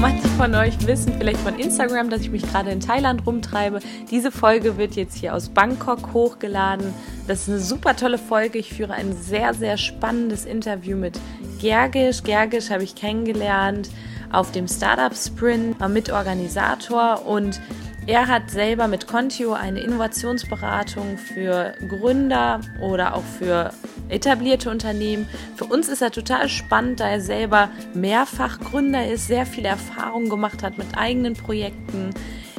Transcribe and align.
Manche 0.00 0.28
von 0.28 0.54
euch 0.54 0.86
wissen 0.86 1.12
vielleicht 1.18 1.40
von 1.40 1.58
Instagram, 1.58 2.08
dass 2.08 2.22
ich 2.22 2.30
mich 2.30 2.40
gerade 2.40 2.70
in 2.70 2.80
Thailand 2.80 3.26
rumtreibe. 3.26 3.80
Diese 4.10 4.32
Folge 4.32 4.78
wird 4.78 4.96
jetzt 4.96 5.14
hier 5.14 5.34
aus 5.34 5.50
Bangkok 5.50 6.14
hochgeladen. 6.14 6.94
Das 7.28 7.42
ist 7.42 7.48
eine 7.50 7.58
super 7.58 7.94
tolle 7.94 8.16
Folge. 8.16 8.58
Ich 8.58 8.72
führe 8.72 8.94
ein 8.94 9.14
sehr, 9.14 9.52
sehr 9.52 9.76
spannendes 9.76 10.46
Interview 10.46 10.96
mit 10.96 11.20
Gergisch. 11.60 12.22
Gergisch 12.22 12.70
habe 12.70 12.82
ich 12.82 12.94
kennengelernt 12.94 13.90
auf 14.32 14.50
dem 14.52 14.68
Startup 14.68 15.14
Sprint, 15.14 15.78
war 15.78 15.90
Mitorganisator 15.90 17.26
und 17.26 17.60
er 18.06 18.26
hat 18.26 18.50
selber 18.50 18.88
mit 18.88 19.06
Contio 19.06 19.52
eine 19.52 19.80
Innovationsberatung 19.80 21.18
für 21.18 21.74
Gründer 21.86 22.62
oder 22.80 23.14
auch 23.14 23.24
für 23.38 23.70
etablierte 24.10 24.70
Unternehmen. 24.70 25.28
Für 25.56 25.64
uns 25.64 25.88
ist 25.88 26.02
er 26.02 26.10
total 26.10 26.48
spannend, 26.48 27.00
da 27.00 27.08
er 27.08 27.20
selber 27.20 27.70
mehrfach 27.94 28.60
Gründer 28.60 29.06
ist, 29.06 29.26
sehr 29.26 29.46
viel 29.46 29.64
Erfahrung 29.64 30.28
gemacht 30.28 30.62
hat 30.62 30.78
mit 30.78 30.86
eigenen 30.96 31.34
Projekten. 31.34 32.10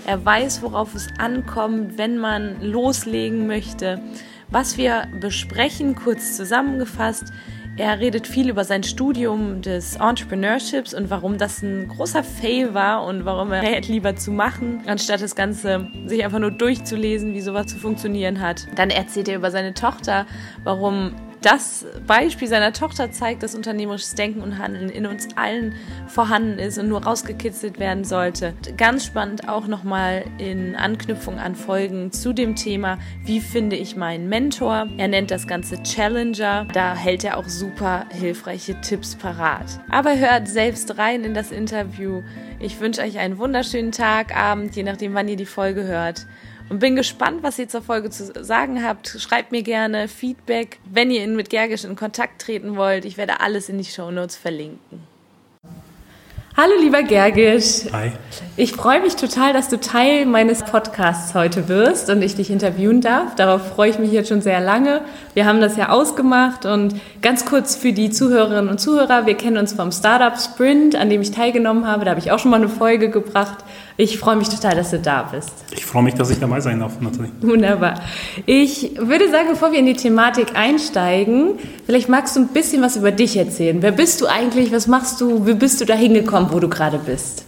Er 0.06 0.23
weiß, 0.26 0.62
worauf 0.64 0.95
es 0.95 1.09
ankommt, 1.20 1.98
wenn 1.98 2.18
man 2.18 2.62
loslegen 2.62 3.48
möchte. 3.48 4.02
Was 4.50 4.78
wir 4.78 5.08
besprechen, 5.20 5.95
kurz 5.95 6.36
zusammengefasst, 6.36 7.31
er 7.78 8.00
redet 8.00 8.28
viel 8.28 8.50
über 8.50 8.66
sein 8.66 8.84
Studium 8.84 9.62
des 9.62 9.95
Entrepreneurships 9.95 10.94
und 10.94 11.09
warum 11.09 11.38
das 11.38 11.62
ein 11.62 11.88
großer 11.88 12.23
Fail 12.23 12.73
war 12.73 13.06
und 13.06 13.23
warum 13.23 13.53
er 13.53 13.64
rät 13.64 13.88
lieber 13.88 14.16
zu 14.16 14.31
machen, 14.31 14.81
anstatt 14.88 15.22
das 15.22 15.36
Ganze 15.36 15.88
sich 16.06 16.23
einfach 16.23 16.40
nur 16.40 16.52
durchzulesen, 16.52 17.34
wie 17.34 17.42
sowas 17.42 17.68
zu 17.68 17.78
funktionieren 17.78 18.42
hat. 18.42 18.68
Dann 18.75 18.90
erzählt 18.90 19.30
er 19.30 19.38
über 19.38 19.52
seine 19.52 19.73
Tochter, 19.73 20.25
warum 20.66 21.14
das 21.42 21.86
Beispiel 22.06 22.47
seiner 22.47 22.72
Tochter 22.72 23.11
zeigt, 23.11 23.42
dass 23.42 23.56
unternehmerisches 23.56 24.16
Denken 24.16 24.42
und 24.42 24.59
Handeln 24.59 24.89
in 24.89 25.08
uns 25.08 25.28
allen 25.36 25.75
vorhanden 26.08 26.59
ist 26.59 26.78
und 26.78 26.88
nur 26.88 27.03
rausgekitzelt 27.03 27.80
werden 27.80 28.03
sollte. 28.03 28.53
Ganz 28.78 29.06
spannend 29.06 29.50
auch 29.50 29.67
nochmal 29.67 30.23
in 30.38 30.75
Anknüpfung 30.75 31.39
an 31.39 31.56
Folgen 31.56 32.12
zu 32.12 32.34
dem 32.34 32.56
Thema, 32.56 33.00
wie 33.23 33.39
finde 33.39 33.75
ich 33.75 33.95
meinen 33.95 34.30
Mentor. 34.30 34.88
Er 34.97 35.08
nennt 35.08 35.31
das 35.31 35.47
Ganze 35.47 35.81
Challenger. 35.81 36.67
Da 36.73 36.95
hält 36.95 37.23
er 37.23 37.38
auch 37.38 37.47
super 37.47 38.06
hilfreiche 38.12 38.80
Tipps 38.81 39.16
parat. 39.16 39.66
Aber 39.89 40.17
hört 40.17 40.47
selbst 40.47 40.97
rein 40.97 41.23
in 41.23 41.34
das 41.34 41.52
Interview. 41.52 42.22
Ich 42.59 42.80
wünsche 42.80 43.02
euch 43.02 43.17
einen 43.17 43.39
wunderschönen 43.39 43.92
Tag, 43.92 44.36
Abend, 44.38 44.75
je 44.75 44.84
nachdem, 44.84 45.16
wann 45.16 45.28
ihr 45.28 45.38
die 45.38 45.45
Folge 45.45 45.86
hört 45.86 46.28
und 46.72 46.80
bin 46.80 46.95
gespannt, 46.95 47.44
was 47.44 47.59
ihr 47.59 47.67
zur 47.67 47.81
Folge 47.81 48.09
zu 48.09 48.31
sagen 48.45 48.81
habt. 48.81 49.17
Schreibt 49.19 49.52
mir 49.52 49.61
gerne 49.61 50.08
Feedback, 50.08 50.80
wenn 50.89 51.11
ihr 51.11 51.28
mit 51.28 51.50
Gergisch 51.50 51.83
in 51.83 51.97
Kontakt 51.97 52.41
treten 52.41 52.78
wollt. 52.78 53.03
Ich 53.03 53.17
werde 53.17 53.41
alles 53.41 53.67
in 53.67 53.78
die 53.78 53.83
Show 53.83 54.09
Notes 54.09 54.38
verlinken. 54.38 55.02
Hallo 56.55 56.73
lieber 56.80 57.03
Gergisch. 57.03 57.91
Hi. 57.91 58.11
Ich 58.55 58.73
freue 58.73 59.02
mich 59.02 59.16
total, 59.16 59.52
dass 59.52 59.67
du 59.67 59.80
Teil 59.80 60.25
meines 60.25 60.63
Podcasts 60.63 61.33
heute 61.33 61.67
wirst 61.67 62.09
und 62.09 62.22
ich 62.22 62.36
dich 62.36 62.50
interviewen 62.50 63.02
darf. 63.02 63.35
Darauf 63.35 63.69
freue 63.75 63.89
ich 63.89 64.00
mich 64.00 64.11
jetzt 64.11 64.30
schon 64.30 64.41
sehr 64.41 64.61
lange. 64.61 65.02
Wir 65.33 65.45
haben 65.45 65.59
das 65.59 65.75
ja 65.75 65.89
ausgemacht 65.89 66.66
und 66.66 66.95
ganz 67.22 67.46
kurz 67.46 67.75
für 67.75 67.94
die 67.94 68.12
Zuhörerinnen 68.12 68.69
und 68.69 68.79
Zuhörer, 68.79 69.25
wir 69.25 69.35
kennen 69.35 69.57
uns 69.57 69.73
vom 69.73 69.91
Startup 69.91 70.40
Sprint, 70.40 70.96
an 70.96 71.09
dem 71.09 71.22
ich 71.22 71.31
teilgenommen 71.31 71.88
habe. 71.88 72.06
Da 72.06 72.12
habe 72.12 72.19
ich 72.19 72.31
auch 72.31 72.40
schon 72.40 72.51
mal 72.51 72.57
eine 72.57 72.69
Folge 72.69 73.09
gebracht. 73.09 73.66
Ich 74.01 74.17
freue 74.17 74.35
mich 74.35 74.50
total, 74.50 74.75
dass 74.75 74.89
du 74.89 74.97
da 74.97 75.22
bist. 75.31 75.51
Ich 75.69 75.85
freue 75.85 76.01
mich, 76.01 76.16
dass 76.16 76.31
ich 76.31 76.39
dabei 76.39 76.59
sein 76.59 76.79
darf, 76.79 77.00
Nathalie. 77.01 77.29
Wunderbar. 77.41 78.01
Ich 78.47 78.94
würde 78.97 79.29
sagen, 79.29 79.50
bevor 79.51 79.72
wir 79.72 79.78
in 79.78 79.85
die 79.85 79.94
Thematik 79.94 80.56
einsteigen, 80.56 81.59
vielleicht 81.85 82.09
magst 82.09 82.35
du 82.35 82.40
ein 82.40 82.47
bisschen 82.47 82.81
was 82.81 82.95
über 82.95 83.11
dich 83.11 83.38
erzählen. 83.38 83.78
Wer 83.79 83.91
bist 83.91 84.19
du 84.19 84.25
eigentlich? 84.25 84.72
Was 84.72 84.88
machst 84.88 85.22
du? 85.22 85.45
Wie 85.45 85.53
bist 85.53 85.81
du 85.81 85.85
da 85.85 85.94
hingekommen, 85.94 86.50
wo 86.51 86.59
du 86.59 86.67
gerade 86.67 86.97
bist? 86.97 87.45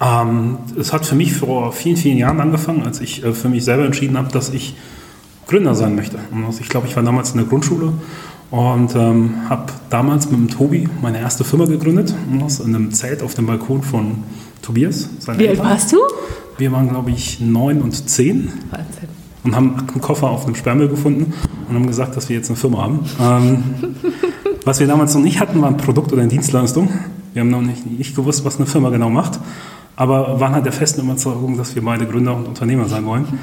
Ähm, 0.00 0.60
es 0.80 0.94
hat 0.94 1.04
für 1.04 1.14
mich 1.14 1.34
vor 1.34 1.74
vielen, 1.74 1.98
vielen 1.98 2.16
Jahren 2.16 2.40
angefangen, 2.40 2.82
als 2.86 3.02
ich 3.02 3.22
äh, 3.22 3.34
für 3.34 3.50
mich 3.50 3.62
selber 3.62 3.84
entschieden 3.84 4.16
habe, 4.16 4.32
dass 4.32 4.48
ich 4.48 4.76
Gründer 5.46 5.74
sein 5.74 5.94
möchte. 5.94 6.18
Also 6.46 6.62
ich 6.62 6.70
glaube, 6.70 6.86
ich 6.86 6.96
war 6.96 7.02
damals 7.02 7.32
in 7.32 7.36
der 7.36 7.46
Grundschule 7.46 7.92
und 8.50 8.94
ähm, 8.94 9.34
habe 9.50 9.72
damals 9.90 10.30
mit 10.30 10.40
dem 10.40 10.48
Tobi 10.48 10.88
meine 11.02 11.20
erste 11.20 11.44
Firma 11.44 11.66
gegründet, 11.66 12.14
in 12.32 12.74
einem 12.74 12.92
Zelt 12.92 13.22
auf 13.22 13.34
dem 13.34 13.44
Balkon 13.44 13.82
von 13.82 14.24
Tobias. 14.66 15.08
Wie 15.36 15.48
alt 15.48 15.58
warst 15.60 15.92
du? 15.92 15.98
Wir 16.58 16.72
waren, 16.72 16.88
glaube 16.88 17.12
ich, 17.12 17.38
neun 17.40 17.80
und 17.82 17.92
zehn. 18.08 18.48
Wahnsinn. 18.70 19.08
Und 19.44 19.54
haben 19.54 19.76
einen 19.76 20.00
Koffer 20.00 20.28
auf 20.28 20.44
einem 20.44 20.56
Sperrmüll 20.56 20.88
gefunden 20.88 21.32
und 21.68 21.74
haben 21.74 21.86
gesagt, 21.86 22.16
dass 22.16 22.28
wir 22.28 22.34
jetzt 22.34 22.48
eine 22.50 22.56
Firma 22.56 22.82
haben. 22.82 23.00
Ähm, 23.20 23.62
was 24.64 24.80
wir 24.80 24.88
damals 24.88 25.14
noch 25.14 25.22
nicht 25.22 25.38
hatten, 25.38 25.62
war 25.62 25.68
ein 25.68 25.76
Produkt 25.76 26.12
oder 26.12 26.22
eine 26.22 26.30
Dienstleistung. 26.30 26.88
Wir 27.32 27.42
haben 27.42 27.50
noch 27.50 27.62
nicht, 27.62 27.86
nicht 27.86 28.16
gewusst, 28.16 28.44
was 28.44 28.56
eine 28.56 28.66
Firma 28.66 28.90
genau 28.90 29.08
macht, 29.08 29.38
aber 29.94 30.40
waren 30.40 30.52
halt 30.52 30.64
der 30.64 30.72
festen 30.72 31.02
Überzeugung, 31.02 31.56
dass 31.56 31.76
wir 31.76 31.84
beide 31.84 32.04
Gründer 32.04 32.34
und 32.34 32.48
Unternehmer 32.48 32.86
sein 32.88 33.06
wollen. 33.06 33.38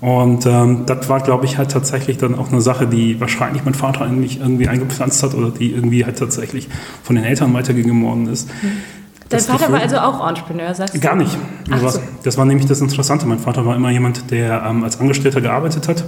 Und 0.00 0.46
ähm, 0.46 0.84
das 0.86 1.08
war, 1.08 1.20
glaube 1.20 1.46
ich, 1.46 1.58
halt 1.58 1.72
tatsächlich 1.72 2.16
dann 2.16 2.36
auch 2.36 2.52
eine 2.52 2.60
Sache, 2.60 2.86
die 2.86 3.20
wahrscheinlich 3.20 3.64
mein 3.64 3.74
Vater 3.74 4.02
eigentlich 4.02 4.38
irgendwie 4.38 4.68
eingepflanzt 4.68 5.24
hat 5.24 5.34
oder 5.34 5.50
die 5.50 5.72
irgendwie 5.72 6.04
halt 6.04 6.16
tatsächlich 6.16 6.68
von 7.02 7.16
den 7.16 7.24
Eltern 7.24 7.52
weitergegeben 7.54 8.04
worden 8.04 8.28
ist. 8.28 8.48
Mhm 8.62 8.99
Dein 9.30 9.40
Vater 9.40 9.58
Gefühl, 9.58 9.74
war 9.74 9.82
also 9.82 9.98
auch 9.98 10.28
Entrepreneur, 10.28 10.74
sagst 10.74 10.94
du? 10.94 10.98
Gar 10.98 11.14
nicht. 11.14 11.36
So. 11.80 12.00
Das 12.24 12.36
war 12.36 12.44
nämlich 12.44 12.66
das 12.66 12.80
Interessante. 12.80 13.26
Mein 13.26 13.38
Vater 13.38 13.64
war 13.64 13.76
immer 13.76 13.90
jemand, 13.90 14.30
der 14.32 14.64
ähm, 14.68 14.82
als 14.82 14.98
Angestellter 14.98 15.40
gearbeitet 15.40 15.86
hat 15.86 16.04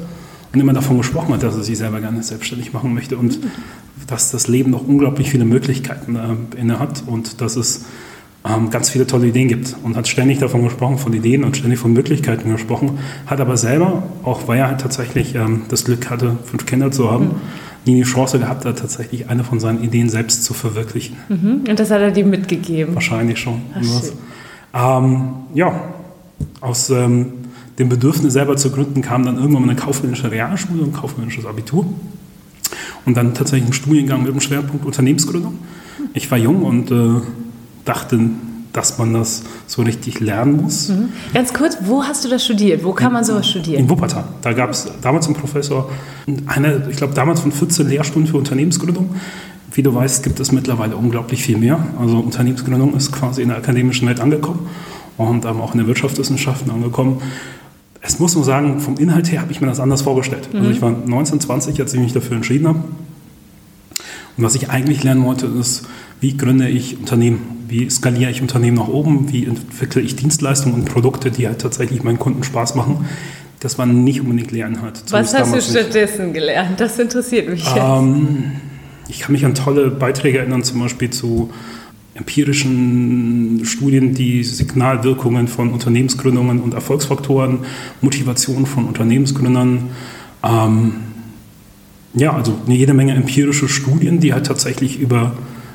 und 0.52 0.58
immer 0.58 0.72
davon 0.72 0.98
gesprochen 0.98 1.32
hat, 1.32 1.44
dass 1.44 1.56
er 1.56 1.62
sich 1.62 1.78
selber 1.78 2.00
gerne 2.00 2.22
selbstständig 2.22 2.72
machen 2.72 2.92
möchte 2.92 3.16
und 3.16 3.42
mhm. 3.42 3.50
dass 4.08 4.32
das 4.32 4.48
Leben 4.48 4.72
noch 4.72 4.86
unglaublich 4.86 5.30
viele 5.30 5.44
Möglichkeiten 5.44 6.16
äh, 6.16 6.60
inne 6.60 6.80
hat 6.80 7.04
und 7.06 7.40
dass 7.40 7.54
es 7.54 7.84
ähm, 8.44 8.70
ganz 8.70 8.90
viele 8.90 9.06
tolle 9.06 9.28
Ideen 9.28 9.46
gibt 9.46 9.76
und 9.84 9.96
hat 9.96 10.08
ständig 10.08 10.40
davon 10.40 10.64
gesprochen, 10.64 10.98
von 10.98 11.12
Ideen 11.12 11.44
und 11.44 11.56
ständig 11.56 11.78
von 11.78 11.92
Möglichkeiten 11.92 12.50
gesprochen, 12.50 12.98
hat 13.26 13.40
aber 13.40 13.56
selber, 13.56 14.02
auch 14.24 14.48
weil 14.48 14.58
er 14.58 14.66
halt 14.66 14.80
tatsächlich 14.80 15.36
ähm, 15.36 15.62
das 15.68 15.84
Glück 15.84 16.10
hatte, 16.10 16.38
fünf 16.44 16.66
Kinder 16.66 16.90
zu 16.90 17.08
haben, 17.08 17.26
mhm 17.26 17.40
nie 17.86 17.94
die 17.96 18.02
Chance 18.02 18.38
gehabt 18.38 18.64
hat, 18.64 18.78
tatsächlich 18.78 19.28
eine 19.28 19.44
von 19.44 19.60
seinen 19.60 19.82
Ideen 19.82 20.08
selbst 20.08 20.44
zu 20.44 20.54
verwirklichen. 20.54 21.16
Mhm. 21.28 21.64
Und 21.68 21.80
das 21.80 21.90
hat 21.90 22.00
er 22.00 22.10
dir 22.10 22.24
mitgegeben? 22.24 22.94
Wahrscheinlich 22.94 23.38
schon. 23.38 23.62
Ähm, 24.74 25.28
ja, 25.54 25.72
aus 26.60 26.90
ähm, 26.90 27.32
dem 27.78 27.88
Bedürfnis 27.88 28.32
selber 28.32 28.56
zu 28.56 28.70
gründen 28.70 29.02
kam 29.02 29.24
dann 29.24 29.36
irgendwann 29.36 29.64
eine 29.64 29.76
kaufmännische 29.76 30.30
Realschule, 30.30 30.84
ein 30.84 30.92
kaufmännisches 30.92 31.46
Abitur 31.46 31.86
und 33.04 33.16
dann 33.16 33.34
tatsächlich 33.34 33.70
ein 33.70 33.72
Studiengang 33.72 34.22
mit 34.22 34.32
dem 34.32 34.40
Schwerpunkt 34.40 34.86
Unternehmensgründung. 34.86 35.58
Ich 36.14 36.30
war 36.30 36.38
jung 36.38 36.62
und 36.62 36.90
äh, 36.90 37.20
dachte, 37.84 38.18
dass 38.72 38.98
man 38.98 39.12
das 39.12 39.42
so 39.66 39.82
richtig 39.82 40.20
lernen 40.20 40.62
muss. 40.62 40.88
Mhm. 40.88 41.10
Ganz 41.34 41.52
kurz, 41.52 41.76
wo 41.82 42.04
hast 42.04 42.24
du 42.24 42.28
das 42.28 42.44
studiert? 42.44 42.84
Wo 42.84 42.92
kann 42.92 43.12
man 43.12 43.24
sowas 43.24 43.48
studieren? 43.48 43.80
In 43.80 43.90
Wuppertal. 43.90 44.24
Da 44.40 44.52
gab 44.52 44.70
es 44.70 44.90
damals 45.02 45.26
einen 45.26 45.36
Professor, 45.36 45.90
eine, 46.46 46.86
ich 46.90 46.96
glaube 46.96 47.14
damals 47.14 47.40
von 47.40 47.52
14 47.52 47.88
Lehrstunden 47.88 48.30
für 48.30 48.38
Unternehmensgründung. 48.38 49.14
Wie 49.74 49.82
du 49.82 49.94
weißt, 49.94 50.22
gibt 50.22 50.38
es 50.40 50.52
mittlerweile 50.52 50.96
unglaublich 50.96 51.42
viel 51.42 51.56
mehr. 51.56 51.78
Also 51.98 52.18
Unternehmensgründung 52.18 52.94
ist 52.94 53.12
quasi 53.12 53.42
in 53.42 53.48
der 53.48 53.58
akademischen 53.58 54.06
Welt 54.08 54.20
angekommen 54.20 54.68
und 55.16 55.44
ähm, 55.44 55.60
auch 55.60 55.72
in 55.72 55.78
den 55.78 55.86
Wirtschaftswissenschaften 55.86 56.70
angekommen. 56.70 57.22
Es 58.00 58.18
muss 58.18 58.34
nur 58.34 58.44
sagen, 58.44 58.80
vom 58.80 58.96
Inhalt 58.96 59.30
her 59.30 59.40
habe 59.40 59.52
ich 59.52 59.60
mir 59.60 59.68
das 59.68 59.80
anders 59.80 60.02
vorgestellt. 60.02 60.48
Also 60.52 60.58
mhm. 60.58 60.64
Also 60.64 60.76
ich 60.76 60.82
war 60.82 60.90
19, 60.90 61.40
20, 61.40 61.80
als 61.80 61.94
ich 61.94 62.00
mich 62.00 62.12
dafür 62.12 62.36
entschieden 62.36 62.68
habe. 62.68 62.80
Und 64.36 64.44
was 64.44 64.54
ich 64.54 64.70
eigentlich 64.70 65.02
lernen 65.02 65.24
wollte, 65.24 65.46
ist, 65.46 65.86
wie 66.20 66.36
gründe 66.36 66.68
ich 66.68 66.98
Unternehmen? 66.98 67.64
Wie 67.68 67.88
skaliere 67.90 68.30
ich 68.30 68.42
Unternehmen 68.42 68.76
nach 68.76 68.88
oben? 68.88 69.32
Wie 69.32 69.46
entwickle 69.46 70.02
ich 70.02 70.16
Dienstleistungen 70.16 70.74
und 70.74 70.84
Produkte, 70.84 71.30
die 71.30 71.46
halt 71.46 71.60
tatsächlich 71.60 72.02
meinen 72.02 72.18
Kunden 72.18 72.44
Spaß 72.44 72.74
machen? 72.74 73.06
Das 73.60 73.78
man 73.78 74.04
nicht 74.04 74.20
unbedingt 74.20 74.50
lernen 74.50 74.82
hat. 74.82 75.02
Was 75.10 75.34
hast 75.34 75.54
du 75.54 75.60
stattdessen 75.60 76.26
nicht. 76.26 76.34
gelernt? 76.34 76.80
Das 76.80 76.98
interessiert 76.98 77.48
mich 77.48 77.64
jetzt. 77.64 77.76
Ähm, 77.76 78.52
ich 79.08 79.20
kann 79.20 79.32
mich 79.32 79.44
an 79.44 79.54
tolle 79.54 79.90
Beiträge 79.90 80.38
erinnern, 80.38 80.64
zum 80.64 80.80
Beispiel 80.80 81.10
zu 81.10 81.50
empirischen 82.14 83.62
Studien, 83.64 84.14
die 84.14 84.44
Signalwirkungen 84.44 85.48
von 85.48 85.70
Unternehmensgründungen 85.70 86.60
und 86.60 86.74
Erfolgsfaktoren, 86.74 87.60
Motivation 88.00 88.66
von 88.66 88.84
Unternehmensgründern. 88.86 89.90
Ähm, 90.44 90.94
ja, 92.14 92.32
also 92.34 92.54
jede 92.66 92.94
Menge 92.94 93.14
empirische 93.14 93.68
Studien, 93.68 94.20
die 94.20 94.32
halt 94.32 94.46
tatsächlich 94.46 94.98
über 94.98 95.32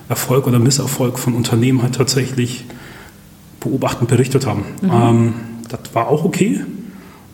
Erfolg 0.10 0.48
oder 0.48 0.60
Misserfolg 0.60 1.19
von 1.19 1.34
Unternehmen 1.34 1.81
halt 1.81 1.95
tatsächlich 1.95 2.66
beobachtet 3.60 4.01
und 4.01 4.10
berichtet 4.10 4.45
haben. 4.45 4.63
Mhm. 4.81 4.92
Ähm, 4.92 5.34
das 5.69 5.80
war 5.94 6.07
auch 6.07 6.24
okay. 6.24 6.62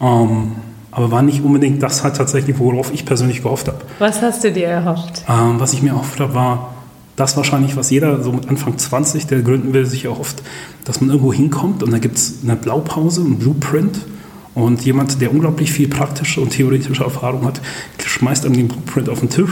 Ähm, 0.02 0.54
aber 0.92 1.12
war 1.12 1.22
nicht 1.24 1.44
unbedingt 1.44 1.82
das 1.82 2.04
halt 2.04 2.16
tatsächlich, 2.18 2.60
worauf 2.60 2.94
ich 2.94 3.06
persönlich 3.06 3.42
gehofft 3.42 3.68
habe. 3.68 3.80
Was 4.00 4.22
hast 4.22 4.44
du 4.44 4.52
dir 4.52 4.68
erhofft? 4.68 5.24
Ähm, 5.28 5.60
was 5.60 5.74
ich 5.74 5.82
mir 5.82 5.90
erhofft 5.90 6.20
habe, 6.20 6.34
war 6.36 6.74
das 7.16 7.36
wahrscheinlich, 7.36 7.76
was 7.76 7.90
jeder 7.90 8.24
so 8.24 8.32
mit 8.32 8.48
Anfang 8.48 8.78
20, 8.78 9.28
der 9.28 9.42
gründen 9.42 9.74
will, 9.74 9.86
sich 9.86 10.06
erhofft, 10.06 10.42
dass 10.86 11.02
man 11.02 11.10
irgendwo 11.10 11.34
hinkommt 11.34 11.84
und 11.84 11.92
da 11.92 12.00
gibt 12.00 12.18
es 12.18 12.40
eine 12.44 12.56
Blaupause, 12.56 13.22
ein 13.22 13.38
Blueprint 13.38 14.00
und 14.56 14.86
jemand, 14.86 15.20
der 15.22 15.32
unglaublich 15.32 15.72
viel 15.72 15.88
praktische 15.88 16.42
und 16.42 16.52
theoretische 16.52 17.04
Erfahrung 17.04 17.46
hat, 17.46 17.62
schmeißt 18.04 18.46
einem 18.46 18.56
den 18.56 18.68
Blueprint 18.68 19.10
auf 19.10 19.20
den 19.20 19.30
Tisch. 19.30 19.52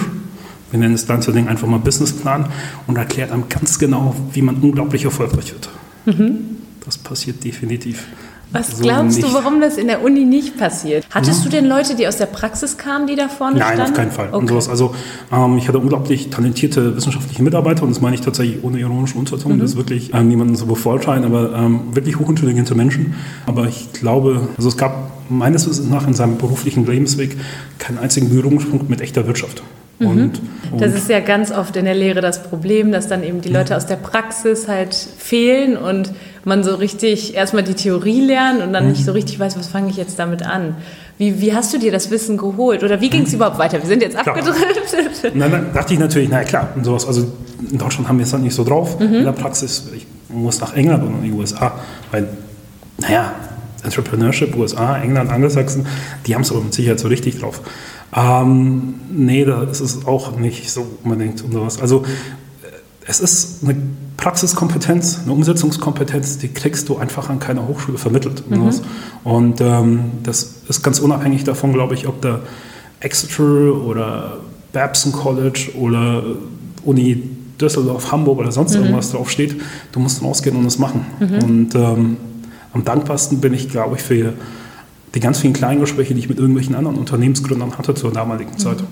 Wir 0.69 0.79
nennen 0.79 0.93
es 0.93 1.05
dann 1.05 1.21
zu 1.21 1.31
Ding 1.31 1.47
einfach 1.47 1.67
mal 1.67 1.79
Businessplan 1.79 2.47
und 2.87 2.97
erklärt 2.97 3.31
einem 3.31 3.49
ganz 3.49 3.77
genau, 3.77 4.15
wie 4.33 4.41
man 4.41 4.55
unglaublich 4.55 5.03
erfolgreich 5.03 5.53
wird. 5.53 5.69
Mhm. 6.05 6.57
Das 6.85 6.97
passiert 6.97 7.43
definitiv. 7.43 8.07
Was 8.51 8.77
so 8.77 8.83
glaubst 8.83 9.17
nicht. 9.17 9.29
du, 9.29 9.33
warum 9.33 9.61
das 9.61 9.77
in 9.77 9.87
der 9.87 10.03
Uni 10.03 10.25
nicht 10.25 10.57
passiert? 10.57 11.05
Hattest 11.09 11.39
ja. 11.39 11.43
du 11.45 11.57
denn 11.57 11.65
Leute, 11.65 11.95
die 11.95 12.07
aus 12.07 12.17
der 12.17 12.25
Praxis 12.25 12.77
kamen, 12.77 13.07
die 13.07 13.15
da 13.15 13.29
vorne 13.29 13.59
Nein, 13.59 13.73
standen? 13.75 13.91
auf 13.91 13.97
keinen 13.97 14.11
Fall. 14.11 14.29
Okay. 14.31 14.53
Also 14.53 14.93
ähm, 15.31 15.57
ich 15.57 15.67
hatte 15.67 15.79
unglaublich 15.79 16.29
talentierte 16.29 16.95
wissenschaftliche 16.95 17.43
Mitarbeiter 17.43 17.83
und 17.83 17.89
das 17.89 18.01
meine 18.01 18.15
ich 18.15 18.21
tatsächlich 18.21 18.63
ohne 18.63 18.79
ironische 18.79 19.17
Unterton. 19.17 19.53
Mhm. 19.53 19.59
Das 19.59 19.71
ist 19.71 19.77
wirklich 19.77 20.13
ähm, 20.13 20.27
niemanden 20.27 20.55
so 20.55 20.65
bevorteilen, 20.65 21.23
aber 21.23 21.53
ähm, 21.53 21.95
wirklich 21.95 22.19
hochintelligente 22.19 22.75
Menschen. 22.75 23.15
Aber 23.45 23.67
ich 23.67 23.93
glaube, 23.93 24.49
also 24.57 24.67
es 24.67 24.77
gab 24.77 25.11
meines 25.29 25.69
Wissens 25.69 25.89
nach 25.89 26.05
in 26.07 26.13
seinem 26.13 26.37
beruflichen 26.37 26.85
Lebensweg 26.85 27.37
keinen 27.79 27.99
einzigen 27.99 28.29
Berührungspunkt 28.29 28.89
mit 28.89 29.01
echter 29.01 29.25
Wirtschaft. 29.27 29.63
Mhm. 29.99 30.07
Und, 30.07 30.41
und 30.71 30.81
das 30.81 30.93
ist 30.93 31.09
ja 31.09 31.19
ganz 31.19 31.51
oft 31.51 31.75
in 31.75 31.85
der 31.85 31.95
Lehre 31.95 32.21
das 32.21 32.43
Problem, 32.43 32.91
dass 32.91 33.07
dann 33.07 33.23
eben 33.23 33.41
die 33.41 33.49
Leute 33.49 33.77
aus 33.77 33.85
der 33.85 33.95
Praxis 33.95 34.67
halt 34.67 34.93
fehlen 34.93 35.77
und 35.77 36.11
man 36.45 36.63
so 36.63 36.75
richtig 36.75 37.35
erstmal 37.35 37.63
die 37.63 37.73
Theorie 37.73 38.21
lernt 38.21 38.61
und 38.61 38.73
dann 38.73 38.89
nicht 38.89 39.05
so 39.05 39.11
richtig 39.11 39.39
weiß, 39.39 39.57
was 39.57 39.67
fange 39.67 39.89
ich 39.89 39.97
jetzt 39.97 40.17
damit 40.19 40.43
an. 40.43 40.75
Wie, 41.17 41.39
wie 41.39 41.53
hast 41.53 41.73
du 41.73 41.77
dir 41.77 41.91
das 41.91 42.09
Wissen 42.09 42.37
geholt? 42.37 42.83
Oder 42.83 42.99
wie 42.99 43.09
ging 43.09 43.23
es 43.23 43.33
überhaupt 43.33 43.59
weiter? 43.59 43.79
Wir 43.79 43.87
sind 43.87 44.01
jetzt 44.01 44.15
abgedriftet. 44.15 45.33
Na, 45.35 45.47
dann 45.49 45.71
dachte 45.73 45.93
ich 45.93 45.99
natürlich, 45.99 46.29
na 46.29 46.43
klar, 46.43 46.69
und 46.75 46.83
sowas. 46.83 47.05
Also 47.05 47.31
in 47.69 47.77
Deutschland 47.77 48.07
haben 48.07 48.17
wir 48.17 48.25
es 48.25 48.33
halt 48.33 48.43
nicht 48.43 48.55
so 48.55 48.63
drauf. 48.63 48.99
Mhm. 48.99 49.13
In 49.13 49.25
der 49.25 49.31
Praxis, 49.33 49.83
ich 49.95 50.07
muss 50.29 50.59
nach 50.59 50.75
England 50.75 51.03
oder 51.03 51.13
in 51.13 51.23
die 51.23 51.31
USA, 51.31 51.73
weil, 52.11 52.27
naja, 52.97 53.33
Entrepreneurship, 53.83 54.55
USA, 54.55 54.97
England, 54.97 55.29
Angelsachsen, 55.29 55.85
die 56.25 56.35
haben 56.35 56.41
es 56.41 56.51
aber 56.51 56.61
mit 56.61 56.73
Sicherheit 56.73 56.99
so 56.99 57.07
richtig 57.07 57.39
drauf. 57.39 57.61
Ähm, 58.15 58.95
nee, 59.09 59.45
da 59.45 59.63
ist 59.63 59.79
es 59.79 60.05
auch 60.05 60.37
nicht 60.37 60.69
so 60.69 60.85
unbedingt 61.03 61.43
und 61.43 61.53
sowas. 61.53 61.79
Also 61.79 62.03
es 63.07 63.19
ist 63.19 63.63
eine 63.63 63.75
Praxiskompetenz, 64.17 65.21
eine 65.23 65.33
Umsetzungskompetenz, 65.33 66.37
die 66.37 66.49
kriegst 66.49 66.89
du 66.89 66.97
einfach 66.97 67.29
an 67.29 67.39
keiner 67.39 67.67
Hochschule 67.67 67.97
vermittelt. 67.97 68.49
Mhm. 68.49 68.71
Und 69.23 69.61
ähm, 69.61 70.11
das 70.23 70.61
ist 70.69 70.83
ganz 70.83 70.99
unabhängig 70.99 71.43
davon, 71.43 71.73
glaube 71.73 71.95
ich, 71.95 72.07
ob 72.07 72.21
da 72.21 72.41
Exeter 72.99 73.75
oder 73.83 74.37
Babson 74.73 75.11
College 75.11 75.71
oder 75.79 76.23
Uni 76.83 77.23
Düsseldorf, 77.59 78.11
Hamburg 78.11 78.39
oder 78.39 78.51
sonst 78.51 78.73
mhm. 78.73 78.81
irgendwas 78.81 79.11
draufsteht. 79.11 79.59
Du 79.91 79.99
musst 79.99 80.21
rausgehen 80.23 80.55
und 80.55 80.65
es 80.65 80.79
machen. 80.79 81.05
Mhm. 81.19 81.43
Und 81.43 81.75
ähm, 81.75 82.17
am 82.73 82.85
dankbarsten 82.85 83.39
bin 83.39 83.53
ich, 83.53 83.69
glaube 83.69 83.95
ich, 83.95 84.01
für 84.01 84.33
die 85.13 85.19
ganz 85.19 85.39
vielen 85.39 85.53
kleinen 85.53 85.81
Gespräche, 85.81 86.13
die 86.13 86.19
ich 86.19 86.29
mit 86.29 86.37
irgendwelchen 86.37 86.75
anderen 86.75 86.97
Unternehmensgründern 86.97 87.77
hatte 87.77 87.93
zur 87.95 88.11
damaligen 88.11 88.57
Zeit. 88.57 88.83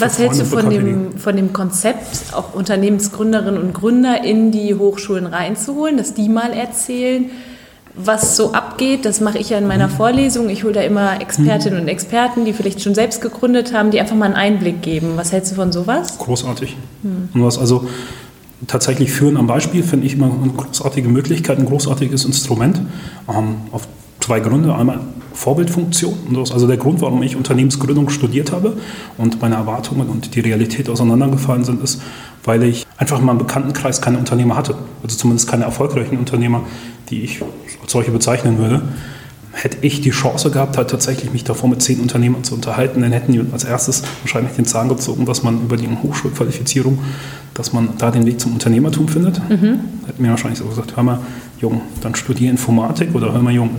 Was 0.00 0.18
hältst 0.18 0.40
du 0.40 0.44
von 0.44 0.70
dem, 0.70 1.18
von 1.18 1.36
dem 1.36 1.52
Konzept, 1.52 2.34
auch 2.34 2.54
Unternehmensgründerinnen 2.54 3.60
und 3.60 3.72
Gründer 3.72 4.24
in 4.24 4.50
die 4.50 4.74
Hochschulen 4.74 5.26
reinzuholen, 5.26 5.96
dass 5.96 6.14
die 6.14 6.28
mal 6.28 6.52
erzählen, 6.52 7.30
was 7.94 8.36
so 8.36 8.52
abgeht? 8.52 9.04
Das 9.04 9.20
mache 9.20 9.38
ich 9.38 9.50
ja 9.50 9.58
in 9.58 9.66
meiner. 9.66 9.88
Vorlesung. 9.88 10.50
Ich 10.50 10.64
hole 10.64 10.74
da 10.74 10.82
immer 10.82 11.20
Expertinnen 11.20 11.80
und 11.80 11.88
Experten, 11.88 12.44
die 12.44 12.52
vielleicht 12.52 12.82
schon 12.82 12.94
selbst 12.94 13.20
gegründet 13.20 13.72
haben, 13.72 13.90
die 13.90 14.00
einfach 14.00 14.16
mal 14.16 14.26
einen 14.26 14.34
Einblick 14.34 14.82
geben. 14.82 15.12
Was 15.16 15.32
hältst 15.32 15.52
du 15.52 15.56
von 15.56 15.72
sowas? 15.72 16.18
Großartig. 16.18 16.76
Und 17.02 17.30
was 17.34 17.56
also 17.58 17.88
tatsächlich 18.66 19.10
führen 19.10 19.36
am 19.36 19.46
Beispiel 19.46 19.82
finde 19.82 20.06
ich 20.06 20.14
immer 20.14 20.30
eine 20.42 20.52
großartige 20.52 21.08
Möglichkeit, 21.08 21.58
ein 21.58 21.66
großartiges 21.66 22.24
Instrument. 22.24 22.80
Ähm, 23.28 23.56
auf 23.72 23.88
zwei 24.20 24.40
Gründe. 24.40 24.74
Einmal 24.74 25.00
Vorbildfunktion. 25.36 26.14
also 26.34 26.66
der 26.66 26.78
Grund, 26.78 27.02
warum 27.02 27.22
ich 27.22 27.36
Unternehmensgründung 27.36 28.08
studiert 28.08 28.52
habe 28.52 28.76
und 29.18 29.40
meine 29.40 29.56
Erwartungen 29.56 30.08
und 30.08 30.34
die 30.34 30.40
Realität 30.40 30.88
auseinandergefallen 30.88 31.62
sind, 31.62 31.82
ist, 31.82 32.00
weil 32.44 32.62
ich 32.62 32.86
einfach 32.96 33.18
in 33.18 33.26
meinem 33.26 33.38
Bekanntenkreis 33.38 34.00
keine 34.00 34.18
Unternehmer 34.18 34.56
hatte. 34.56 34.74
Also 35.02 35.16
zumindest 35.16 35.48
keine 35.48 35.64
erfolgreichen 35.64 36.16
Unternehmer, 36.16 36.62
die 37.10 37.22
ich 37.22 37.42
als 37.82 37.92
solche 37.92 38.10
bezeichnen 38.10 38.58
würde. 38.58 38.82
Hätte 39.52 39.78
ich 39.80 40.00
die 40.02 40.10
Chance 40.10 40.50
gehabt, 40.50 40.76
halt 40.76 40.90
tatsächlich 40.90 41.32
mich 41.32 41.44
davor 41.44 41.70
mit 41.70 41.80
zehn 41.80 42.00
Unternehmern 42.00 42.44
zu 42.44 42.54
unterhalten, 42.54 43.00
dann 43.00 43.12
hätten 43.12 43.32
die 43.32 43.40
als 43.52 43.64
erstes 43.64 44.02
wahrscheinlich 44.22 44.52
den 44.54 44.66
Zahn 44.66 44.88
gezogen, 44.88 45.24
dass 45.24 45.42
man 45.42 45.62
über 45.62 45.78
die 45.78 45.88
Hochschulqualifizierung, 45.88 46.98
dass 47.54 47.72
man 47.72 47.90
da 47.96 48.10
den 48.10 48.26
Weg 48.26 48.38
zum 48.38 48.52
Unternehmertum 48.52 49.08
findet. 49.08 49.40
Mhm. 49.48 49.80
Hätten 50.06 50.22
mir 50.22 50.30
wahrscheinlich 50.30 50.58
so 50.58 50.66
gesagt, 50.66 50.94
hör 50.96 51.02
mal, 51.02 51.20
Jung, 51.60 51.80
dann 52.02 52.14
studiere 52.14 52.50
Informatik 52.50 53.14
oder 53.14 53.32
hör 53.32 53.40
mal, 53.40 53.52
Jung, 53.52 53.70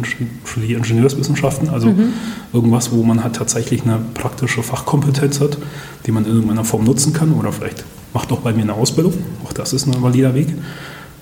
studiere 0.46 0.80
Ingenieurswissenschaften. 0.80 1.70
Also 1.70 1.90
mhm. 1.90 2.14
irgendwas, 2.54 2.92
wo 2.92 3.04
man 3.04 3.24
halt 3.24 3.36
tatsächlich 3.36 3.84
eine 3.84 4.00
praktische 4.14 4.64
Fachkompetenz 4.64 5.40
hat, 5.40 5.58
die 6.06 6.12
man 6.12 6.26
in 6.26 6.32
irgendeiner 6.32 6.64
Form 6.64 6.84
nutzen 6.84 7.14
kann 7.14 7.34
oder 7.34 7.52
vielleicht 7.52 7.86
macht 8.14 8.32
auch 8.32 8.40
bei 8.40 8.54
mir 8.54 8.64
eine 8.64 8.74
Ausbildung. 8.74 9.14
Auch 9.46 9.54
das 9.54 9.74
ist 9.74 9.86
ein 9.86 10.02
valider 10.02 10.34
Weg. 10.34 10.48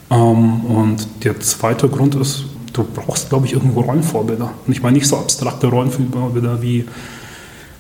Ähm, 0.10 0.66
und 0.66 1.08
der 1.24 1.40
zweite 1.42 1.90
Grund 1.90 2.16
ist, 2.16 2.46
du 2.74 2.84
brauchst, 2.84 3.30
glaube 3.30 3.46
ich, 3.48 3.54
irgendwo 3.54 3.82
Rollenvorbilder. 3.82 4.52
Und 4.66 4.72
ich 4.72 4.82
meine 4.82 4.98
nicht 4.98 5.08
so 5.08 5.18
abstrakte 5.18 5.68
Rollenvorbilder 5.68 6.62
wie 6.62 6.86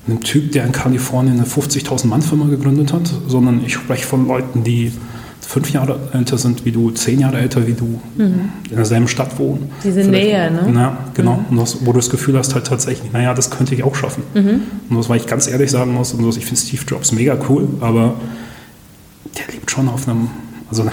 ein 0.07 0.19
Typ, 0.21 0.51
der 0.51 0.65
in 0.65 0.71
Kalifornien 0.71 1.37
eine 1.37 1.47
50.000 1.47 2.07
Mann 2.07 2.21
Firma 2.21 2.45
gegründet 2.45 2.93
hat, 2.93 3.09
sondern 3.27 3.63
ich 3.65 3.73
spreche 3.73 4.05
von 4.05 4.27
Leuten, 4.27 4.63
die 4.63 4.91
fünf 5.45 5.71
Jahre 5.71 5.99
älter 6.13 6.37
sind 6.37 6.65
wie 6.65 6.71
du, 6.71 6.91
zehn 6.91 7.19
Jahre 7.19 7.37
älter 7.37 7.65
wie 7.67 7.73
du, 7.73 7.99
mhm. 8.17 8.49
in 8.69 8.75
derselben 8.75 9.07
Stadt 9.07 9.37
wohnen. 9.39 9.71
Diese 9.83 10.01
Nähe, 10.01 10.51
ne? 10.51 10.67
Na, 10.71 10.97
genau. 11.13 11.35
Mhm. 11.37 11.45
Und 11.49 11.57
das, 11.57 11.85
wo 11.85 11.91
du 11.91 11.99
das 11.99 12.09
Gefühl 12.09 12.37
hast, 12.37 12.55
halt 12.55 12.67
tatsächlich, 12.67 13.11
naja, 13.11 13.33
das 13.33 13.51
könnte 13.51 13.75
ich 13.75 13.83
auch 13.83 13.95
schaffen. 13.95 14.23
Mhm. 14.33 14.61
Und 14.89 14.97
das, 14.97 15.09
weil 15.09 15.17
ich 15.17 15.27
ganz 15.27 15.47
ehrlich 15.47 15.71
sagen 15.71 15.93
muss, 15.93 16.13
und 16.13 16.25
das, 16.25 16.37
ich 16.37 16.45
finde 16.45 16.61
Steve 16.61 16.83
Jobs 16.87 17.11
mega 17.11 17.37
cool, 17.49 17.67
aber 17.79 18.15
der 19.37 19.53
lebt 19.53 19.69
schon 19.69 19.87
auf 19.89 20.07
einem, 20.07 20.29
also 20.69 20.83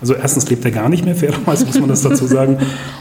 also 0.00 0.14
erstens 0.14 0.48
lebt 0.48 0.64
er 0.64 0.70
gar 0.70 0.88
nicht 0.88 1.04
mehr, 1.04 1.14
fairerweise 1.16 1.66
muss 1.66 1.78
man 1.78 1.88
das 1.88 2.02
dazu 2.02 2.26
sagen. 2.26 2.58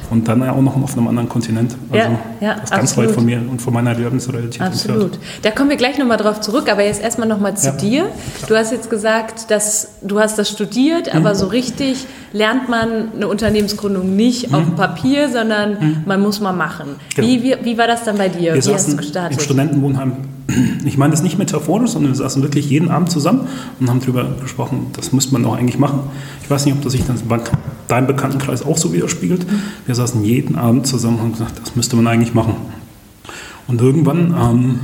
Und 0.09 0.27
dann 0.27 0.41
auch 0.47 0.61
noch 0.61 0.81
auf 0.81 0.97
einem 0.97 1.07
anderen 1.09 1.27
Kontinent. 1.27 1.75
Also 1.91 2.09
ja, 2.09 2.19
ja, 2.39 2.53
das 2.53 2.63
ist 2.63 2.69
ganz 2.71 2.91
absolut. 2.91 3.09
weit 3.09 3.15
von 3.15 3.25
mir 3.25 3.41
und 3.49 3.61
von 3.61 3.73
meiner 3.73 3.93
Lebensrealität 3.93 4.61
Absolut. 4.61 5.15
Entfernt. 5.15 5.19
Da 5.41 5.51
kommen 5.51 5.69
wir 5.69 5.75
gleich 5.75 5.97
nochmal 5.97 6.17
drauf 6.17 6.39
zurück, 6.39 6.71
aber 6.71 6.83
jetzt 6.83 7.01
erstmal 7.01 7.27
nochmal 7.27 7.57
zu 7.57 7.67
ja, 7.67 7.73
dir. 7.73 8.03
Klar. 8.37 8.47
Du 8.47 8.55
hast 8.55 8.71
jetzt 8.71 8.89
gesagt, 8.89 9.51
dass 9.51 9.89
du 10.01 10.19
hast 10.19 10.39
das 10.39 10.49
studiert, 10.49 11.13
mhm. 11.13 11.19
aber 11.19 11.35
so 11.35 11.47
richtig 11.47 12.05
lernt 12.31 12.69
man 12.69 13.13
eine 13.15 13.27
Unternehmensgründung 13.27 14.15
nicht 14.15 14.49
mhm. 14.49 14.55
auf 14.55 14.63
dem 14.63 14.75
Papier, 14.75 15.29
sondern 15.29 15.71
mhm. 15.71 16.03
man 16.05 16.21
muss 16.21 16.39
mal 16.39 16.53
machen. 16.53 16.95
Genau. 17.15 17.27
Wie, 17.27 17.43
wie, 17.43 17.55
wie, 17.63 17.77
war 17.77 17.87
das 17.87 18.05
dann 18.05 18.17
bei 18.17 18.29
dir? 18.29 18.53
Wir 18.53 18.65
wie 18.65 18.73
hast 18.73 18.91
du 18.91 18.95
gestartet? 18.95 19.39
Im 19.39 19.43
Studentenwohnheim 19.43 20.13
ich 20.85 20.97
meine 20.97 21.11
das 21.11 21.23
nicht 21.23 21.37
metaphorisch, 21.37 21.91
sondern 21.91 22.13
wir 22.13 22.17
saßen 22.17 22.41
wirklich 22.41 22.69
jeden 22.69 22.89
Abend 22.89 23.11
zusammen 23.11 23.47
und 23.79 23.89
haben 23.89 23.99
darüber 23.99 24.25
gesprochen, 24.41 24.87
das 24.93 25.11
müsste 25.11 25.33
man 25.33 25.43
doch 25.43 25.55
eigentlich 25.55 25.77
machen. 25.77 25.99
Ich 26.41 26.49
weiß 26.49 26.65
nicht, 26.65 26.75
ob 26.75 26.81
das 26.81 26.93
sich 26.93 27.05
dann 27.05 27.19
bei 27.27 27.39
deinem 27.87 28.07
Bekanntenkreis 28.07 28.65
auch 28.65 28.77
so 28.77 28.93
widerspiegelt. 28.93 29.45
Wir 29.85 29.95
saßen 29.95 30.23
jeden 30.23 30.55
Abend 30.55 30.87
zusammen 30.87 31.15
und 31.15 31.21
haben 31.21 31.31
gesagt, 31.33 31.59
das 31.61 31.75
müsste 31.75 31.95
man 31.95 32.07
eigentlich 32.07 32.33
machen. 32.33 32.55
Und 33.67 33.81
irgendwann 33.81 34.33
ähm, 34.39 34.79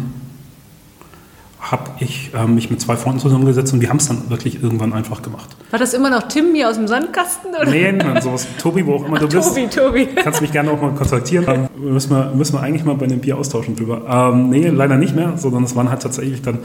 habe 1.72 1.92
ich 2.00 2.32
äh, 2.34 2.46
mich 2.46 2.70
mit 2.70 2.80
zwei 2.80 2.96
Freunden 2.96 3.20
zusammengesetzt 3.20 3.74
und 3.74 3.82
wir 3.82 3.90
haben 3.90 3.98
es 3.98 4.08
dann 4.08 4.30
wirklich 4.30 4.62
irgendwann 4.62 4.94
einfach 4.94 5.22
gemacht. 5.22 5.50
War 5.72 5.80
das 5.80 5.94
immer 5.94 6.10
noch 6.12 6.28
Tim 6.28 6.54
hier 6.54 6.70
aus 6.70 6.76
dem 6.76 6.88
Sandkasten? 6.88 7.52
Oder? 7.52 7.70
Nee, 7.70 7.92
nein, 7.92 8.22
sowas. 8.22 8.46
Tobi, 8.58 8.86
wo 8.86 8.96
auch 8.96 9.06
immer 9.06 9.18
Ach, 9.18 9.22
du 9.22 9.30
bist. 9.30 9.50
Tobi, 9.50 9.68
Tobi. 9.68 10.08
Kannst 10.22 10.42
mich 10.42 10.52
gerne 10.52 10.70
auch 10.70 10.82
mal 10.82 10.92
kontaktieren. 10.92 11.46
Ähm, 11.48 11.92
müssen, 11.92 12.12
wir, 12.12 12.32
müssen 12.36 12.54
wir 12.54 12.62
eigentlich 12.62 12.86
mal 12.86 12.96
bei 12.96 13.06
einem 13.06 13.20
Bier 13.20 13.38
austauschen 13.38 13.76
drüber. 13.76 14.04
Ähm, 14.08 14.50
nee, 14.50 14.68
leider 14.68 14.98
nicht 14.98 15.16
mehr, 15.16 15.34
sondern 15.38 15.64
es 15.64 15.76
waren 15.76 15.90
halt 15.90 16.02
tatsächlich 16.02 16.42
dann 16.42 16.60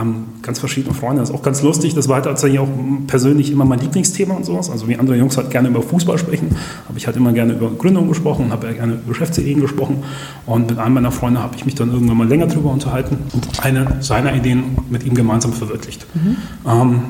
ähm, 0.00 0.24
ganz 0.40 0.60
verschiedene 0.60 0.94
Freunde. 0.94 1.20
Das 1.20 1.30
ist 1.30 1.34
auch 1.34 1.42
ganz 1.42 1.62
lustig. 1.62 1.94
Das 1.94 2.08
war 2.08 2.16
halt 2.16 2.24
tatsächlich 2.24 2.60
auch 2.60 2.68
persönlich 3.06 3.50
immer 3.50 3.66
mein 3.66 3.80
Lieblingsthema 3.80 4.34
und 4.34 4.46
sowas. 4.46 4.70
Also 4.70 4.88
wie 4.88 4.96
andere 4.96 5.16
Jungs 5.16 5.36
halt 5.36 5.50
gerne 5.50 5.68
über 5.68 5.82
Fußball 5.82 6.16
sprechen, 6.16 6.56
habe 6.88 6.96
ich 6.96 7.06
halt 7.06 7.16
immer 7.16 7.32
gerne 7.32 7.52
über 7.52 7.70
Gründung 7.70 8.08
gesprochen 8.08 8.52
habe 8.54 8.68
ja 8.68 8.72
gerne 8.72 8.94
über 8.94 9.08
Geschäftsideen 9.08 9.60
gesprochen. 9.60 10.02
Und 10.46 10.70
mit 10.70 10.78
einem 10.78 10.94
meiner 10.94 11.10
Freunde 11.10 11.42
habe 11.42 11.54
ich 11.56 11.66
mich 11.66 11.74
dann 11.74 11.92
irgendwann 11.92 12.16
mal 12.16 12.28
länger 12.28 12.46
drüber 12.46 12.70
unterhalten 12.70 13.18
und 13.32 13.64
eine 13.64 13.98
seiner 14.00 14.34
Ideen 14.34 14.43
mit 14.90 15.04
ihm 15.04 15.14
gemeinsam 15.14 15.52
verwirklicht. 15.52 16.06
Mhm. 16.14 16.36
Ähm, 16.66 17.02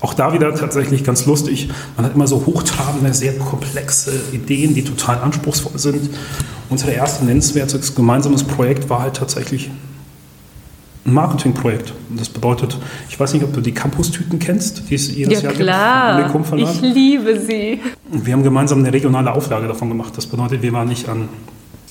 auch 0.00 0.14
da 0.14 0.32
wieder 0.32 0.54
tatsächlich 0.54 1.02
ganz 1.02 1.26
lustig. 1.26 1.68
Man 1.96 2.06
hat 2.06 2.14
immer 2.14 2.28
so 2.28 2.46
hochtrabende, 2.46 3.12
sehr 3.12 3.36
komplexe 3.36 4.12
Ideen, 4.32 4.74
die 4.74 4.84
total 4.84 5.18
anspruchsvoll 5.18 5.78
sind. 5.78 6.10
Unser 6.70 6.92
erstes 6.92 7.22
nennenswertes 7.22 7.94
gemeinsames 7.94 8.44
Projekt 8.44 8.88
war 8.90 9.00
halt 9.00 9.14
tatsächlich 9.14 9.70
ein 11.04 11.12
Marketingprojekt. 11.12 11.94
Und 12.10 12.20
das 12.20 12.28
bedeutet, 12.28 12.78
ich 13.08 13.18
weiß 13.18 13.32
nicht, 13.32 13.42
ob 13.42 13.52
du 13.52 13.60
die 13.60 13.72
Campus-Tüten 13.72 14.38
kennst, 14.38 14.88
die 14.88 14.94
es 14.94 15.12
jedes 15.12 15.42
ja, 15.42 15.50
Jahr 15.50 15.58
klar. 15.58 16.32
gibt. 16.32 16.60
Ich 16.60 16.80
liebe 16.80 17.40
sie. 17.40 17.80
Wir 18.12 18.32
haben 18.34 18.44
gemeinsam 18.44 18.78
eine 18.78 18.92
regionale 18.92 19.32
Auflage 19.32 19.66
davon 19.66 19.88
gemacht. 19.88 20.12
Das 20.16 20.26
bedeutet, 20.26 20.62
wir 20.62 20.72
waren 20.72 20.88
nicht 20.88 21.08
an 21.08 21.28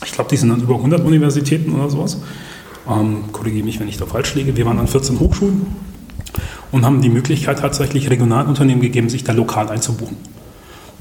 ich 0.06 0.12
glaube, 0.12 0.30
die 0.30 0.38
sind 0.38 0.52
an 0.52 0.62
über 0.62 0.76
100 0.76 1.04
Universitäten 1.04 1.74
oder 1.74 1.90
sowas. 1.90 2.18
Ähm, 2.90 3.26
Korrigiere 3.32 3.66
mich, 3.66 3.80
wenn 3.80 3.88
ich 3.88 3.98
da 3.98 4.06
falsch 4.06 4.36
liege. 4.36 4.56
Wir 4.56 4.66
waren 4.66 4.80
an 4.80 4.88
14 4.88 5.20
Hochschulen 5.20 5.68
und 6.72 6.86
haben 6.86 7.02
die 7.02 7.10
Möglichkeit 7.10 7.60
tatsächlich 7.60 8.10
Regionalunternehmen 8.10 8.82
gegeben, 8.82 9.10
sich 9.10 9.24
da 9.24 9.34
lokal 9.34 9.70
einzubuchen. 9.70 10.18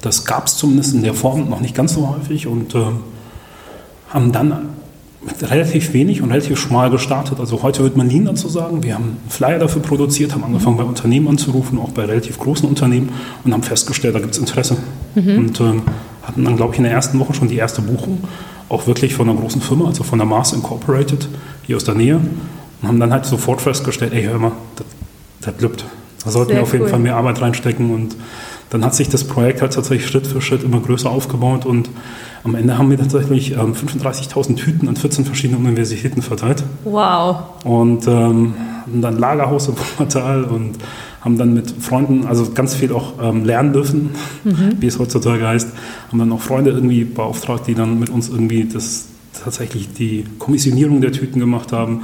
Das 0.02 0.25
gab 0.25 0.47
es 0.47 0.57
zumindest 0.57 0.95
in 0.95 1.02
der 1.02 1.14
Form 1.14 1.49
noch 1.49 1.61
nicht 1.61 1.75
ganz 1.75 1.95
so 1.95 2.09
häufig 2.09 2.47
und 2.47 2.75
äh, 2.75 2.85
haben 4.11 4.33
dann 4.33 4.71
mit 5.26 5.50
relativ 5.50 5.93
wenig 5.93 6.23
und 6.23 6.31
relativ 6.31 6.59
schmal 6.59 6.90
gestartet. 6.90 7.40
Also 7.40 7.62
heute 7.62 7.83
wird 7.83 7.97
man 7.97 8.07
nie 8.07 8.23
dazu 8.23 8.49
sagen. 8.49 8.83
Wir 8.83 8.95
haben 8.95 9.05
einen 9.05 9.31
Flyer 9.31 9.59
dafür 9.59 9.83
produziert, 9.83 10.33
haben 10.33 10.45
angefangen 10.45 10.76
bei 10.76 10.85
Unternehmen 10.85 11.28
anzurufen, 11.28 11.78
auch 11.78 11.90
bei 11.90 12.05
relativ 12.05 12.38
großen 12.38 12.69
Unternehmen 12.69 13.11
und 13.45 13.52
haben 13.52 13.62
festgestellt, 13.62 14.14
da 14.14 14.21
gibt 14.21 14.35
es 14.35 14.38
Interesse. 14.38 14.76
Mhm. 15.14 15.38
Und 15.38 15.61
äh, 15.61 15.64
hatten 16.23 16.45
dann, 16.45 16.57
glaube 16.57 16.73
ich, 16.73 16.78
in 16.78 16.85
der 16.85 16.93
ersten 16.93 17.19
Woche 17.19 17.35
schon 17.35 17.49
die 17.49 17.57
erste 17.57 17.83
Buchung, 17.83 18.23
auch 18.69 18.87
wirklich 18.87 19.14
von 19.14 19.28
einer 19.28 19.38
großen 19.38 19.61
Firma, 19.61 19.87
also 19.87 20.05
von 20.05 20.19
der 20.19 20.26
Mars 20.26 20.52
Incorporated, 20.52 21.28
hier 21.66 21.76
aus 21.76 21.85
der 21.85 21.94
Nähe. 21.94 22.16
Und 22.16 22.88
haben 22.88 23.00
dann 23.00 23.12
halt 23.12 23.25
sofort 23.25 23.61
festgestellt, 23.61 24.12
ey, 24.12 24.25
hör 24.25 24.38
mal, 24.38 24.52
das, 24.76 24.87
das 25.40 25.56
glückt. 25.58 25.85
Da 26.25 26.30
sollten 26.30 26.50
Sehr 26.50 26.58
wir 26.58 26.62
auf 26.62 26.73
jeden 26.73 26.88
Fall 26.88 26.99
mehr 26.99 27.16
Arbeit 27.16 27.40
reinstecken 27.40 27.94
und 27.94 28.16
dann 28.70 28.85
hat 28.85 28.94
sich 28.94 29.08
das 29.08 29.25
Projekt 29.25 29.62
halt 29.62 29.75
tatsächlich 29.75 30.08
Schritt 30.11 30.26
für 30.26 30.42
Schritt 30.42 30.64
immer 30.64 30.80
größer 30.80 31.08
aufgebaut 31.08 31.64
und 31.64 31.88
am 32.42 32.54
Ende 32.54 32.78
haben 32.78 32.90
wir 32.90 32.99
tatsächlich 32.99 33.52
ähm, 33.52 33.75
35.000 33.75 34.56
Tüten 34.56 34.88
an 34.88 34.96
14 34.96 35.25
verschiedenen 35.25 35.64
Universitäten 35.64 36.23
verteilt. 36.23 36.64
Wow. 36.85 37.64
Und 37.64 38.06
ähm, 38.08 38.54
dann 38.87 39.18
Lagerhaus 39.18 39.68
im 39.68 39.75
Portal 39.96 40.44
und 40.44 40.78
haben 41.20 41.38
dann 41.38 41.54
mit 41.54 41.70
Freunden, 41.80 42.26
also 42.26 42.52
ganz 42.52 42.75
viel 42.75 42.92
auch 42.92 43.14
ähm, 43.20 43.44
lernen 43.44 43.73
dürfen, 43.73 44.11
mhm. 44.44 44.76
wie 44.78 44.87
es 44.87 44.99
heutzutage 44.99 45.46
heißt, 45.46 45.68
haben 46.08 46.18
dann 46.18 46.32
auch 46.32 46.40
Freunde 46.40 46.70
irgendwie 46.70 47.04
beauftragt, 47.04 47.66
die 47.66 47.75
dann 47.75 47.99
mit 47.99 48.11
uns 48.11 48.28
irgendwie 48.28 48.64
das 48.64 49.06
tatsächlich 49.46 49.92
die 49.92 50.24
Kommissionierung 50.38 51.00
der 51.00 51.12
Tüten 51.12 51.40
gemacht 51.40 51.72
haben 51.72 52.02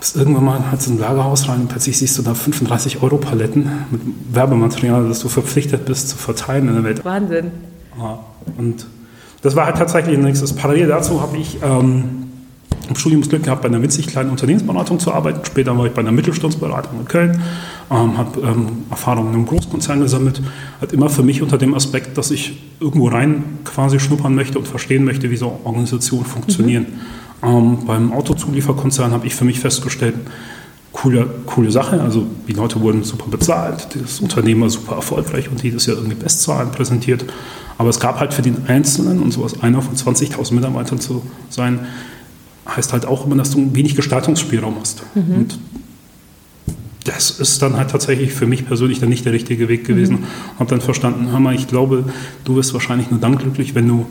bist 0.00 0.16
irgendwann 0.16 0.44
mal 0.44 0.70
halt 0.70 0.80
so 0.82 0.90
ein 0.90 0.98
Lagerhaus 0.98 1.48
rein 1.48 1.60
und 1.60 1.68
plötzlich 1.68 1.98
siehst 1.98 2.18
du 2.18 2.22
da 2.22 2.34
35 2.34 3.02
Euro 3.02 3.18
Paletten 3.18 3.70
mit 3.90 4.00
Werbematerial, 4.32 5.06
das 5.06 5.20
du 5.20 5.28
verpflichtet 5.28 5.84
bist 5.84 6.08
zu 6.08 6.16
verteilen 6.16 6.68
in 6.68 6.74
der 6.74 6.84
Welt. 6.84 7.04
Wahnsinn. 7.04 7.50
Ja, 7.98 8.18
und 8.56 8.86
das 9.42 9.54
war 9.56 9.66
halt 9.66 9.76
tatsächlich 9.76 10.16
ein 10.16 10.24
nächstes. 10.24 10.54
Parallel 10.54 10.88
dazu 10.88 11.20
habe 11.20 11.36
ich 11.36 11.58
ähm, 11.62 12.30
im 12.88 12.96
Studium 12.96 13.20
das 13.20 13.28
Glück 13.28 13.44
gehabt, 13.44 13.62
bei 13.62 13.68
einer 13.68 13.82
winzig 13.82 14.06
kleinen 14.06 14.30
Unternehmensberatung 14.30 14.98
zu 14.98 15.12
arbeiten. 15.12 15.44
Später 15.44 15.76
war 15.76 15.86
ich 15.86 15.92
bei 15.92 16.00
einer 16.00 16.12
Mittelstandsberatung 16.12 17.00
in 17.00 17.06
Köln, 17.06 17.42
ähm, 17.90 18.16
habe 18.16 18.40
ähm, 18.40 18.84
Erfahrungen 18.88 19.34
im 19.34 19.46
Großkonzern 19.46 20.00
gesammelt. 20.00 20.40
Hat 20.80 20.92
immer 20.92 21.10
für 21.10 21.22
mich 21.22 21.42
unter 21.42 21.58
dem 21.58 21.74
Aspekt, 21.74 22.16
dass 22.16 22.30
ich 22.30 22.58
irgendwo 22.78 23.08
rein 23.08 23.44
quasi 23.64 23.98
schnuppern 23.98 24.34
möchte 24.34 24.58
und 24.58 24.68
verstehen 24.68 25.04
möchte, 25.04 25.30
wie 25.30 25.36
so 25.36 25.60
Organisationen 25.64 26.24
funktionieren. 26.24 26.86
Mhm. 27.42 27.48
Ähm, 27.48 27.78
beim 27.86 28.12
Autozulieferkonzern 28.12 29.12
habe 29.12 29.26
ich 29.26 29.34
für 29.34 29.44
mich 29.44 29.58
festgestellt, 29.60 30.14
coole, 30.92 31.26
coole 31.46 31.70
Sache. 31.70 32.00
Also 32.00 32.26
die 32.46 32.52
Leute 32.52 32.80
wurden 32.80 33.02
super 33.02 33.26
bezahlt, 33.28 33.88
das 34.00 34.20
Unternehmen 34.20 34.62
war 34.62 34.70
super 34.70 34.96
erfolgreich 34.96 35.50
und 35.50 35.62
jedes 35.62 35.86
Jahr 35.86 35.96
irgendwie 35.96 36.16
Bestzahlen 36.16 36.70
präsentiert. 36.70 37.24
Aber 37.78 37.88
es 37.88 37.98
gab 37.98 38.20
halt 38.20 38.34
für 38.34 38.42
den 38.42 38.66
Einzelnen, 38.66 39.20
und 39.20 39.32
so 39.32 39.42
als 39.42 39.62
einer 39.62 39.80
von 39.80 39.96
20.000 39.96 40.54
Mitarbeitern 40.54 41.00
zu 41.00 41.22
sein, 41.48 41.80
heißt 42.68 42.92
halt 42.92 43.06
auch 43.06 43.26
immer, 43.26 43.36
dass 43.36 43.50
du 43.50 43.74
wenig 43.74 43.96
Gestaltungsspielraum 43.96 44.76
hast. 44.78 45.02
Mhm. 45.14 45.34
Und 45.34 45.58
das 47.04 47.30
ist 47.30 47.62
dann 47.62 47.76
halt 47.76 47.90
tatsächlich 47.90 48.32
für 48.32 48.46
mich 48.46 48.66
persönlich 48.66 49.00
dann 49.00 49.08
nicht 49.08 49.24
der 49.24 49.32
richtige 49.32 49.68
Weg 49.68 49.86
gewesen. 49.86 50.20
Mhm. 50.20 50.58
Habe 50.58 50.70
dann 50.70 50.80
verstanden, 50.80 51.30
hör 51.30 51.40
mal, 51.40 51.54
ich 51.54 51.66
glaube, 51.66 52.04
du 52.44 52.56
wirst 52.56 52.74
wahrscheinlich 52.74 53.10
nur 53.10 53.20
dann 53.20 53.38
glücklich, 53.38 53.74
wenn 53.74 53.88
du 53.88 54.06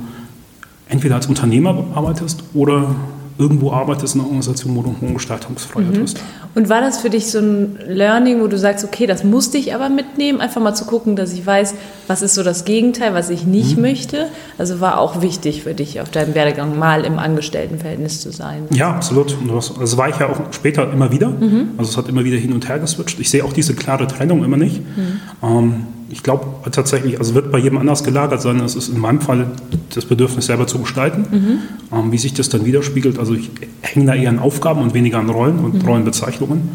entweder 0.88 1.15
als 1.15 1.27
Unternehmer 1.27 1.86
arbeitest 1.93 2.43
oder 2.53 2.96
irgendwo 3.39 3.72
arbeitest 3.72 4.15
in 4.15 4.22
einer 4.22 4.27
Organisation, 4.27 4.75
wo 4.75 4.81
du 4.81 4.96
hohe 5.00 5.13
Gestaltungsfreiheit 5.13 5.96
mhm. 5.96 6.03
hast. 6.03 6.19
Und 6.55 6.67
war 6.67 6.81
das 6.81 7.00
für 7.00 7.10
dich 7.10 7.31
so 7.31 7.39
ein 7.39 7.79
Learning, 7.88 8.41
wo 8.41 8.48
du 8.48 8.58
sagst, 8.58 8.84
okay, 8.84 9.08
das 9.08 9.24
musste 9.24 9.58
ich 9.58 9.74
aber 9.74 9.88
mitnehmen, 9.88 10.41
einfach 10.41 10.62
mal 10.62 10.75
zu 10.75 10.84
gucken, 10.84 11.15
dass 11.15 11.31
ich 11.31 11.46
weiß, 11.46 11.74
was 12.08 12.22
ist 12.22 12.36
so 12.36 12.43
das 12.43 12.65
Gegenteil, 12.65 13.13
was 13.13 13.29
ich 13.29 13.46
nicht 13.46 13.77
mhm. 13.77 13.84
möchte? 13.84 14.27
Also 14.58 14.81
war 14.81 15.00
auch 15.00 15.22
wichtig 15.22 15.63
für 15.63 15.74
dich 15.74 16.01
auf 16.01 16.10
deinem 16.10 16.36
Werdegang 16.36 16.77
mal 16.77 17.05
im 17.05 17.17
Angestelltenverhältnis 17.17 18.19
zu 18.19 18.34
sein. 18.34 18.63
Ja, 18.72 18.91
absolut. 18.91 19.38
Und 19.41 19.48
das, 19.48 19.74
das 19.74 19.96
war 19.96 20.10
ich 20.10 20.19
ja 20.19 20.27
auch 20.27 20.51
später 20.51 20.91
immer 20.91 21.12
wieder. 21.13 21.29
Mhm. 21.29 21.69
Also 21.77 21.91
es 21.91 21.98
hat 21.98 22.10
immer 22.10 22.25
wieder 22.25 22.38
hin 22.38 22.51
und 22.51 22.67
her 22.67 22.79
geswitcht. 22.79 23.22
Ich 23.22 23.29
sehe 23.29 23.46
auch 23.46 23.53
diese 23.53 23.74
klare 23.74 24.05
Trennung 24.05 24.43
immer 24.43 24.58
nicht. 24.58 24.81
Mhm. 24.81 25.22
Ähm, 25.41 25.88
ich 26.10 26.24
glaube 26.24 26.46
tatsächlich, 26.72 27.20
also 27.20 27.36
wird 27.36 27.51
bei 27.51 27.58
jedem 27.58 27.78
anders 27.78 28.04
gelagert 28.04 28.42
sein. 28.42 28.60
Es 28.60 28.75
ist 28.75 28.89
in 28.89 29.00
meinem 29.00 29.22
Fall 29.22 29.51
das 29.94 30.06
Bedürfnis 30.06 30.48
selber 30.48 30.68
zu 30.68 30.80
gestalten. 30.80 31.25
Mhm. 31.32 31.60
Ähm, 31.98 32.12
wie 32.12 32.18
sich 32.18 32.34
das 32.34 32.50
dann 32.50 32.66
widerspiegelt, 32.66 33.20
also 33.20 33.34
ich 33.34 33.50
hänge 33.82 34.06
da 34.06 34.16
eher 34.16 34.30
an 34.30 34.39
Aufgaben 34.39 34.82
und 34.82 34.94
weniger 34.94 35.20
an 35.20 35.30
Rollen 35.30 35.60
und 35.60 35.75
mhm. 35.75 35.88
Rollenbezeichnungen. 35.88 36.70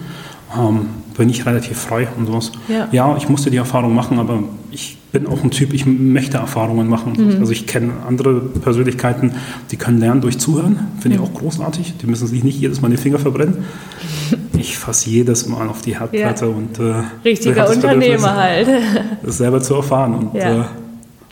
Ähm, 0.57 0.81
bin 1.17 1.29
ich 1.29 1.47
relativ 1.47 1.79
frei 1.79 2.09
und 2.17 2.26
sowas. 2.26 2.53
Ja. 2.69 2.88
ja. 2.91 3.17
ich 3.17 3.29
musste 3.29 3.50
die 3.50 3.57
Erfahrung 3.57 3.95
machen, 3.95 4.19
aber 4.19 4.43
ich 4.71 4.99
bin 5.12 5.26
auch 5.26 5.45
ein 5.45 5.50
Typ, 5.50 5.73
ich 5.73 5.87
möchte 5.87 6.38
Erfahrungen 6.38 6.88
machen. 6.88 7.12
Mhm. 7.17 7.41
Also 7.41 7.53
ich 7.53 7.67
kenne 7.67 7.93
andere 8.07 8.41
Persönlichkeiten, 8.41 9.33
die 9.71 9.76
können 9.76 9.99
lernen 9.99 10.21
durch 10.21 10.38
Zuhören, 10.38 10.88
finde 10.99 11.17
ich 11.17 11.21
mhm. 11.23 11.29
auch 11.29 11.35
großartig. 11.35 11.95
Die 12.03 12.07
müssen 12.07 12.26
sich 12.26 12.43
nicht 12.43 12.61
jedes 12.61 12.81
Mal 12.81 12.91
die 12.91 12.97
Finger 12.97 13.19
verbrennen. 13.19 13.64
Ich 14.64 14.78
fasse 14.78 15.11
jedes 15.11 15.47
Mal 15.47 15.68
auf 15.68 15.83
die 15.83 15.99
Herdplatte 15.99 16.47
ja. 16.47 16.50
und 16.50 16.78
äh, 16.78 17.02
richtiger 17.23 17.68
Unternehmer 17.68 18.35
halt. 18.35 18.66
Das 19.23 19.37
selber 19.37 19.61
zu 19.61 19.75
erfahren 19.75 20.14
und 20.14 20.35
ja. 20.35 20.62
äh, 20.62 20.64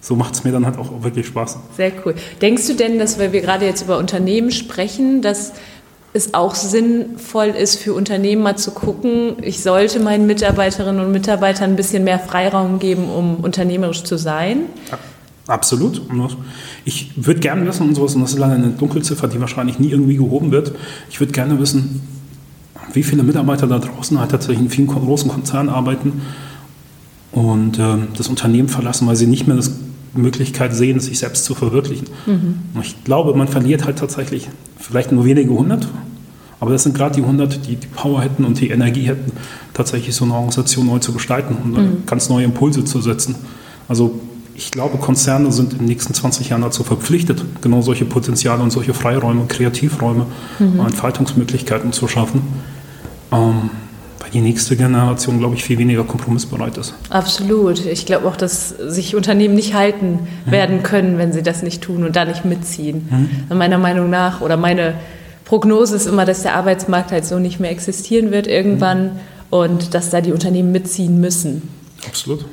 so 0.03 0.17
macht 0.17 0.35
es 0.35 0.45
mir 0.45 0.53
dann 0.53 0.67
halt 0.67 0.77
auch 0.77 1.03
wirklich 1.03 1.29
Spaß. 1.29 1.59
Sehr 1.75 1.93
cool. 2.05 2.15
Denkst 2.43 2.67
du 2.67 2.75
denn, 2.75 2.99
dass 2.99 3.19
weil 3.19 3.33
wir 3.33 3.41
gerade 3.41 3.65
jetzt 3.65 3.85
über 3.85 3.97
Unternehmen 3.97 4.51
sprechen, 4.51 5.23
dass 5.23 5.55
es 6.12 6.35
auch 6.35 6.55
sinnvoll 6.55 7.47
ist 7.47 7.77
für 7.77 7.95
Unternehmen 7.95 8.43
mal 8.43 8.57
zu 8.57 8.73
gucken, 8.73 9.37
ich 9.41 9.62
sollte 9.62 9.99
meinen 9.99 10.27
Mitarbeiterinnen 10.27 11.03
und 11.03 11.11
Mitarbeitern 11.11 11.71
ein 11.71 11.77
bisschen 11.77 12.05
mehr 12.05 12.19
Freiraum 12.19 12.81
geben, 12.81 13.09
um 13.09 13.37
unternehmerisch 13.37 14.05
zu 14.05 14.19
sein? 14.19 14.67
Absolut. 15.47 16.03
Ich 16.85 17.12
würde 17.17 17.41
gerne 17.41 17.67
wissen, 17.67 17.89
und 17.89 17.95
sowas, 17.95 18.15
und 18.15 18.21
das 18.21 18.33
ist 18.33 18.39
leider 18.39 18.57
eine 18.57 18.69
Dunkelziffer, 18.69 19.27
die 19.27 19.41
wahrscheinlich 19.41 19.79
nie 19.79 19.89
irgendwie 19.89 20.17
gehoben 20.17 20.51
wird, 20.51 20.73
ich 21.09 21.19
würde 21.19 21.33
gerne 21.33 21.59
wissen, 21.59 22.03
wie 22.93 23.03
viele 23.03 23.23
Mitarbeiter 23.23 23.67
da 23.67 23.79
draußen 23.79 24.19
halt 24.19 24.31
tatsächlich 24.31 24.61
in 24.61 24.71
vielen 24.71 24.89
großen 24.89 25.31
Konzernen 25.31 25.69
arbeiten 25.69 26.23
und 27.33 27.79
äh, 27.79 27.97
das 28.17 28.29
Unternehmen 28.29 28.69
verlassen, 28.69 29.07
weil 29.07 29.17
sie 29.17 29.27
nicht 29.27 29.47
mehr 29.47 29.57
die 29.57 30.21
Möglichkeit 30.21 30.75
sehen, 30.75 31.01
sich 31.01 31.19
selbst 31.19 31.45
zu 31.45 31.55
verwirklichen. 31.55 32.09
Mhm. 32.27 32.57
Ich 32.83 33.03
glaube, 33.05 33.35
man 33.35 33.49
verliert 33.49 33.85
halt 33.85 33.99
tatsächlich 33.99 34.49
vielleicht 34.79 35.13
nur 35.13 35.25
wenige 35.25 35.51
hundert, 35.51 35.89
aber 36.61 36.73
das 36.73 36.83
sind 36.83 36.95
gerade 36.95 37.15
die 37.15 37.23
hundert, 37.23 37.67
die 37.67 37.77
die 37.77 37.87
Power 37.87 38.23
hätten 38.23 38.45
und 38.45 38.61
die 38.61 38.71
Energie 38.71 39.03
hätten, 39.03 39.33
tatsächlich 39.75 40.15
so 40.15 40.25
eine 40.25 40.35
Organisation 40.35 40.87
neu 40.87 40.99
zu 40.99 41.13
gestalten 41.13 41.57
und 41.57 41.73
mhm. 41.73 42.07
ganz 42.07 42.29
neue 42.29 42.45
Impulse 42.45 42.85
zu 42.85 43.01
setzen. 43.01 43.35
Also 43.89 44.21
ich 44.55 44.71
glaube, 44.71 44.99
Konzerne 44.99 45.51
sind 45.51 45.73
in 45.73 45.79
den 45.79 45.87
nächsten 45.87 46.13
20 46.13 46.51
Jahren 46.51 46.63
dazu 46.63 46.85
verpflichtet, 46.85 47.43
genau 47.63 47.81
solche 47.81 48.05
Potenziale 48.05 48.63
und 48.63 48.71
solche 48.71 48.93
Freiräume, 48.93 49.47
Kreativräume, 49.49 50.27
mhm. 50.59 50.81
Entfaltungsmöglichkeiten 50.81 51.93
zu 51.93 52.07
schaffen. 52.07 52.43
Ähm, 53.33 53.71
weil 54.21 54.31
die 54.31 54.41
nächste 54.41 54.77
Generation, 54.77 55.39
glaube 55.39 55.57
ich, 55.57 55.65
viel 55.65 55.79
weniger 55.79 56.05
kompromissbereit 56.05 56.79
ist. 56.79 56.95
Absolut. 57.11 57.85
Ich 57.85 58.07
glaube 58.07 58.29
auch, 58.29 58.37
dass 58.37 58.69
sich 58.69 59.17
Unternehmen 59.17 59.55
nicht 59.55 59.75
halten 59.75 60.29
mhm. 60.47 60.51
werden 60.51 60.83
können, 60.83 61.19
wenn 61.19 61.33
sie 61.33 61.43
das 61.43 61.62
nicht 61.62 61.83
tun 61.83 62.05
und 62.05 62.15
da 62.15 62.25
nicht 62.25 62.45
mitziehen. 62.45 63.09
Mhm. 63.49 63.57
Meiner 63.57 63.79
Meinung 63.79 64.11
nach 64.11 64.41
oder 64.41 64.57
meine 64.57 64.95
Prognose 65.45 65.97
ist 65.97 66.07
immer, 66.07 66.25
dass 66.25 66.43
der 66.43 66.55
Arbeitsmarkt 66.55 67.11
halt 67.11 67.27
so 67.27 67.39
nicht 67.39 67.59
mehr 67.59 67.71
existieren 67.71 68.31
wird 68.31 68.47
irgendwann 68.47 69.05
mhm. 69.05 69.11
und 69.51 69.95
dass 69.95 70.11
da 70.11 70.21
die 70.21 70.33
Unternehmen 70.33 70.73
mitziehen 70.73 71.21
müssen. 71.21 71.69
Absolut. 72.07 72.45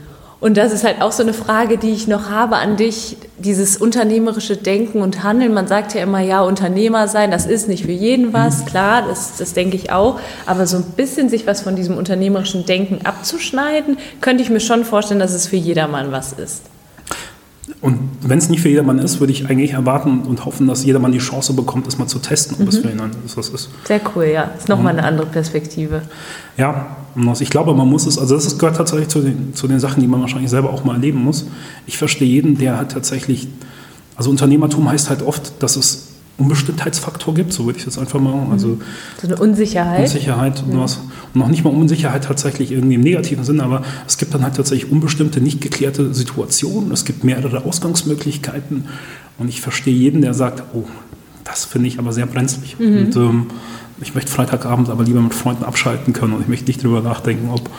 Und 0.41 0.55
das 0.55 0.71
ist 0.71 0.85
halt 0.85 1.01
auch 1.01 1.11
so 1.11 1.21
eine 1.21 1.33
Frage, 1.33 1.77
die 1.77 1.89
ich 1.89 2.07
noch 2.07 2.29
habe 2.29 2.55
an 2.55 2.77
dich, 2.77 3.17
dieses 3.39 3.75
unternehmerische 3.75 4.55
Denken 4.55 5.01
und 5.01 5.21
Handeln. 5.21 5.53
Man 5.53 5.67
sagt 5.67 5.93
ja 5.93 6.01
immer, 6.01 6.21
ja, 6.21 6.41
Unternehmer 6.41 7.09
sein, 7.09 7.29
das 7.29 7.45
ist 7.45 7.67
nicht 7.67 7.85
für 7.85 7.91
jeden 7.91 8.31
was, 8.31 8.61
mhm. 8.61 8.65
klar, 8.67 9.01
das, 9.01 9.35
das 9.37 9.53
denke 9.53 9.75
ich 9.75 9.91
auch. 9.91 10.19
Aber 10.45 10.65
so 10.65 10.77
ein 10.77 10.83
bisschen 10.95 11.27
sich 11.27 11.45
was 11.45 11.61
von 11.61 11.75
diesem 11.75 11.97
unternehmerischen 11.97 12.65
Denken 12.65 13.05
abzuschneiden, 13.05 13.97
könnte 14.21 14.41
ich 14.41 14.49
mir 14.49 14.61
schon 14.61 14.85
vorstellen, 14.85 15.19
dass 15.19 15.33
es 15.33 15.47
für 15.47 15.57
jedermann 15.57 16.13
was 16.13 16.31
ist. 16.31 16.61
Und 17.81 17.97
wenn 18.21 18.37
es 18.37 18.49
nicht 18.49 18.61
für 18.61 18.67
jedermann 18.67 18.99
ist, 18.99 19.21
würde 19.21 19.31
ich 19.31 19.49
eigentlich 19.49 19.71
erwarten 19.71 20.23
und 20.23 20.43
hoffen, 20.43 20.67
dass 20.67 20.83
jedermann 20.83 21.13
die 21.13 21.19
Chance 21.19 21.53
bekommt, 21.53 21.87
es 21.87 21.97
mal 21.97 22.07
zu 22.07 22.19
testen, 22.19 22.57
ob 22.59 22.63
mhm. 22.63 22.67
es 22.67 22.77
für 22.79 22.89
ihn 22.89 23.01
was 23.35 23.49
ist. 23.49 23.69
Sehr 23.85 24.01
cool, 24.13 24.25
ja. 24.25 24.47
Das 24.53 24.63
ist 24.63 24.69
nochmal 24.69 24.93
eine 24.93 25.07
andere 25.07 25.27
Perspektive. 25.27 26.01
Ja, 26.57 26.97
ich 27.39 27.49
glaube, 27.49 27.73
man 27.73 27.87
muss 27.87 28.05
es, 28.05 28.17
also 28.17 28.35
das 28.35 28.57
gehört 28.57 28.75
tatsächlich 28.75 29.07
zu 29.07 29.21
den, 29.21 29.53
zu 29.53 29.67
den 29.67 29.79
Sachen, 29.79 30.01
die 30.01 30.07
man 30.07 30.19
wahrscheinlich 30.19 30.49
selber 30.49 30.71
auch 30.71 30.83
mal 30.83 30.95
erleben 30.95 31.23
muss. 31.23 31.45
Ich 31.87 31.97
verstehe 31.97 32.27
jeden, 32.27 32.57
der 32.57 32.77
halt 32.77 32.91
tatsächlich, 32.91 33.47
also 34.17 34.29
Unternehmertum 34.29 34.89
heißt 34.89 35.09
halt 35.09 35.21
oft, 35.21 35.63
dass 35.63 35.77
es 35.77 36.07
Unbestimmtheitsfaktor 36.39 37.33
gibt, 37.33 37.53
so 37.53 37.65
würde 37.65 37.79
ich 37.79 37.85
das 37.85 37.97
einfach 37.97 38.19
mal. 38.19 38.47
Also 38.51 38.79
so 39.21 39.27
eine 39.27 39.37
Unsicherheit. 39.37 40.01
Unsicherheit 40.01 40.63
und 40.63 40.73
ja. 40.73 40.79
was. 40.79 40.99
Und 41.33 41.39
noch 41.39 41.47
nicht 41.49 41.63
mal 41.63 41.71
Unsicherheit 41.71 42.23
tatsächlich 42.23 42.71
irgendwie 42.71 42.95
im 42.95 43.01
negativen 43.01 43.43
Sinne, 43.43 43.63
aber 43.63 43.83
es 44.07 44.17
gibt 44.17 44.33
dann 44.33 44.43
halt 44.43 44.55
tatsächlich 44.55 44.91
unbestimmte, 44.91 45.41
nicht 45.41 45.61
geklärte 45.61 46.13
Situationen. 46.13 46.91
Es 46.91 47.05
gibt 47.05 47.23
mehrere 47.23 47.65
Ausgangsmöglichkeiten. 47.65 48.85
Und 49.37 49.47
ich 49.47 49.61
verstehe 49.61 49.93
jeden, 49.93 50.21
der 50.21 50.33
sagt, 50.33 50.63
oh, 50.73 50.85
das 51.43 51.65
finde 51.65 51.87
ich 51.87 51.99
aber 51.99 52.13
sehr 52.13 52.25
brenzlig. 52.25 52.79
Mhm. 52.79 52.97
Und 52.97 53.15
ähm, 53.15 53.45
ich 54.01 54.15
möchte 54.15 54.31
Freitagabend 54.31 54.89
aber 54.89 55.03
lieber 55.03 55.21
mit 55.21 55.33
Freunden 55.33 55.63
abschalten 55.63 56.13
können 56.13 56.33
und 56.33 56.41
ich 56.41 56.47
möchte 56.47 56.65
nicht 56.65 56.83
darüber 56.83 57.01
nachdenken, 57.01 57.49
ob 57.49 57.69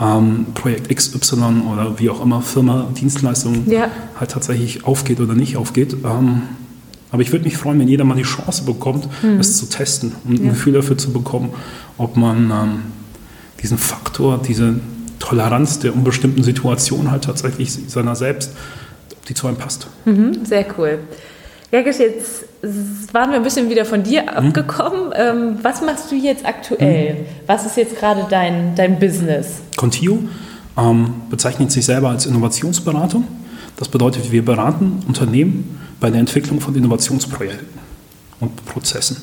ähm, 0.00 0.46
Projekt 0.54 0.94
XY 0.94 1.62
oder 1.72 1.98
wie 1.98 2.10
auch 2.10 2.22
immer 2.22 2.42
Firma, 2.42 2.88
Dienstleistung 2.98 3.70
ja. 3.70 3.88
halt 4.18 4.30
tatsächlich 4.30 4.84
aufgeht 4.84 5.20
oder 5.20 5.34
nicht 5.34 5.56
aufgeht. 5.56 5.96
Ähm, 6.04 6.42
aber 7.12 7.22
ich 7.22 7.32
würde 7.32 7.44
mich 7.44 7.56
freuen, 7.56 7.78
wenn 7.80 7.88
jeder 7.88 8.04
mal 8.04 8.16
die 8.16 8.22
Chance 8.22 8.64
bekommt, 8.64 9.08
mhm. 9.22 9.40
es 9.40 9.56
zu 9.56 9.66
testen 9.66 10.14
und 10.24 10.38
ja. 10.38 10.44
ein 10.44 10.48
Gefühl 10.50 10.74
dafür 10.74 10.96
zu 10.96 11.12
bekommen, 11.12 11.50
ob 11.98 12.16
man 12.16 12.50
ähm, 12.50 12.82
diesen 13.62 13.78
Faktor, 13.78 14.40
diese 14.46 14.76
Toleranz 15.18 15.80
der 15.80 15.94
unbestimmten 15.94 16.42
Situation 16.42 17.10
halt 17.10 17.24
tatsächlich 17.24 17.72
seiner 17.88 18.16
selbst, 18.16 18.52
ob 19.12 19.26
die 19.26 19.34
zu 19.34 19.46
einem 19.46 19.56
passt. 19.56 19.86
Mhm, 20.04 20.44
sehr 20.44 20.64
cool. 20.78 21.00
Gergisch, 21.70 21.98
jetzt 21.98 22.44
waren 23.12 23.30
wir 23.30 23.36
ein 23.36 23.44
bisschen 23.44 23.70
wieder 23.70 23.84
von 23.84 24.02
dir 24.02 24.22
mhm. 24.22 24.28
abgekommen. 24.28 25.08
Mhm. 25.08 25.58
was 25.62 25.82
machst 25.82 26.10
du 26.10 26.16
jetzt 26.16 26.44
aktuell? 26.44 27.14
Mhm. 27.14 27.26
Was 27.46 27.66
ist 27.66 27.76
jetzt 27.76 27.96
gerade 27.96 28.26
dein, 28.28 28.74
dein 28.74 28.98
Business? 28.98 29.60
Contio 29.76 30.18
ähm, 30.76 31.14
bezeichnet 31.30 31.70
sich 31.70 31.84
selber 31.84 32.10
als 32.10 32.26
Innovationsberatung. 32.26 33.24
Das 33.76 33.88
bedeutet, 33.88 34.32
wir 34.32 34.44
beraten 34.44 35.02
Unternehmen 35.06 35.78
bei 36.00 36.10
der 36.10 36.20
Entwicklung 36.20 36.60
von 36.60 36.74
Innovationsprojekten 36.74 37.68
und 38.40 38.64
Prozessen. 38.66 39.18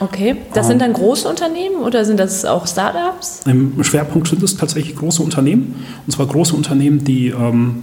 Okay, 0.00 0.36
das 0.52 0.66
sind 0.66 0.82
ähm, 0.82 0.92
dann 0.92 0.92
große 0.94 1.28
Unternehmen 1.28 1.76
oder 1.76 2.04
sind 2.04 2.18
das 2.18 2.44
auch 2.44 2.66
Startups? 2.66 3.42
Im 3.46 3.84
Schwerpunkt 3.84 4.26
sind 4.26 4.42
es 4.42 4.56
tatsächlich 4.56 4.96
große 4.96 5.22
Unternehmen. 5.22 5.84
Und 6.04 6.12
zwar 6.12 6.26
große 6.26 6.56
Unternehmen, 6.56 7.04
die 7.04 7.28
ähm, 7.28 7.82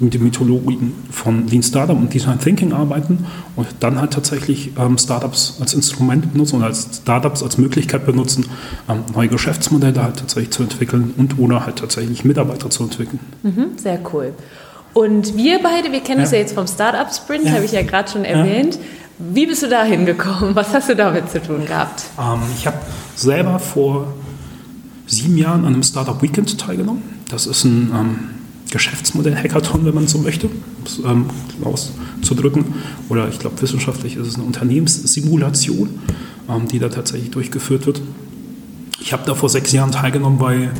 mit 0.00 0.14
den 0.14 0.22
Mythologien 0.22 0.94
von 1.10 1.46
Lean 1.46 1.62
Startup 1.62 1.96
und 1.96 2.12
Design 2.12 2.40
Thinking 2.40 2.72
arbeiten 2.72 3.26
und 3.54 3.66
dann 3.80 4.00
halt 4.00 4.12
tatsächlich 4.12 4.72
ähm, 4.78 4.96
Startups 4.96 5.58
als 5.60 5.74
Instrument 5.74 6.32
benutzen 6.32 6.56
oder 6.56 6.66
als 6.66 6.88
Startups 7.02 7.42
als 7.42 7.58
Möglichkeit 7.58 8.06
benutzen, 8.06 8.46
ähm, 8.88 9.04
neue 9.14 9.28
Geschäftsmodelle 9.28 10.02
halt 10.02 10.16
tatsächlich 10.16 10.50
zu 10.50 10.62
entwickeln 10.62 11.12
und 11.16 11.38
oder 11.38 11.66
halt 11.66 11.76
tatsächlich 11.76 12.24
Mitarbeiter 12.24 12.70
zu 12.70 12.84
entwickeln. 12.84 13.20
Mhm, 13.42 13.76
sehr 13.76 14.00
cool. 14.12 14.32
Und 14.92 15.36
wir 15.36 15.60
beide, 15.62 15.92
wir 15.92 16.00
kennen 16.00 16.18
ja. 16.18 16.24
uns 16.24 16.32
ja 16.32 16.38
jetzt 16.38 16.54
vom 16.54 16.66
Startup 16.66 17.12
Sprint, 17.12 17.44
ja. 17.44 17.52
habe 17.52 17.64
ich 17.64 17.72
ja 17.72 17.82
gerade 17.82 18.10
schon 18.10 18.24
erwähnt. 18.24 18.74
Ja. 18.74 18.80
Wie 19.34 19.46
bist 19.46 19.62
du 19.62 19.68
da 19.68 19.84
hingekommen? 19.84 20.54
Was 20.56 20.72
hast 20.72 20.88
du 20.88 20.96
damit 20.96 21.30
zu 21.30 21.42
tun 21.42 21.66
gehabt? 21.66 22.04
Ähm, 22.18 22.40
ich 22.56 22.66
habe 22.66 22.78
selber 23.14 23.58
vor 23.58 24.14
sieben 25.06 25.36
Jahren 25.36 25.64
an 25.64 25.74
einem 25.74 25.82
Startup 25.82 26.20
Weekend 26.22 26.58
teilgenommen. 26.58 27.02
Das 27.28 27.46
ist 27.46 27.64
ein 27.64 27.92
ähm, 27.94 28.18
Geschäftsmodell-Hackathon, 28.70 29.84
wenn 29.84 29.94
man 29.94 30.08
so 30.08 30.18
möchte, 30.18 30.46
um 30.46 30.52
es 30.84 30.98
ähm, 30.98 31.26
auszudrücken. 31.64 32.64
Oder 33.08 33.28
ich 33.28 33.38
glaube, 33.38 33.60
wissenschaftlich 33.60 34.16
ist 34.16 34.26
es 34.26 34.36
eine 34.36 34.44
Unternehmenssimulation, 34.44 36.00
ähm, 36.48 36.68
die 36.68 36.78
da 36.78 36.88
tatsächlich 36.88 37.30
durchgeführt 37.30 37.86
wird. 37.86 38.00
Ich 39.00 39.12
habe 39.12 39.24
da 39.26 39.34
vor 39.34 39.48
sechs 39.48 39.72
Jahren 39.72 39.92
teilgenommen 39.92 40.38
bei 40.38 40.70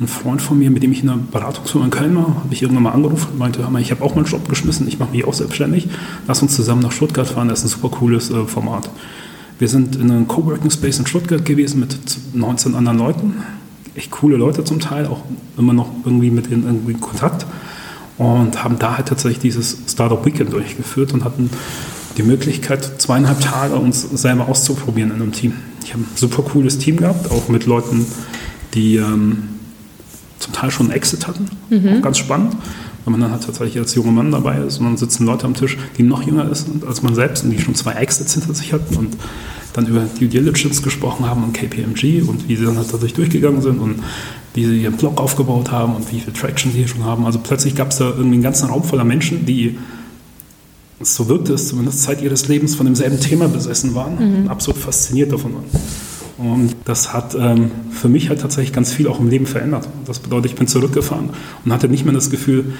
einem 0.00 0.08
Freund 0.08 0.40
von 0.40 0.58
mir, 0.58 0.70
mit 0.70 0.82
dem 0.82 0.92
ich 0.92 1.02
in 1.02 1.10
einer 1.10 1.18
Beratungsfirma 1.18 1.84
in 1.84 1.90
Köln 1.90 2.16
war, 2.16 2.28
habe 2.28 2.48
ich 2.52 2.62
irgendwann 2.62 2.84
mal 2.84 2.92
angerufen 2.92 3.28
und 3.32 3.38
meinte, 3.38 3.60
ich 3.80 3.90
habe 3.90 4.02
auch 4.02 4.14
meinen 4.14 4.24
Job 4.24 4.48
geschmissen, 4.48 4.88
ich 4.88 4.98
mache 4.98 5.12
mich 5.12 5.26
auch 5.26 5.34
selbstständig, 5.34 5.88
lass 6.26 6.40
uns 6.40 6.56
zusammen 6.56 6.80
nach 6.80 6.92
Stuttgart 6.92 7.28
fahren, 7.28 7.48
das 7.48 7.60
ist 7.60 7.66
ein 7.66 7.80
super 7.80 7.96
cooles 7.96 8.30
äh, 8.30 8.44
Format. 8.46 8.88
Wir 9.58 9.68
sind 9.68 9.96
in 9.96 10.10
einem 10.10 10.26
Coworking 10.26 10.70
Space 10.70 10.98
in 10.98 11.06
Stuttgart 11.06 11.44
gewesen 11.44 11.80
mit 11.80 11.98
19 12.32 12.74
anderen 12.74 12.98
Leuten, 12.98 13.34
echt 13.94 14.10
coole 14.10 14.36
Leute 14.36 14.64
zum 14.64 14.80
Teil, 14.80 15.06
auch 15.06 15.22
immer 15.58 15.74
noch 15.74 15.90
irgendwie 16.04 16.30
mit 16.30 16.50
denen 16.50 16.64
irgendwie 16.64 16.94
Kontakt 16.94 17.44
und 18.16 18.64
haben 18.64 18.78
da 18.78 18.96
halt 18.96 19.08
tatsächlich 19.08 19.40
dieses 19.40 19.76
Startup 19.86 20.24
Weekend 20.24 20.54
durchgeführt 20.54 21.12
und 21.12 21.24
hatten 21.24 21.50
die 22.16 22.22
Möglichkeit, 22.22 23.02
zweieinhalb 23.02 23.40
Tage 23.40 23.74
uns 23.74 24.00
selber 24.02 24.48
auszuprobieren 24.48 25.10
in 25.10 25.16
einem 25.16 25.32
Team. 25.32 25.52
Ich 25.84 25.92
habe 25.92 26.04
ein 26.04 26.16
super 26.16 26.42
cooles 26.42 26.78
Team 26.78 26.96
gehabt, 26.96 27.30
auch 27.30 27.48
mit 27.48 27.66
Leuten, 27.66 28.06
die 28.74 28.96
ähm, 28.96 29.59
zum 30.40 30.52
Teil 30.52 30.70
schon 30.70 30.86
einen 30.86 30.96
Exit 30.96 31.28
hatten. 31.28 31.46
Mhm. 31.68 31.98
Auch 31.98 32.02
ganz 32.02 32.18
spannend, 32.18 32.56
wenn 33.04 33.12
man 33.12 33.20
dann 33.20 33.30
halt 33.30 33.44
tatsächlich 33.44 33.78
als 33.78 33.94
junger 33.94 34.10
Mann 34.10 34.32
dabei 34.32 34.58
ist 34.58 34.78
und 34.78 34.86
dann 34.86 34.96
sitzen 34.96 35.26
Leute 35.26 35.46
am 35.46 35.54
Tisch, 35.54 35.78
die 35.96 36.02
noch 36.02 36.22
jünger 36.22 36.52
sind 36.54 36.84
als 36.84 37.02
man 37.02 37.14
selbst 37.14 37.44
und 37.44 37.50
die 37.50 37.60
schon 37.60 37.74
zwei 37.74 37.92
Exits 37.92 38.34
hinter 38.34 38.54
sich 38.54 38.72
hatten 38.72 38.96
und 38.96 39.16
dann 39.72 39.86
über 39.86 40.04
Due 40.18 40.28
Diligence 40.28 40.82
gesprochen 40.82 41.26
haben 41.26 41.44
und 41.44 41.52
KPMG 41.52 42.22
und 42.22 42.48
wie 42.48 42.56
sie 42.56 42.64
dann 42.64 42.76
halt 42.76 42.90
tatsächlich 42.90 43.14
durchgegangen 43.14 43.62
sind 43.62 43.78
und 43.78 44.02
wie 44.54 44.64
sie 44.64 44.82
ihren 44.82 44.96
Blog 44.96 45.20
aufgebaut 45.20 45.70
haben 45.70 45.94
und 45.94 46.10
wie 46.12 46.20
viel 46.20 46.32
Traction 46.32 46.72
sie 46.72 46.88
schon 46.88 47.04
haben. 47.04 47.24
Also 47.24 47.38
plötzlich 47.38 47.76
gab 47.76 47.90
es 47.90 47.98
da 47.98 48.08
irgendwie 48.08 48.34
einen 48.34 48.42
ganzen 48.42 48.68
Raum 48.68 48.82
voller 48.82 49.04
Menschen, 49.04 49.46
die 49.46 49.78
so 51.00 51.28
wirkte 51.28 51.54
es 51.54 51.68
zumindest 51.68 52.02
Zeit 52.02 52.20
ihres 52.20 52.48
Lebens 52.48 52.74
von 52.74 52.86
demselben 52.86 53.20
Thema 53.20 53.48
besessen 53.48 53.94
waren 53.94 54.16
mhm. 54.16 54.42
und 54.42 54.48
absolut 54.48 54.80
fasziniert 54.80 55.32
davon 55.32 55.54
waren. 55.54 55.64
Und 56.42 56.74
das 56.84 57.12
hat 57.12 57.34
ähm, 57.34 57.70
für 57.90 58.08
mich 58.08 58.30
halt 58.30 58.40
tatsächlich 58.40 58.72
ganz 58.72 58.92
viel 58.92 59.08
auch 59.08 59.20
im 59.20 59.28
Leben 59.28 59.46
verändert. 59.46 59.88
Das 60.06 60.20
bedeutet, 60.20 60.52
ich 60.52 60.56
bin 60.56 60.66
zurückgefahren 60.66 61.30
und 61.64 61.72
hatte 61.72 61.88
nicht 61.88 62.04
mehr 62.04 62.14
das 62.14 62.30
Gefühl, 62.30 62.72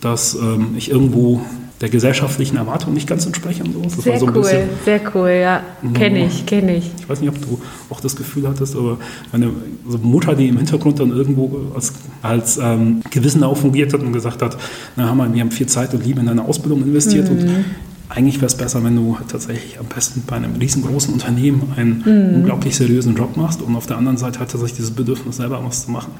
dass 0.00 0.34
ähm, 0.34 0.74
ich 0.76 0.90
irgendwo 0.90 1.40
der 1.80 1.88
gesellschaftlichen 1.88 2.56
Erwartung 2.56 2.94
nicht 2.94 3.08
ganz 3.08 3.26
entsprechen. 3.26 3.72
So. 3.72 3.80
Das 3.80 3.94
sehr 3.94 4.18
so 4.18 4.26
cool, 4.26 4.32
bisschen, 4.32 4.68
sehr 4.84 5.00
cool, 5.14 5.30
ja. 5.30 5.62
Kenne 5.92 6.26
ich, 6.26 6.46
kenne 6.46 6.76
ich. 6.76 6.90
Ich 6.98 7.08
weiß 7.08 7.20
nicht, 7.20 7.30
ob 7.30 7.40
du 7.40 7.60
auch 7.90 8.00
das 8.00 8.14
Gefühl 8.16 8.48
hattest, 8.48 8.76
aber 8.76 8.98
meine 9.32 9.50
so 9.88 9.98
Mutter, 9.98 10.34
die 10.34 10.48
im 10.48 10.56
Hintergrund 10.56 11.00
dann 11.00 11.10
irgendwo 11.10 11.72
als, 11.74 11.92
als 12.22 12.58
ähm, 12.58 13.00
Gewissen 13.10 13.42
auch 13.42 13.56
fungiert 13.56 13.92
hat 13.92 14.02
und 14.02 14.12
gesagt 14.12 14.40
hat, 14.40 14.56
na, 14.96 15.08
Hammer, 15.08 15.32
wir 15.32 15.40
haben 15.40 15.50
viel 15.50 15.66
Zeit 15.66 15.94
und 15.94 16.04
Liebe 16.04 16.20
in 16.20 16.26
deine 16.26 16.44
Ausbildung 16.44 16.82
investiert 16.82 17.30
mhm. 17.30 17.38
und 17.38 17.64
eigentlich 18.08 18.36
wäre 18.36 18.46
es 18.46 18.56
besser, 18.56 18.84
wenn 18.84 18.96
du 18.96 19.18
halt 19.18 19.30
tatsächlich 19.30 19.78
am 19.78 19.86
besten 19.86 20.24
bei 20.26 20.36
einem 20.36 20.56
riesengroßen 20.56 21.12
Unternehmen 21.12 21.72
einen 21.76 22.02
mhm. 22.04 22.34
unglaublich 22.36 22.76
seriösen 22.76 23.16
Job 23.16 23.36
machst 23.36 23.62
und 23.62 23.74
auf 23.76 23.86
der 23.86 23.96
anderen 23.96 24.18
Seite 24.18 24.40
halt 24.40 24.50
tatsächlich 24.50 24.76
dieses 24.76 24.90
Bedürfnis, 24.92 25.36
selber 25.36 25.62
was 25.64 25.86
zu 25.86 25.90
machen. 25.90 26.12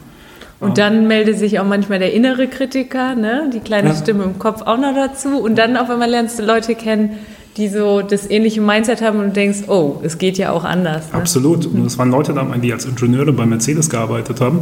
Und 0.61 0.79
dann 0.79 1.07
meldet 1.09 1.39
sich 1.39 1.59
auch 1.59 1.67
manchmal 1.67 1.99
der 1.99 2.15
innere 2.15 2.47
Kritiker, 2.47 3.15
ne? 3.15 3.51
die 3.53 3.61
kleine 3.61 3.89
ja. 3.89 3.95
Stimme 3.95 4.25
im 4.25 4.39
Kopf 4.39 4.63
auch 4.63 4.79
noch 4.79 4.95
dazu. 4.95 5.39
Und 5.39 5.57
dann 5.57 5.77
auf 5.77 5.91
einmal 5.91 6.09
lernst 6.09 6.39
du 6.39 6.45
Leute 6.45 6.75
kennen, 6.75 7.19
die 7.57 7.69
so 7.69 8.03
das 8.03 8.31
ähnliche 8.31 8.61
Mindset 8.61 9.03
haben 9.03 9.19
und 9.19 9.37
denkst, 9.37 9.69
oh, 9.69 10.01
es 10.03 10.19
geht 10.19 10.39
ja 10.39 10.53
auch 10.53 10.65
anders. 10.65 11.13
Ne? 11.13 11.19
Absolut. 11.19 11.67
Und 11.67 11.85
es 11.85 11.99
waren 11.99 12.11
Leute 12.11 12.35
die 12.63 12.73
als 12.73 12.85
Ingenieure 12.85 13.33
bei 13.33 13.47
Mercedes 13.47 13.91
gearbeitet 13.91 14.41
haben. 14.41 14.61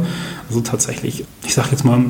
Also 0.49 0.61
tatsächlich, 0.61 1.25
ich 1.45 1.53
sage 1.53 1.69
jetzt 1.71 1.85
mal, 1.85 2.01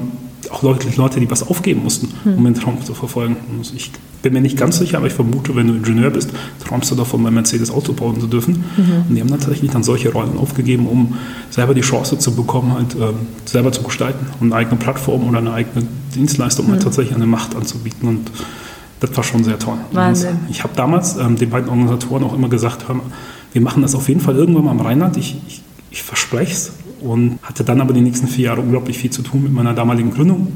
auch 0.54 0.62
Leute, 0.62 0.88
Leute, 0.96 1.20
die 1.20 1.30
was 1.30 1.48
aufgeben 1.48 1.84
mussten, 1.84 2.10
hm. 2.24 2.38
um 2.38 2.44
den 2.44 2.54
Traum 2.54 2.84
zu 2.84 2.94
verfolgen. 2.94 3.38
Und 3.50 3.74
ich 3.76 3.92
bin 4.22 4.34
mir 4.34 4.42
nicht 4.42 4.58
ganz 4.58 4.78
sicher, 4.78 4.98
aber 4.98 5.08
ich 5.08 5.14
vermute, 5.14 5.56
wenn 5.56 5.68
du 5.68 5.74
Ingenieur 5.74 6.12
bist, 6.12 6.30
träumst 6.66 6.92
du 6.92 6.96
davon, 6.96 7.24
bei 7.24 7.32
Mercedes 7.32 7.72
Auto 7.72 7.94
bauen 7.94 8.20
zu 8.20 8.28
dürfen. 8.28 8.64
Mhm. 8.78 9.06
Und 9.10 9.16
die 9.16 9.22
haben 9.22 9.30
tatsächlich 9.30 9.72
dann 9.72 9.84
solche 9.84 10.12
Rollen 10.12 10.38
aufgegeben, 10.38 10.88
um 10.88 11.18
selber 11.50 11.74
die 11.74 11.82
Chance 11.82 12.20
zu 12.20 12.36
bekommen, 12.36 12.74
halt 12.74 12.96
ähm, 12.96 13.28
selber 13.46 13.72
zu 13.72 13.84
gestalten 13.84 14.26
und 14.40 14.54
eine 14.54 14.56
eigene 14.56 14.78
Plattform 14.78 15.28
oder 15.28 15.40
eine 15.40 15.54
eigene 15.54 15.86
Dienstleistung 16.16 16.68
mhm. 16.68 16.72
halt 16.74 16.84
tatsächlich 16.84 17.16
eine 17.16 17.26
Macht 17.26 17.56
anzubieten. 17.56 18.08
Und 18.08 18.32
das 19.00 19.16
war 19.18 19.24
schon 19.24 19.44
sehr 19.44 19.60
toll. 19.60 19.78
Wahnsinn. 19.92 20.38
Ich 20.50 20.64
habe 20.64 20.74
damals 20.76 21.18
ähm, 21.18 21.36
den 21.36 21.50
beiden 21.50 21.70
Organisatoren 21.70 22.24
auch 22.24 22.34
immer 22.34 22.48
gesagt, 22.48 22.88
hör 22.88 22.96
mal, 22.96 23.06
wir 23.52 23.62
machen 23.62 23.82
das 23.82 23.94
auf 23.94 24.08
jeden 24.08 24.22
Fall 24.22 24.36
irgendwann 24.36 24.66
mal 24.66 24.72
am 24.72 24.80
Rheinland. 24.80 25.18
Ich, 25.18 25.36
ich, 25.48 25.62
ich 25.92 26.04
verspreche 26.04 26.54
es. 26.54 26.72
Und 27.04 27.40
hatte 27.44 27.64
dann 27.64 27.82
aber 27.82 27.94
die 27.94 28.02
nächsten 28.02 28.28
vier 28.28 28.46
Jahre 28.46 28.62
unglaublich 28.62 28.98
viel 28.98 29.12
zu 29.12 29.22
tun 29.24 29.44
mit 29.44 29.52
meiner 29.52 29.74
damaligen 29.74 30.12
Gründung. 30.12 30.54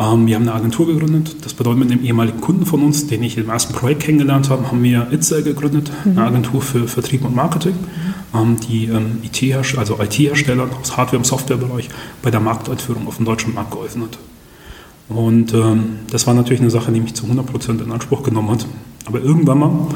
Ähm, 0.00 0.26
wir 0.26 0.34
haben 0.34 0.42
eine 0.42 0.54
Agentur 0.54 0.86
gegründet. 0.86 1.36
Das 1.44 1.52
bedeutet, 1.52 1.80
mit 1.80 1.90
einem 1.90 2.04
ehemaligen 2.04 2.40
Kunden 2.40 2.64
von 2.64 2.82
uns, 2.82 3.06
den 3.06 3.22
ich 3.22 3.36
im 3.36 3.50
ersten 3.50 3.74
Projekt 3.74 4.02
kennengelernt 4.02 4.48
habe, 4.48 4.66
haben 4.66 4.82
wir 4.82 5.08
Itzel 5.12 5.42
gegründet, 5.42 5.90
mhm. 6.04 6.12
eine 6.12 6.26
Agentur 6.26 6.62
für 6.62 6.88
Vertrieb 6.88 7.24
und 7.24 7.34
Marketing, 7.34 7.74
ähm, 8.34 8.56
die 8.68 8.86
ähm, 8.86 9.18
IT 9.22 9.76
also 9.76 9.98
IT-Herstellern 10.00 10.70
aus 10.80 10.96
Hardware- 10.96 11.18
und 11.18 11.26
Softwarebereich 11.26 11.90
bei 12.22 12.30
der 12.30 12.40
Markteinführung 12.40 13.06
auf 13.06 13.16
dem 13.16 13.26
deutschen 13.26 13.54
Markt 13.54 13.72
geholfen 13.72 14.02
hat. 14.02 14.18
Und 15.08 15.52
das 16.12 16.28
war 16.28 16.34
natürlich 16.34 16.60
eine 16.60 16.70
Sache, 16.70 16.92
die 16.92 17.00
mich 17.00 17.14
zu 17.14 17.26
100% 17.26 17.82
in 17.82 17.90
Anspruch 17.90 18.22
genommen 18.22 18.52
hat. 18.52 18.64
Aber 19.06 19.20
irgendwann 19.20 19.58
mal 19.58 19.88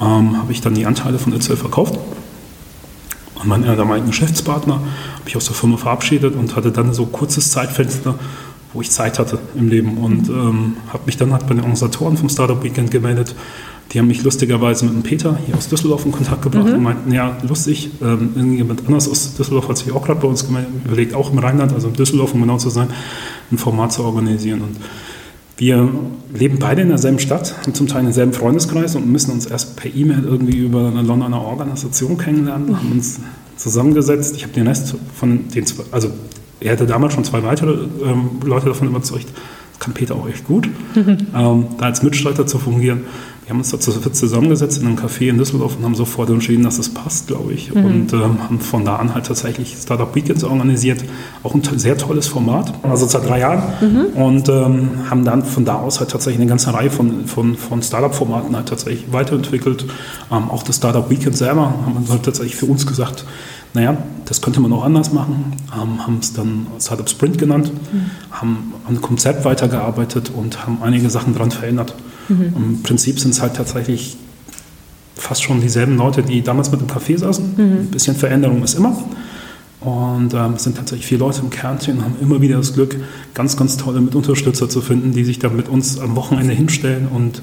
habe 0.00 0.50
ich 0.50 0.62
dann 0.62 0.72
die 0.72 0.86
Anteile 0.86 1.18
von 1.18 1.34
Itzel 1.34 1.58
verkauft. 1.58 1.98
Und 3.42 3.48
mein 3.48 3.62
damaligen 3.64 4.06
Geschäftspartner 4.06 4.74
habe 4.74 5.28
ich 5.28 5.36
aus 5.36 5.46
der 5.46 5.54
Firma 5.54 5.76
verabschiedet 5.76 6.34
und 6.36 6.54
hatte 6.56 6.70
dann 6.70 6.94
so 6.94 7.04
ein 7.04 7.12
kurzes 7.12 7.50
Zeitfenster, 7.50 8.14
wo 8.72 8.80
ich 8.80 8.90
Zeit 8.90 9.18
hatte 9.18 9.38
im 9.54 9.68
Leben. 9.68 9.98
Und 9.98 10.28
ähm, 10.28 10.76
habe 10.92 11.02
mich 11.06 11.16
dann 11.16 11.32
halt 11.32 11.42
bei 11.42 11.54
den 11.54 11.60
Organisatoren 11.60 12.16
vom 12.16 12.28
Startup 12.28 12.62
Weekend 12.62 12.90
gemeldet. 12.90 13.34
Die 13.92 13.98
haben 13.98 14.06
mich 14.06 14.22
lustigerweise 14.22 14.86
mit 14.86 14.94
dem 14.94 15.02
Peter 15.02 15.36
hier 15.44 15.56
aus 15.56 15.68
Düsseldorf 15.68 16.06
in 16.06 16.12
Kontakt 16.12 16.42
gebracht 16.42 16.66
mhm. 16.66 16.74
und 16.74 16.82
meinten, 16.82 17.12
ja, 17.12 17.36
lustig, 17.46 17.90
ähm, 18.00 18.30
irgendjemand 18.34 18.86
anders 18.86 19.08
aus 19.08 19.34
Düsseldorf 19.34 19.68
hat 19.68 19.76
sich 19.76 19.92
auch 19.92 20.02
gerade 20.02 20.20
bei 20.20 20.28
uns 20.28 20.46
gemeldet, 20.46 20.70
überlegt, 20.84 21.14
auch 21.14 21.30
im 21.30 21.38
Rheinland, 21.38 21.74
also 21.74 21.88
in 21.88 21.94
Düsseldorf, 21.94 22.32
um 22.32 22.40
genau 22.40 22.56
zu 22.56 22.70
sein, 22.70 22.88
ein 23.50 23.58
Format 23.58 23.92
zu 23.92 24.02
organisieren. 24.02 24.62
Und 24.62 24.76
wir 25.62 25.88
leben 26.34 26.58
beide 26.58 26.82
in 26.82 26.88
derselben 26.88 27.20
Stadt, 27.20 27.54
haben 27.60 27.72
zum 27.72 27.86
Teil 27.86 28.02
denselben 28.02 28.32
Freundeskreis 28.32 28.96
und 28.96 29.08
müssen 29.08 29.30
uns 29.30 29.46
erst 29.46 29.76
per 29.76 29.94
E-Mail 29.94 30.24
irgendwie 30.24 30.58
über 30.58 30.88
eine 30.88 31.02
Londoner 31.02 31.40
Organisation 31.40 32.18
kennenlernen, 32.18 32.76
haben 32.76 32.90
uns 32.90 33.20
zusammengesetzt. 33.56 34.34
Ich 34.34 34.42
habe 34.42 34.52
den 34.52 34.66
Rest 34.66 34.96
von 35.14 35.48
den 35.50 35.64
zwei, 35.64 35.84
also 35.92 36.10
er 36.58 36.72
hatte 36.72 36.86
damals 36.86 37.14
schon 37.14 37.22
zwei 37.22 37.44
weitere 37.44 37.86
ähm, 38.04 38.40
Leute 38.44 38.66
davon 38.66 38.88
überzeugt, 38.88 39.28
kann 39.78 39.94
Peter 39.94 40.16
auch 40.16 40.28
echt 40.28 40.44
gut, 40.48 40.68
ähm, 40.96 41.66
da 41.78 41.84
als 41.84 42.02
Mitstreiter 42.02 42.44
zu 42.44 42.58
fungieren. 42.58 43.02
Wir 43.44 43.50
haben 43.50 43.58
uns 43.58 43.70
dazu 43.70 43.90
zusammengesetzt 43.90 44.80
in 44.80 44.86
einem 44.86 44.96
Café 44.96 45.28
in 45.28 45.36
Düsseldorf 45.36 45.76
und 45.76 45.84
haben 45.84 45.96
sofort 45.96 46.30
entschieden, 46.30 46.62
dass 46.62 46.78
es 46.78 46.88
passt, 46.88 47.26
glaube 47.26 47.52
ich. 47.52 47.74
Mhm. 47.74 47.84
Und 47.84 48.12
ähm, 48.12 48.42
haben 48.44 48.60
von 48.60 48.84
da 48.84 48.96
an 48.96 49.14
halt 49.14 49.26
tatsächlich 49.26 49.76
Startup 49.82 50.14
Weekends 50.14 50.44
organisiert. 50.44 51.04
Auch 51.42 51.54
ein 51.54 51.62
sehr 51.78 51.98
tolles 51.98 52.28
Format, 52.28 52.72
also 52.84 53.04
seit 53.06 53.28
drei 53.28 53.40
Jahren. 53.40 53.62
Mhm. 53.80 54.22
Und 54.22 54.48
ähm, 54.48 54.90
haben 55.10 55.24
dann 55.24 55.44
von 55.44 55.64
da 55.64 55.74
aus 55.74 55.98
halt 55.98 56.10
tatsächlich 56.10 56.40
eine 56.40 56.48
ganze 56.48 56.72
Reihe 56.72 56.90
von, 56.90 57.26
von, 57.26 57.56
von 57.56 57.82
Startup-Formaten 57.82 58.54
halt 58.54 58.68
tatsächlich 58.68 59.12
weiterentwickelt. 59.12 59.86
Ähm, 60.30 60.48
auch 60.48 60.62
das 60.62 60.76
Startup 60.76 61.10
Weekend 61.10 61.36
selber 61.36 61.62
haben 61.62 62.06
wir 62.06 62.12
halt 62.12 62.22
tatsächlich 62.22 62.54
für 62.54 62.66
uns 62.66 62.86
gesagt, 62.86 63.24
naja, 63.74 63.96
das 64.26 64.40
könnte 64.40 64.60
man 64.60 64.72
auch 64.72 64.84
anders 64.84 65.12
machen, 65.12 65.56
ähm, 65.74 66.06
haben 66.06 66.18
es 66.20 66.32
dann 66.32 66.66
Startup 66.78 67.08
Sprint 67.08 67.38
genannt, 67.38 67.72
mhm. 67.92 68.10
haben 68.30 68.72
an 68.86 68.94
dem 68.94 69.02
Konzept 69.02 69.44
weitergearbeitet 69.44 70.30
und 70.34 70.64
haben 70.64 70.78
einige 70.82 71.10
Sachen 71.10 71.32
daran 71.32 71.50
verändert. 71.50 71.94
Mhm. 72.32 72.52
Im 72.56 72.82
Prinzip 72.82 73.18
sind 73.18 73.30
es 73.30 73.42
halt 73.42 73.54
tatsächlich 73.54 74.16
fast 75.14 75.42
schon 75.42 75.60
dieselben 75.60 75.96
Leute, 75.96 76.22
die 76.22 76.42
damals 76.42 76.70
mit 76.70 76.80
dem 76.80 76.88
Café 76.88 77.18
saßen. 77.18 77.54
Mhm. 77.56 77.62
Ein 77.62 77.90
bisschen 77.90 78.16
Veränderung 78.16 78.62
ist 78.62 78.74
immer. 78.74 78.96
Und 79.80 80.32
ähm, 80.32 80.54
es 80.54 80.64
sind 80.64 80.76
tatsächlich 80.76 81.06
vier 81.06 81.18
Leute 81.18 81.40
im 81.40 81.50
Kernteam 81.50 81.98
und 81.98 82.04
haben 82.04 82.16
immer 82.20 82.40
wieder 82.40 82.56
das 82.56 82.74
Glück, 82.74 82.96
ganz, 83.34 83.56
ganz 83.56 83.76
tolle 83.76 84.00
Mitunterstützer 84.00 84.68
zu 84.68 84.80
finden, 84.80 85.12
die 85.12 85.24
sich 85.24 85.40
da 85.40 85.48
mit 85.48 85.68
uns 85.68 85.98
am 85.98 86.14
Wochenende 86.14 86.54
hinstellen 86.54 87.08
und 87.08 87.42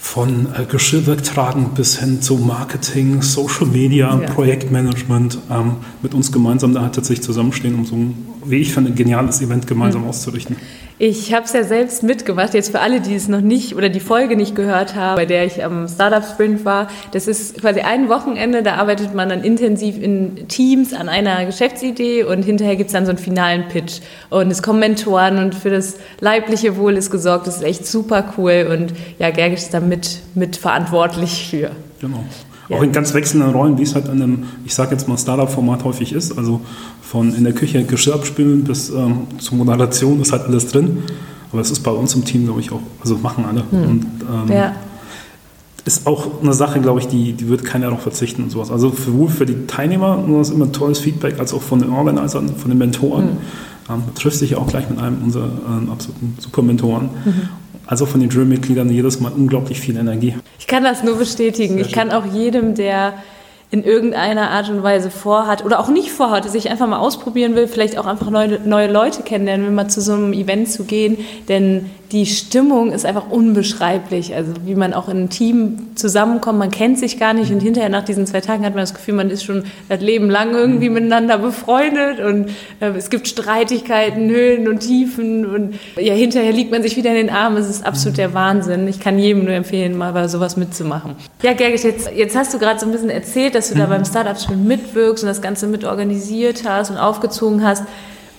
von 0.00 0.48
äh, 0.54 0.64
Geschirr 0.64 1.06
wegtragen 1.06 1.70
bis 1.74 2.00
hin 2.00 2.20
zu 2.20 2.36
Marketing, 2.36 3.22
Social 3.22 3.66
Media, 3.66 4.20
ja. 4.20 4.26
Projektmanagement 4.30 5.38
ähm, 5.48 5.76
mit 6.02 6.12
uns 6.12 6.32
gemeinsam 6.32 6.74
da 6.74 6.82
halt 6.82 6.96
tatsächlich 6.96 7.24
zusammenstehen, 7.24 7.76
um 7.76 7.86
so 7.86 7.94
ein, 7.94 8.14
wie 8.44 8.56
ich 8.56 8.74
finde, 8.74 8.90
ein 8.90 8.96
geniales 8.96 9.40
Event 9.40 9.66
gemeinsam 9.68 10.02
mhm. 10.02 10.08
auszurichten. 10.08 10.56
Ich 10.98 11.32
habe 11.34 11.44
es 11.44 11.52
ja 11.52 11.64
selbst 11.64 12.02
mitgemacht. 12.02 12.54
Jetzt 12.54 12.70
für 12.70 12.80
alle, 12.80 13.00
die 13.00 13.14
es 13.14 13.28
noch 13.28 13.40
nicht 13.40 13.74
oder 13.74 13.88
die 13.88 14.00
Folge 14.00 14.36
nicht 14.36 14.54
gehört 14.54 14.94
haben, 14.94 15.16
bei 15.16 15.26
der 15.26 15.44
ich 15.44 15.64
am 15.64 15.88
Startup 15.88 16.24
Sprint 16.24 16.64
war. 16.64 16.88
Das 17.12 17.26
ist 17.26 17.60
quasi 17.60 17.80
ein 17.80 18.08
Wochenende, 18.08 18.62
da 18.62 18.74
arbeitet 18.74 19.14
man 19.14 19.28
dann 19.28 19.42
intensiv 19.42 20.00
in 20.00 20.48
Teams 20.48 20.92
an 20.94 21.08
einer 21.08 21.44
Geschäftsidee 21.44 22.24
und 22.24 22.42
hinterher 22.44 22.76
gibt 22.76 22.88
es 22.88 22.92
dann 22.92 23.04
so 23.04 23.10
einen 23.10 23.18
finalen 23.18 23.68
Pitch. 23.68 24.00
Und 24.30 24.50
es 24.50 24.62
kommen 24.62 24.80
Mentoren 24.80 25.38
und 25.38 25.54
für 25.54 25.70
das 25.70 25.96
leibliche 26.20 26.76
Wohl 26.76 26.96
ist 26.96 27.10
gesorgt. 27.10 27.46
Das 27.46 27.56
ist 27.56 27.62
echt 27.62 27.86
super 27.86 28.32
cool 28.36 28.68
und 28.70 28.92
ja, 29.18 29.30
Gergisch 29.30 29.60
ist 29.60 29.74
da 29.74 29.80
mit, 29.80 30.20
mit 30.34 30.56
verantwortlich 30.56 31.48
für. 31.50 31.70
Genau. 32.00 32.24
Ja. 32.68 32.76
Auch 32.76 32.82
in 32.82 32.92
ganz 32.92 33.12
wechselnden 33.12 33.50
Rollen, 33.50 33.76
wie 33.78 33.82
es 33.82 33.94
halt 33.94 34.06
in 34.06 34.22
einem, 34.22 34.44
ich 34.64 34.74
sage 34.74 34.92
jetzt 34.92 35.08
mal, 35.08 35.18
Startup-Format 35.18 35.84
häufig 35.84 36.12
ist. 36.12 36.38
Also 36.38 36.60
von 37.12 37.34
in 37.34 37.44
der 37.44 37.52
Küche 37.52 37.84
Geschirr 37.84 38.14
abspülen 38.14 38.64
bis 38.64 38.88
ähm, 38.88 39.26
zur 39.38 39.58
Moderation 39.58 40.22
ist 40.22 40.32
halt 40.32 40.44
alles 40.44 40.68
drin. 40.68 41.02
Aber 41.52 41.60
es 41.60 41.70
ist 41.70 41.80
bei 41.80 41.90
uns 41.90 42.14
im 42.14 42.24
Team, 42.24 42.46
glaube 42.46 42.60
ich, 42.60 42.72
auch, 42.72 42.80
also 43.02 43.18
machen 43.18 43.44
alle. 43.44 43.64
Hm. 43.70 43.90
Und, 43.90 44.06
ähm, 44.50 44.56
ja. 44.56 44.74
Ist 45.84 46.06
auch 46.06 46.40
eine 46.42 46.54
Sache, 46.54 46.80
glaube 46.80 47.00
ich, 47.00 47.08
die, 47.08 47.34
die 47.34 47.50
wird 47.50 47.64
keiner 47.64 47.88
darauf 47.88 48.00
verzichten 48.00 48.44
und 48.44 48.50
sowas. 48.50 48.70
Also 48.70 48.90
sowohl 48.90 49.28
für 49.28 49.44
die 49.44 49.66
Teilnehmer 49.66 50.24
nur 50.26 50.40
ist 50.40 50.50
immer 50.50 50.72
tolles 50.72 51.00
Feedback, 51.00 51.38
als 51.38 51.52
auch 51.52 51.60
von 51.60 51.80
den 51.80 51.90
Organisern, 51.90 52.48
von 52.56 52.70
den 52.70 52.78
Mentoren. 52.78 53.24
Hm. 53.24 53.36
Ähm, 53.90 54.02
trifft 54.14 54.38
sich 54.38 54.52
ja 54.52 54.58
auch 54.58 54.68
gleich 54.68 54.88
mit 54.88 54.98
einem 54.98 55.22
unserer 55.22 55.50
ähm, 55.68 55.90
absoluten 55.90 56.36
Super-Mentoren. 56.38 57.10
Mhm 57.24 57.48
also 57.84 58.06
von 58.06 58.20
den 58.20 58.30
Jurymitgliedern 58.30 58.88
jedes 58.88 59.20
Mal 59.20 59.32
unglaublich 59.32 59.80
viel 59.80 59.96
Energie. 59.96 60.34
Ich 60.58 60.68
kann 60.68 60.84
das 60.84 61.02
nur 61.02 61.16
bestätigen. 61.16 61.78
Ich 61.78 61.92
kann 61.92 62.10
auch 62.10 62.24
jedem, 62.24 62.74
der 62.74 63.14
in 63.72 63.84
irgendeiner 63.84 64.50
Art 64.50 64.68
und 64.68 64.82
Weise 64.82 65.10
vorhat 65.10 65.64
oder 65.64 65.80
auch 65.80 65.88
nicht 65.88 66.12
vorhat, 66.12 66.48
sich 66.48 66.70
einfach 66.70 66.86
mal 66.86 66.98
ausprobieren 66.98 67.56
will, 67.56 67.66
vielleicht 67.66 67.96
auch 67.96 68.04
einfach 68.06 68.28
neue, 68.28 68.60
neue 68.60 68.92
Leute 68.92 69.22
kennenlernen, 69.22 69.66
will 69.66 69.72
mal 69.72 69.88
zu 69.88 70.02
so 70.02 70.12
einem 70.12 70.34
Event 70.34 70.70
zu 70.70 70.84
gehen. 70.84 71.16
Denn 71.48 71.90
die 72.12 72.26
Stimmung 72.26 72.92
ist 72.92 73.06
einfach 73.06 73.30
unbeschreiblich. 73.30 74.34
Also 74.34 74.52
wie 74.66 74.74
man 74.74 74.92
auch 74.92 75.08
in 75.08 75.16
einem 75.16 75.30
Team 75.30 75.92
zusammenkommt, 75.94 76.58
man 76.58 76.70
kennt 76.70 76.98
sich 76.98 77.18
gar 77.18 77.32
nicht 77.32 77.50
und 77.50 77.60
hinterher 77.60 77.88
nach 77.88 78.04
diesen 78.04 78.26
zwei 78.26 78.42
Tagen 78.42 78.66
hat 78.66 78.74
man 78.74 78.82
das 78.82 78.92
Gefühl, 78.92 79.14
man 79.14 79.30
ist 79.30 79.44
schon 79.44 79.64
das 79.88 80.02
Leben 80.02 80.28
lang 80.28 80.54
irgendwie 80.54 80.90
mhm. 80.90 80.94
miteinander 80.94 81.38
befreundet 81.38 82.20
und 82.20 82.50
äh, 82.80 82.90
es 82.90 83.08
gibt 83.08 83.28
Streitigkeiten, 83.28 84.28
Höhen 84.28 84.68
und 84.68 84.80
Tiefen 84.80 85.46
und 85.46 85.78
ja, 85.98 86.12
hinterher 86.12 86.52
liegt 86.52 86.70
man 86.70 86.82
sich 86.82 86.96
wieder 86.96 87.10
in 87.10 87.16
den 87.16 87.30
Armen. 87.30 87.56
Es 87.56 87.70
ist 87.70 87.86
absolut 87.86 88.18
der 88.18 88.34
Wahnsinn. 88.34 88.86
Ich 88.88 89.00
kann 89.00 89.18
jedem 89.18 89.44
nur 89.44 89.54
empfehlen, 89.54 89.96
mal 89.96 90.12
bei 90.12 90.28
sowas 90.28 90.58
mitzumachen. 90.58 91.14
Ja, 91.42 91.54
Gergis, 91.54 91.82
jetzt, 91.82 92.10
jetzt 92.14 92.36
hast 92.36 92.52
du 92.52 92.58
gerade 92.58 92.78
so 92.78 92.84
ein 92.84 92.92
bisschen 92.92 93.10
erzählt, 93.10 93.54
dass 93.54 93.61
du 93.70 93.74
da 93.74 93.86
mhm. 93.86 93.90
beim 93.90 94.04
Startup 94.04 94.38
schon 94.38 94.66
mitwirkst 94.66 95.24
und 95.24 95.28
das 95.28 95.42
Ganze 95.42 95.66
mitorganisiert 95.66 96.64
hast 96.66 96.90
und 96.90 96.96
aufgezogen 96.96 97.64
hast. 97.64 97.84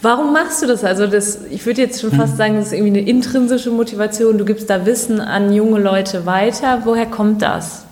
Warum 0.01 0.33
machst 0.33 0.61
du 0.61 0.67
das? 0.67 0.83
Also 0.83 1.07
das, 1.07 1.39
ich 1.49 1.65
würde 1.65 1.81
jetzt 1.81 2.01
schon 2.01 2.11
fast 2.11 2.33
hm. 2.33 2.37
sagen, 2.37 2.55
das 2.55 2.67
ist 2.67 2.73
irgendwie 2.73 2.99
eine 2.99 3.07
intrinsische 3.07 3.71
Motivation. 3.71 4.37
Du 4.37 4.43
gibst 4.43 4.69
da 4.69 4.85
Wissen 4.85 5.21
an 5.21 5.53
junge 5.53 5.79
Leute 5.79 6.25
weiter. 6.25 6.81
Woher 6.83 7.05
kommt 7.05 7.41
das? 7.41 7.85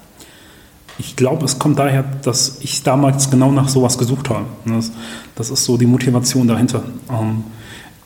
Ich 0.98 1.16
glaube, 1.16 1.46
es 1.46 1.58
kommt 1.58 1.80
daher, 1.80 2.04
dass 2.22 2.58
ich 2.60 2.84
damals 2.84 3.32
genau 3.32 3.50
nach 3.54 3.70
sowas 3.70 3.98
gesucht 3.98 4.30
habe. 4.30 4.46
Das, 4.66 4.92
das 5.36 5.52
ist 5.52 5.64
so 5.64 5.78
die 5.78 5.86
Motivation 5.86 6.50
dahinter. 6.50 6.84
Ähm, 7.10 7.46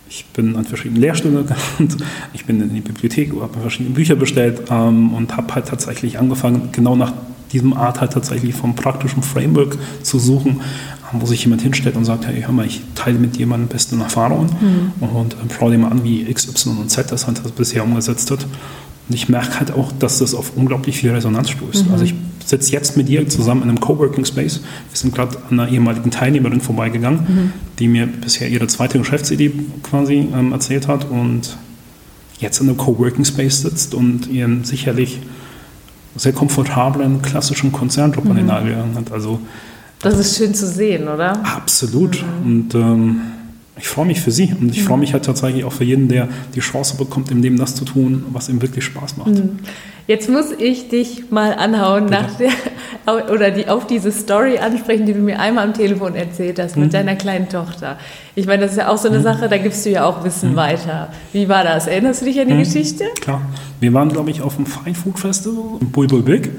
ich 0.07 0.25
bin 0.27 0.55
an 0.55 0.65
verschiedenen 0.65 1.01
Lehrstühlen 1.01 1.37
gegangen, 1.37 1.97
ich 2.33 2.45
bin 2.45 2.61
in 2.61 2.73
die 2.73 2.81
Bibliothek, 2.81 3.33
habe 3.41 3.59
verschiedene 3.59 3.95
Bücher 3.95 4.15
bestellt 4.15 4.61
ähm, 4.69 5.13
und 5.13 5.35
habe 5.35 5.55
halt 5.55 5.67
tatsächlich 5.67 6.19
angefangen, 6.19 6.69
genau 6.71 6.95
nach 6.95 7.11
diesem 7.55 7.73
Art 7.73 8.01
halt 8.01 8.13
tatsächlich 8.13 8.53
vom 8.53 8.75
praktischen 8.75 9.23
Framework 9.23 9.77
zu 10.03 10.19
suchen, 10.19 10.61
wo 11.13 11.25
sich 11.25 11.43
jemand 11.43 11.61
hinstellt 11.61 11.95
und 11.95 12.05
sagt, 12.05 12.27
hey, 12.27 12.41
hör 12.41 12.51
mal, 12.51 12.65
ich 12.65 12.81
teile 12.95 13.17
mit 13.17 13.37
jemandem 13.37 13.69
besten 13.69 14.01
Erfahrungen 14.01 14.49
mhm. 14.99 15.07
und 15.07 15.33
äh, 15.33 15.37
schau 15.57 15.69
dir 15.69 15.77
mal 15.77 15.91
an, 15.91 16.03
wie 16.03 16.21
X, 16.29 16.47
Y 16.49 16.77
und 16.77 16.89
Z 16.89 17.11
das 17.11 17.27
halt 17.27 17.39
das 17.43 17.51
bisher 17.51 17.83
umgesetzt 17.83 18.29
hat. 18.31 18.45
Und 19.07 19.15
ich 19.15 19.29
merke 19.29 19.59
halt 19.59 19.71
auch, 19.71 19.91
dass 19.91 20.19
das 20.19 20.33
auf 20.33 20.53
unglaublich 20.55 20.97
viel 20.97 21.11
Resonanz 21.11 21.51
stößt. 21.51 21.87
Mhm. 21.87 21.91
Also 21.93 22.05
ich 22.05 22.15
sitze 22.43 22.71
jetzt 22.73 22.97
mit 22.97 23.07
dir 23.07 23.27
zusammen 23.29 23.63
in 23.63 23.69
einem 23.69 23.79
Coworking 23.79 24.25
Space. 24.25 24.61
Wir 24.89 24.97
sind 24.97 25.13
gerade 25.13 25.37
an 25.49 25.59
einer 25.59 25.69
ehemaligen 25.69 26.11
Teilnehmerin 26.11 26.59
vorbeigegangen, 26.59 27.19
mhm. 27.19 27.53
die 27.79 27.87
mir 27.87 28.07
bisher 28.07 28.49
ihre 28.49 28.67
zweite 28.67 28.97
Geschäftsidee 28.97 29.51
quasi 29.83 30.27
ähm, 30.33 30.51
erzählt 30.51 30.87
hat 30.87 31.09
und 31.09 31.57
jetzt 32.39 32.59
in 32.59 32.67
einem 32.67 32.77
Coworking 32.77 33.25
Space 33.25 33.61
sitzt 33.61 33.93
und 33.93 34.27
ihren 34.27 34.65
sicherlich 34.65 35.19
sehr 36.15 36.33
komfortablen 36.33 37.21
klassischen 37.21 37.71
Konzernjob 37.71 38.25
mhm. 38.25 38.31
an 38.31 38.37
den. 38.37 38.45
Nagel 38.45 38.69
gegangen 38.69 38.95
hat. 38.95 39.11
Also 39.11 39.39
das 40.01 40.19
ist 40.19 40.37
schön 40.37 40.53
zu 40.53 40.67
sehen, 40.67 41.07
oder? 41.07 41.33
Absolut. 41.45 42.21
Mhm. 42.21 42.45
Und 42.45 42.75
ähm, 42.75 43.21
ich 43.77 43.87
freue 43.87 44.05
mich 44.05 44.21
für 44.21 44.31
Sie 44.31 44.55
und 44.59 44.71
ich 44.71 44.81
mhm. 44.81 44.87
freue 44.87 44.97
mich 44.99 45.13
halt 45.13 45.25
tatsächlich 45.25 45.65
auch 45.65 45.73
für 45.73 45.83
jeden, 45.83 46.07
der 46.07 46.29
die 46.53 46.61
Chance 46.61 46.95
bekommt, 46.97 47.29
im 47.31 47.41
Leben 47.41 47.57
das 47.57 47.75
zu 47.75 47.83
tun, 47.83 48.23
was 48.31 48.47
ihm 48.47 48.61
wirklich 48.61 48.85
Spaß 48.85 49.17
macht. 49.17 49.27
Mhm. 49.27 49.59
Jetzt 50.07 50.29
muss 50.29 50.51
ich 50.57 50.87
dich 50.87 51.31
mal 51.31 51.53
anhauen 51.53 52.05
nach 52.05 52.37
der, 52.37 52.51
oder 53.33 53.51
die, 53.51 53.67
auf 53.67 53.87
diese 53.87 54.11
Story 54.11 54.59
ansprechen, 54.59 55.05
die 55.05 55.13
du 55.13 55.19
mir 55.19 55.39
einmal 55.39 55.65
am 55.65 55.73
Telefon 55.73 56.15
erzählt 56.15 56.59
hast 56.59 56.77
mit 56.77 56.87
mhm. 56.87 56.91
deiner 56.91 57.15
kleinen 57.15 57.49
Tochter. 57.49 57.97
Ich 58.35 58.45
meine, 58.45 58.63
das 58.63 58.71
ist 58.71 58.77
ja 58.77 58.89
auch 58.89 58.97
so 58.97 59.09
eine 59.09 59.19
mhm. 59.19 59.23
Sache, 59.23 59.49
da 59.49 59.57
gibst 59.57 59.85
du 59.85 59.89
ja 59.89 60.05
auch 60.05 60.23
Wissen 60.23 60.51
mhm. 60.51 60.55
weiter. 60.55 61.09
Wie 61.33 61.49
war 61.49 61.63
das? 61.63 61.87
Erinnerst 61.87 62.21
du 62.21 62.25
dich 62.25 62.39
an 62.39 62.47
die 62.47 62.57
Geschichte? 62.57 63.05
Klar. 63.19 63.41
Wir 63.81 63.91
waren, 63.93 64.09
glaube 64.09 64.29
ich, 64.29 64.41
auf 64.41 64.55
dem 64.55 64.65
Fine 64.65 64.95
Food 64.95 65.19
Festival 65.19 65.79
in 65.81 65.91
Bulbul 65.91 66.21
Big. 66.21 66.51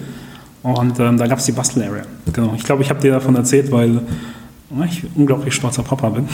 Und 0.62 0.98
ähm, 0.98 1.16
da 1.16 1.28
gab 1.28 1.38
es 1.38 1.44
die 1.44 1.52
Bastel-Area. 1.52 2.02
Genau. 2.32 2.52
Ich 2.56 2.64
glaube, 2.64 2.82
ich 2.82 2.90
habe 2.90 3.00
dir 3.00 3.12
davon 3.12 3.36
erzählt, 3.36 3.70
weil 3.70 4.00
ich 4.86 5.04
unglaublich 5.14 5.54
stolzer 5.54 5.82
Papa 5.82 6.08
bin. 6.10 6.28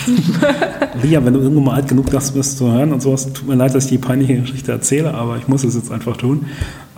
Lia, 1.02 1.24
wenn 1.24 1.34
du 1.34 1.40
irgendwann 1.40 1.64
mal 1.64 1.74
alt 1.74 1.88
genug 1.88 2.10
das 2.10 2.30
bist 2.30 2.58
zu 2.58 2.70
hören 2.72 2.92
und 2.92 3.02
sowas, 3.02 3.32
tut 3.32 3.46
mir 3.46 3.56
leid, 3.56 3.74
dass 3.74 3.84
ich 3.84 3.90
die 3.90 3.98
peinliche 3.98 4.40
Geschichte 4.40 4.72
erzähle, 4.72 5.12
aber 5.12 5.36
ich 5.36 5.48
muss 5.48 5.64
es 5.64 5.74
jetzt 5.74 5.92
einfach 5.92 6.16
tun. 6.16 6.46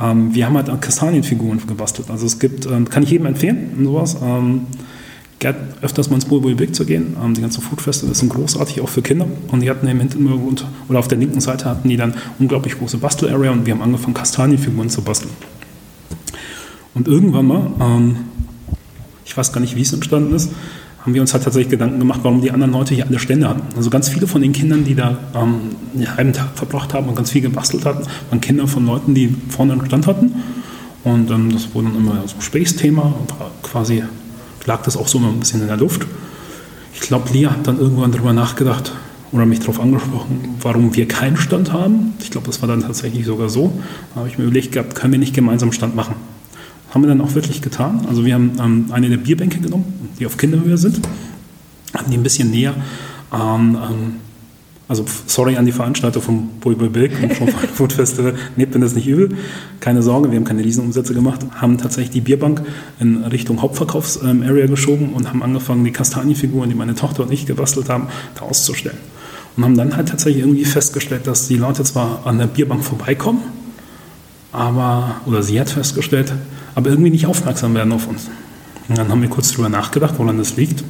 Ähm, 0.01 0.35
wir 0.35 0.47
haben 0.47 0.57
halt 0.57 0.81
Kastanienfiguren 0.81 1.67
gebastelt. 1.67 2.11
Also 2.11 2.27
es 2.27 2.39
gibt, 2.39 2.67
ähm, 2.67 2.89
kann 2.89 3.03
ich 3.03 3.11
jedem 3.11 3.27
empfehlen, 3.27 3.73
und 3.77 3.85
sowas. 3.85 4.17
Ähm, 4.23 4.67
öfters 5.83 6.09
mal 6.09 6.17
ins 6.17 6.25
Bulbul 6.25 6.55
Big 6.55 6.75
zu 6.75 6.87
gehen. 6.87 7.17
Ähm, 7.23 7.35
die 7.35 7.43
ganzen 7.43 7.61
Foodfeste 7.63 8.13
sind 8.15 8.31
großartig, 8.31 8.81
auch 8.81 8.89
für 8.89 9.03
Kinder. 9.03 9.27
Und 9.51 9.61
die 9.61 9.69
hatten 9.69 9.87
im 9.87 10.01
Hintergrund 10.01 10.65
oder 10.89 10.99
auf 10.99 11.09
der 11.09 11.19
linken 11.19 11.41
Seite 11.41 11.67
hatten 11.67 11.89
die 11.89 11.97
dann 11.97 12.15
unglaublich 12.39 12.79
große 12.79 12.99
Bastel-Area 12.99 13.51
und 13.51 13.67
wir 13.67 13.75
haben 13.75 13.83
angefangen, 13.83 14.15
Kastanienfiguren 14.15 14.89
zu 14.89 15.03
basteln. 15.03 15.33
Und 16.95 17.09
irgendwann 17.09 17.47
mal, 17.47 17.71
ähm, 17.81 18.17
ich 19.25 19.37
weiß 19.37 19.53
gar 19.53 19.61
nicht, 19.61 19.77
wie 19.77 19.83
es 19.83 19.93
entstanden 19.93 20.35
ist, 20.35 20.51
haben 21.05 21.13
wir 21.13 21.21
uns 21.21 21.35
halt 21.35 21.45
tatsächlich 21.45 21.71
Gedanken 21.71 21.99
gemacht, 21.99 22.21
warum 22.23 22.41
die 22.41 22.51
anderen 22.51 22.73
Leute 22.73 22.95
hier 22.95 23.07
alle 23.07 23.19
Stände 23.19 23.47
hatten. 23.47 23.63
Also 23.77 23.91
ganz 23.91 24.09
viele 24.09 24.27
von 24.27 24.41
den 24.41 24.53
Kindern, 24.53 24.85
die 24.85 24.95
da 24.95 25.19
ähm, 25.35 25.77
einen 25.95 26.17
halben 26.17 26.33
Tag 26.33 26.49
verbracht 26.55 26.95
haben 26.95 27.09
und 27.11 27.15
ganz 27.15 27.31
viel 27.31 27.43
gebastelt 27.43 27.85
hatten, 27.85 28.05
waren 28.31 28.41
Kinder 28.41 28.67
von 28.67 28.87
Leuten, 28.87 29.15
die 29.15 29.37
vorne 29.51 29.75
einen 29.75 29.85
Stand 29.85 30.07
hatten. 30.07 30.35
Und 31.05 31.31
ähm, 31.31 31.53
das 31.53 31.75
wurde 31.75 31.89
dann 31.89 31.97
immer 31.99 32.15
so 32.27 32.35
ein 32.35 32.39
Gesprächsthema. 32.39 33.15
Quasi 33.63 34.03
lag 34.65 34.83
das 34.83 34.97
auch 34.97 35.07
so 35.07 35.19
ein 35.19 35.41
bisschen 35.41 35.61
in 35.61 35.69
der 35.69 35.77
Luft. 35.77 36.07
Ich 36.95 37.01
glaube, 37.01 37.31
Lia 37.35 37.51
hat 37.51 37.67
dann 37.67 37.79
irgendwann 37.79 38.11
darüber 38.11 38.33
nachgedacht 38.33 38.93
oder 39.31 39.45
mich 39.45 39.61
darauf 39.61 39.81
angesprochen, 39.81 40.57
warum 40.63 40.97
wir 40.97 41.07
keinen 41.07 41.37
Stand 41.37 41.71
haben. 41.71 42.15
Ich 42.23 42.31
glaube, 42.31 42.47
das 42.47 42.63
war 42.63 42.69
dann 42.69 42.81
tatsächlich 42.81 43.27
sogar 43.27 43.51
so. 43.51 43.79
Da 44.15 44.21
habe 44.21 44.29
ich 44.31 44.39
mir 44.39 44.45
überlegt 44.45 44.73
gehabt, 44.73 44.95
können 44.95 45.13
wir 45.13 45.19
nicht 45.19 45.35
gemeinsam 45.35 45.71
Stand 45.73 45.95
machen? 45.95 46.15
Haben 46.95 47.03
wir 47.03 47.09
dann 47.09 47.21
auch 47.21 47.35
wirklich 47.35 47.61
getan. 47.61 48.07
Also 48.09 48.25
wir 48.25 48.35
haben 48.35 48.53
ähm, 48.61 48.87
eine 48.93 49.09
der 49.09 49.17
Bierbänke 49.17 49.59
genommen, 49.59 50.11
die 50.21 50.27
auf 50.27 50.37
Kinderhöhe 50.37 50.79
sind, 50.79 51.01
haben 51.93 52.09
die 52.09 52.17
ein 52.17 52.23
bisschen 52.23 52.53
näher 52.53 52.75
ähm, 53.33 53.77
Also 54.87 55.05
sorry 55.27 55.57
an 55.57 55.67
die 55.67 55.73
Veranstalter 55.73 56.21
vom 56.21 56.51
Bulbul 56.61 56.91
Bilk 56.91 57.21
und 57.21 57.35
vom 57.35 57.49
Food 57.75 57.95
Festival. 57.95 58.37
Nehmt 58.55 58.75
mir 58.75 58.81
das 58.81 58.95
nicht 58.95 59.09
übel. 59.09 59.31
Keine 59.81 60.05
Sorge, 60.05 60.31
wir 60.31 60.37
haben 60.37 60.45
keine 60.45 60.63
Riesenumsätze 60.63 61.15
gemacht. 61.15 61.41
Haben 61.57 61.79
tatsächlich 61.79 62.11
die 62.11 62.21
Bierbank 62.21 62.63
in 63.01 63.25
Richtung 63.25 63.61
Hauptverkaufsarea 63.61 64.67
geschoben 64.67 65.15
und 65.15 65.29
haben 65.29 65.43
angefangen, 65.43 65.85
die 65.85 65.91
Kastanienfiguren, 65.91 66.71
die 66.71 66.77
meine 66.77 66.95
Tochter 66.95 67.25
und 67.25 67.33
ich 67.33 67.45
gebastelt 67.45 67.89
haben, 67.89 68.07
da 68.37 68.43
auszustellen. 68.43 68.99
Und 69.57 69.65
haben 69.65 69.77
dann 69.77 69.97
halt 69.97 70.11
tatsächlich 70.11 70.45
irgendwie 70.45 70.65
festgestellt, 70.65 71.27
dass 71.27 71.49
die 71.49 71.57
Leute 71.57 71.83
zwar 71.83 72.25
an 72.25 72.39
der 72.39 72.47
Bierbank 72.47 72.85
vorbeikommen, 72.85 73.41
aber, 74.53 75.17
oder 75.27 75.43
sie 75.43 75.59
hat 75.61 75.71
festgestellt, 75.71 76.33
aber 76.75 76.91
irgendwie 76.91 77.11
nicht 77.11 77.27
aufmerksam 77.27 77.75
werden 77.75 77.93
auf 77.93 78.07
uns. 78.07 78.29
Und 78.89 78.99
dann 78.99 79.09
haben 79.09 79.23
wir 79.23 79.29
kurz 79.29 79.53
drüber 79.53 79.69
nachgedacht, 79.69 80.15
woran 80.19 80.39
das 80.39 80.57
liegt 80.57 80.85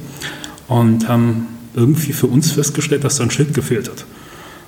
und 0.67 1.07
haben 1.07 1.47
irgendwie 1.73 2.13
für 2.13 2.27
uns 2.27 2.51
festgestellt, 2.51 3.03
dass 3.03 3.17
da 3.17 3.23
ein 3.23 3.31
Schild 3.31 3.53
gefehlt 3.53 3.89
hat. 3.89 4.05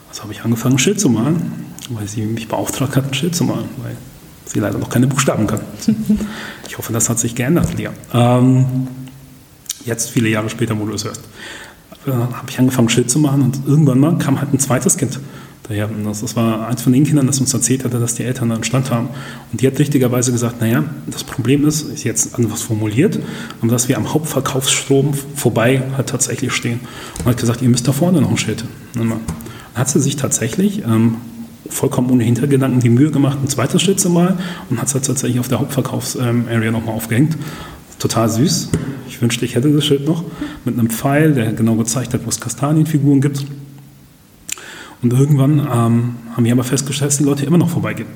Also 0.09 0.23
habe 0.23 0.33
ich 0.33 0.41
angefangen, 0.43 0.75
ein 0.75 0.79
Schild 0.79 0.99
zu 0.99 1.09
malen, 1.09 1.51
weil 1.89 2.07
sie 2.07 2.21
mich 2.21 2.47
beauftragt 2.47 2.95
hat, 2.95 3.07
ein 3.07 3.13
Schild 3.13 3.35
zu 3.35 3.43
malen, 3.43 3.65
weil 3.77 3.95
sie 4.45 4.59
leider 4.59 4.77
noch 4.77 4.89
keine 4.89 5.07
Buchstaben 5.07 5.47
kann. 5.47 5.61
Ich 6.67 6.77
hoffe, 6.77 6.93
das 6.93 7.09
hat 7.09 7.17
sich 7.17 7.33
geändert, 7.33 7.75
Lia. 7.75 7.91
Ähm, 8.13 8.87
jetzt, 9.83 10.11
viele 10.11 10.29
Jahre 10.29 10.47
später, 10.47 10.77
wo 10.77 10.85
du 10.85 10.93
es 10.93 11.05
hörst, 11.05 11.21
äh, 12.05 12.11
habe 12.11 12.47
ich 12.49 12.59
angefangen, 12.59 12.87
ein 12.87 12.89
Schild 12.91 13.09
zu 13.09 13.17
machen 13.17 13.41
und 13.41 13.61
irgendwann 13.65 13.99
mal 13.99 14.15
kam 14.19 14.39
halt 14.39 14.53
ein 14.53 14.59
zweites 14.59 14.97
Kind 14.97 15.19
daher. 15.67 15.89
Das, 16.03 16.21
das 16.21 16.35
war 16.35 16.67
eins 16.67 16.81
von 16.81 16.93
den 16.93 17.03
Kindern, 17.03 17.27
das 17.27 17.39
uns 17.39 17.53
erzählt 17.53 17.83
hatte, 17.83 17.99
dass 17.99 18.15
die 18.15 18.23
Eltern 18.23 18.51
einen 18.51 18.63
Stand 18.63 18.91
haben. 18.91 19.09
Und 19.51 19.61
die 19.61 19.67
hat 19.67 19.79
richtigerweise 19.79 20.31
gesagt, 20.31 20.61
naja, 20.61 20.83
das 21.07 21.23
Problem 21.23 21.65
ist, 21.65 21.81
ist 21.81 22.03
jetzt 22.03 22.35
anders 22.35 22.61
formuliert, 22.61 23.19
aber 23.61 23.71
dass 23.71 23.87
wir 23.87 23.97
am 23.97 24.13
Hauptverkaufsstrom 24.13 25.13
vorbei 25.13 25.83
halt 25.95 26.07
tatsächlich 26.07 26.53
stehen. 26.53 26.79
Und 27.19 27.25
hat 27.25 27.37
gesagt, 27.37 27.61
ihr 27.61 27.69
müsst 27.69 27.87
da 27.87 27.91
vorne 27.91 28.21
noch 28.21 28.31
ein 28.31 28.37
Schild. 28.37 28.63
Dann 28.95 29.13
hat 29.75 29.89
sie 29.89 29.99
sich 29.99 30.15
tatsächlich 30.15 30.83
ähm, 30.83 31.17
vollkommen 31.69 32.09
ohne 32.09 32.23
Hintergedanken 32.23 32.79
die 32.79 32.89
Mühe 32.89 33.11
gemacht, 33.11 33.37
ein 33.43 33.47
zweites 33.47 33.81
Schild 33.81 33.99
zu 33.99 34.09
malen 34.09 34.37
und 34.69 34.79
hat 34.79 34.87
es 34.87 34.93
tatsächlich 34.93 35.39
auf 35.39 35.47
der 35.47 35.59
Hauptverkaufsarea 35.59 36.33
ähm, 36.51 36.71
nochmal 36.71 36.95
aufgehängt. 36.95 37.37
Total 37.99 38.29
süß. 38.29 38.69
Ich 39.09 39.21
wünschte, 39.21 39.45
ich 39.45 39.55
hätte 39.55 39.71
das 39.71 39.85
Schild 39.85 40.05
noch 40.05 40.23
mit 40.65 40.77
einem 40.77 40.89
Pfeil, 40.89 41.33
der 41.33 41.53
genau 41.53 41.75
gezeigt 41.75 42.13
hat, 42.13 42.25
wo 42.25 42.29
es 42.29 42.39
Kastanienfiguren 42.39 43.21
gibt. 43.21 43.43
Und 45.01 45.13
irgendwann 45.13 45.59
ähm, 45.59 46.15
haben 46.35 46.45
wir 46.45 46.51
aber 46.51 46.63
festgestellt, 46.63 47.11
dass 47.11 47.17
die 47.17 47.23
Leute 47.23 47.45
immer 47.45 47.57
noch 47.57 47.69
vorbeigehen. 47.69 48.07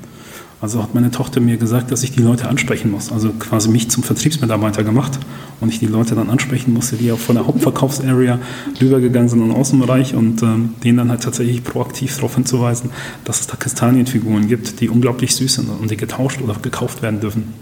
Also 0.62 0.80
hat 0.80 0.94
meine 0.94 1.10
Tochter 1.10 1.40
mir 1.40 1.56
gesagt, 1.56 1.90
dass 1.90 2.04
ich 2.04 2.12
die 2.12 2.22
Leute 2.22 2.48
ansprechen 2.48 2.92
muss. 2.92 3.10
Also 3.10 3.30
quasi 3.30 3.68
mich 3.68 3.90
zum 3.90 4.04
Vertriebsmitarbeiter 4.04 4.84
gemacht 4.84 5.18
und 5.60 5.70
ich 5.70 5.80
die 5.80 5.86
Leute 5.86 6.14
dann 6.14 6.30
ansprechen 6.30 6.72
musste, 6.72 6.94
die 6.94 7.10
auch 7.10 7.18
von 7.18 7.34
der 7.34 7.48
Hauptverkaufsarea 7.48 8.38
rübergegangen 8.80 9.28
sind 9.28 9.40
in 9.40 9.48
den 9.48 9.56
Außenbereich 9.56 10.14
und 10.14 10.40
ähm, 10.44 10.74
denen 10.84 10.98
dann 10.98 11.10
halt 11.10 11.24
tatsächlich 11.24 11.64
proaktiv 11.64 12.14
darauf 12.14 12.36
hinzuweisen, 12.36 12.90
dass 13.24 13.40
es 13.40 13.48
da 13.48 13.56
Kastanienfiguren 13.56 14.46
gibt, 14.46 14.80
die 14.80 14.88
unglaublich 14.88 15.34
süß 15.34 15.54
sind 15.54 15.68
und 15.68 15.90
die 15.90 15.96
getauscht 15.96 16.40
oder 16.40 16.54
gekauft 16.62 17.02
werden 17.02 17.18
dürfen. 17.18 17.52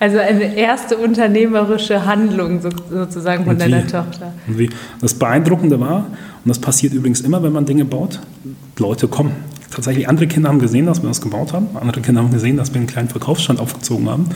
Also 0.00 0.18
eine 0.18 0.56
erste 0.56 0.96
unternehmerische 0.96 2.06
Handlung 2.06 2.60
sozusagen 2.90 3.44
von 3.44 3.58
deiner 3.58 3.82
Tochter. 3.86 4.32
Und 4.46 4.58
wie 4.58 4.70
das 5.00 5.12
Beeindruckende 5.12 5.78
war, 5.78 6.06
und 6.48 6.56
das 6.56 6.60
passiert 6.60 6.94
übrigens 6.94 7.20
immer, 7.20 7.42
wenn 7.42 7.52
man 7.52 7.66
Dinge 7.66 7.84
baut, 7.84 8.20
Leute 8.78 9.06
kommen. 9.06 9.32
Tatsächlich, 9.70 10.08
andere 10.08 10.26
Kinder 10.26 10.48
haben 10.48 10.60
gesehen, 10.60 10.86
dass 10.86 11.02
wir 11.02 11.08
das 11.08 11.20
gebaut 11.20 11.52
haben. 11.52 11.66
Andere 11.78 12.00
Kinder 12.00 12.22
haben 12.22 12.30
gesehen, 12.30 12.56
dass 12.56 12.72
wir 12.72 12.78
einen 12.78 12.86
kleinen 12.86 13.10
Verkaufsstand 13.10 13.60
aufgezogen 13.60 14.08
haben. 14.08 14.30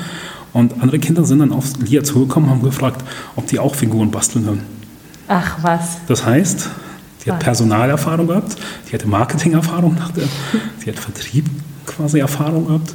Und 0.53 0.75
andere 0.83 0.98
Kinder 0.98 1.25
sind 1.25 1.38
dann 1.38 1.53
auf 1.53 1.64
Lia 1.83 2.05
zugekommen 2.05 2.51
und 2.51 2.57
haben 2.57 2.62
gefragt, 2.62 3.03
ob 3.35 3.46
die 3.46 3.59
auch 3.59 3.75
Figuren 3.75 4.11
basteln 4.11 4.44
können. 4.44 4.61
Ach 5.27 5.57
was. 5.62 6.01
Das 6.07 6.27
heißt, 6.27 6.68
die 7.25 7.33
hat 7.33 7.40
Personalerfahrung 7.40 8.27
gehabt, 8.27 8.57
die 8.90 8.92
hatte 8.92 9.09
Marketingerfahrung, 9.09 9.96
sie 10.85 10.90
hat 10.90 10.98
Vertrieb 10.98 11.46
quasi 11.87 12.18
Erfahrung 12.18 12.66
gehabt 12.66 12.94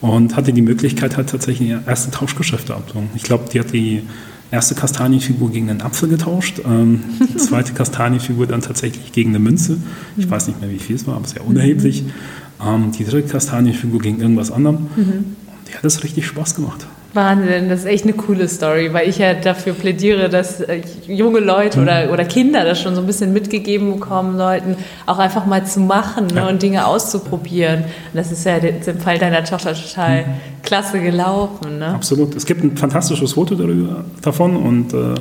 und 0.00 0.36
hatte 0.36 0.52
die 0.52 0.62
Möglichkeit 0.62 1.16
halt 1.16 1.30
tatsächlich 1.30 1.68
ihre 1.70 1.82
ersten 1.84 2.12
Tauschgeschäfte 2.12 2.76
abzuholen. 2.76 3.10
Ich 3.16 3.24
glaube, 3.24 3.46
die 3.52 3.58
hat 3.58 3.72
die 3.72 4.04
erste 4.52 4.74
Kastanienfigur 4.74 5.50
gegen 5.50 5.70
einen 5.70 5.80
Apfel 5.80 6.08
getauscht, 6.08 6.60
ähm, 6.64 7.00
die 7.18 7.36
zweite 7.38 7.72
Kastanienfigur 7.72 8.46
dann 8.46 8.60
tatsächlich 8.60 9.10
gegen 9.10 9.30
eine 9.30 9.38
Münze. 9.38 9.78
Ich 10.16 10.30
weiß 10.30 10.46
nicht 10.46 10.60
mehr, 10.60 10.70
wie 10.70 10.78
viel 10.78 10.94
es 10.94 11.06
war, 11.06 11.16
aber 11.16 11.26
sehr 11.26 11.44
unerheblich. 11.44 12.04
Ähm, 12.64 12.92
die 12.92 13.04
dritte 13.04 13.28
Kastanienfigur 13.28 14.00
gegen 14.00 14.20
irgendwas 14.20 14.52
anderem. 14.52 14.88
Mhm. 14.94 15.12
Und 15.12 15.68
die 15.68 15.74
hat 15.74 15.84
es 15.84 16.04
richtig 16.04 16.26
Spaß 16.26 16.54
gemacht. 16.54 16.86
Wahnsinn, 17.14 17.68
das 17.68 17.80
ist 17.80 17.86
echt 17.86 18.04
eine 18.04 18.14
coole 18.14 18.48
Story, 18.48 18.92
weil 18.92 19.08
ich 19.08 19.18
ja 19.18 19.34
dafür 19.34 19.74
plädiere, 19.74 20.28
dass 20.28 20.60
äh, 20.60 20.80
junge 21.06 21.40
Leute 21.40 21.78
mhm. 21.78 21.84
oder, 21.84 22.12
oder 22.12 22.24
Kinder 22.24 22.64
das 22.64 22.80
schon 22.80 22.94
so 22.94 23.02
ein 23.02 23.06
bisschen 23.06 23.32
mitgegeben 23.32 23.94
bekommen 23.94 24.38
sollten, 24.38 24.76
auch 25.06 25.18
einfach 25.18 25.44
mal 25.44 25.66
zu 25.66 25.80
machen 25.80 26.28
ne, 26.28 26.36
ja. 26.36 26.48
und 26.48 26.62
Dinge 26.62 26.86
auszuprobieren. 26.86 27.84
Und 27.84 28.14
das 28.14 28.32
ist 28.32 28.44
ja 28.44 28.56
im 28.56 28.98
Fall 28.98 29.18
deiner 29.18 29.44
Tochter 29.44 29.74
total 29.74 30.22
mhm. 30.22 30.26
klasse 30.62 31.00
gelaufen. 31.00 31.78
Ne? 31.78 31.88
Absolut. 31.88 32.34
Es 32.34 32.46
gibt 32.46 32.64
ein 32.64 32.76
fantastisches 32.76 33.34
Foto 33.34 33.54
darüber, 33.54 34.04
davon 34.22 34.56
und 34.56 34.94
äh, 34.94 35.14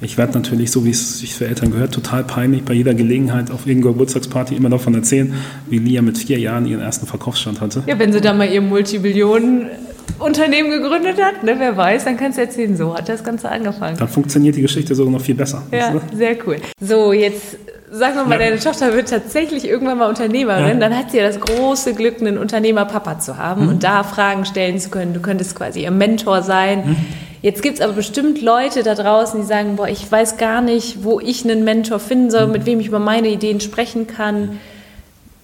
ich 0.00 0.18
werde 0.18 0.34
natürlich, 0.34 0.70
so 0.70 0.84
wie 0.84 0.90
es 0.90 1.20
sich 1.20 1.34
für 1.34 1.46
Eltern 1.46 1.70
gehört, 1.70 1.94
total 1.94 2.22
peinlich 2.22 2.64
bei 2.64 2.74
jeder 2.74 2.92
Gelegenheit 2.92 3.50
auf 3.50 3.66
irgendeiner 3.66 3.94
Geburtstagsparty 3.94 4.54
immer 4.54 4.68
davon 4.68 4.94
erzählen, 4.94 5.32
wie 5.70 5.78
Lia 5.78 6.02
mit 6.02 6.18
vier 6.18 6.38
Jahren 6.38 6.66
ihren 6.66 6.82
ersten 6.82 7.06
Verkaufsstand 7.06 7.62
hatte. 7.62 7.82
Ja, 7.86 7.98
wenn 7.98 8.12
sie 8.12 8.20
da 8.20 8.34
mal 8.34 8.46
ihr 8.46 8.60
Multibillionen 8.60 9.70
Unternehmen 10.18 10.70
gegründet 10.70 11.22
hat, 11.22 11.42
ne, 11.42 11.56
wer 11.58 11.76
weiß, 11.76 12.04
dann 12.04 12.16
kannst 12.16 12.38
du 12.38 12.42
erzählen, 12.42 12.76
so 12.76 12.94
hat 12.96 13.08
das 13.08 13.22
Ganze 13.22 13.50
angefangen. 13.50 13.96
Dann 13.98 14.08
funktioniert 14.08 14.56
die 14.56 14.62
Geschichte 14.62 14.94
sogar 14.94 15.12
noch 15.12 15.20
viel 15.20 15.34
besser. 15.34 15.62
Ja, 15.70 15.94
sehr 16.14 16.36
cool. 16.46 16.56
So, 16.80 17.12
jetzt 17.12 17.58
sagen 17.90 18.16
wir 18.16 18.24
mal, 18.24 18.40
ja. 18.40 18.46
deine 18.46 18.60
Tochter 18.60 18.94
wird 18.94 19.08
tatsächlich 19.08 19.68
irgendwann 19.68 19.98
mal 19.98 20.08
Unternehmerin, 20.08 20.66
ja. 20.66 20.74
dann 20.74 20.96
hat 20.96 21.10
sie 21.10 21.18
ja 21.18 21.26
das 21.26 21.40
große 21.40 21.94
Glück, 21.94 22.20
einen 22.20 22.38
Unternehmerpapa 22.38 23.18
zu 23.18 23.38
haben 23.38 23.64
mhm. 23.64 23.68
und 23.68 23.84
da 23.84 24.02
Fragen 24.04 24.44
stellen 24.44 24.78
zu 24.78 24.90
können. 24.90 25.14
Du 25.14 25.20
könntest 25.20 25.54
quasi 25.54 25.82
ihr 25.82 25.90
Mentor 25.90 26.42
sein. 26.42 26.86
Mhm. 26.86 26.96
Jetzt 27.42 27.62
gibt 27.62 27.76
es 27.76 27.80
aber 27.80 27.92
bestimmt 27.92 28.42
Leute 28.42 28.82
da 28.82 28.94
draußen, 28.94 29.40
die 29.40 29.46
sagen, 29.46 29.76
boah, 29.76 29.88
ich 29.88 30.10
weiß 30.10 30.36
gar 30.36 30.62
nicht, 30.62 31.04
wo 31.04 31.20
ich 31.20 31.44
einen 31.44 31.64
Mentor 31.64 31.98
finden 31.98 32.30
soll, 32.30 32.46
mhm. 32.46 32.52
mit 32.52 32.66
wem 32.66 32.80
ich 32.80 32.88
über 32.88 32.98
meine 32.98 33.28
Ideen 33.28 33.60
sprechen 33.60 34.06
kann. 34.06 34.58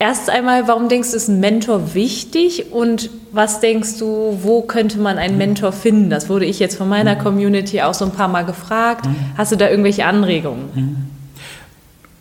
Erst 0.03 0.31
einmal, 0.31 0.67
warum 0.67 0.89
denkst 0.89 1.13
du, 1.13 1.17
ist 1.17 1.29
ein 1.29 1.39
Mentor 1.39 1.95
wichtig 1.95 2.73
und 2.73 3.09
was 3.31 3.61
denkst 3.61 4.01
du, 4.01 4.37
wo 4.43 4.63
könnte 4.63 4.99
man 4.99 5.17
einen 5.17 5.39
Mentor 5.39 5.71
finden? 5.71 6.11
Das 6.11 6.29
wurde 6.29 6.45
ich 6.45 6.59
jetzt 6.59 6.75
von 6.75 6.89
meiner 6.89 7.15
Community 7.15 7.81
auch 7.83 7.95
so 7.95 8.07
ein 8.07 8.11
paar 8.11 8.27
Mal 8.27 8.45
gefragt. 8.45 9.07
Mhm. 9.07 9.15
Hast 9.39 9.53
du 9.53 9.57
da 9.57 9.71
irgendwelche 9.71 10.05
Anregungen? 10.05 10.65
Mhm. 10.75 10.97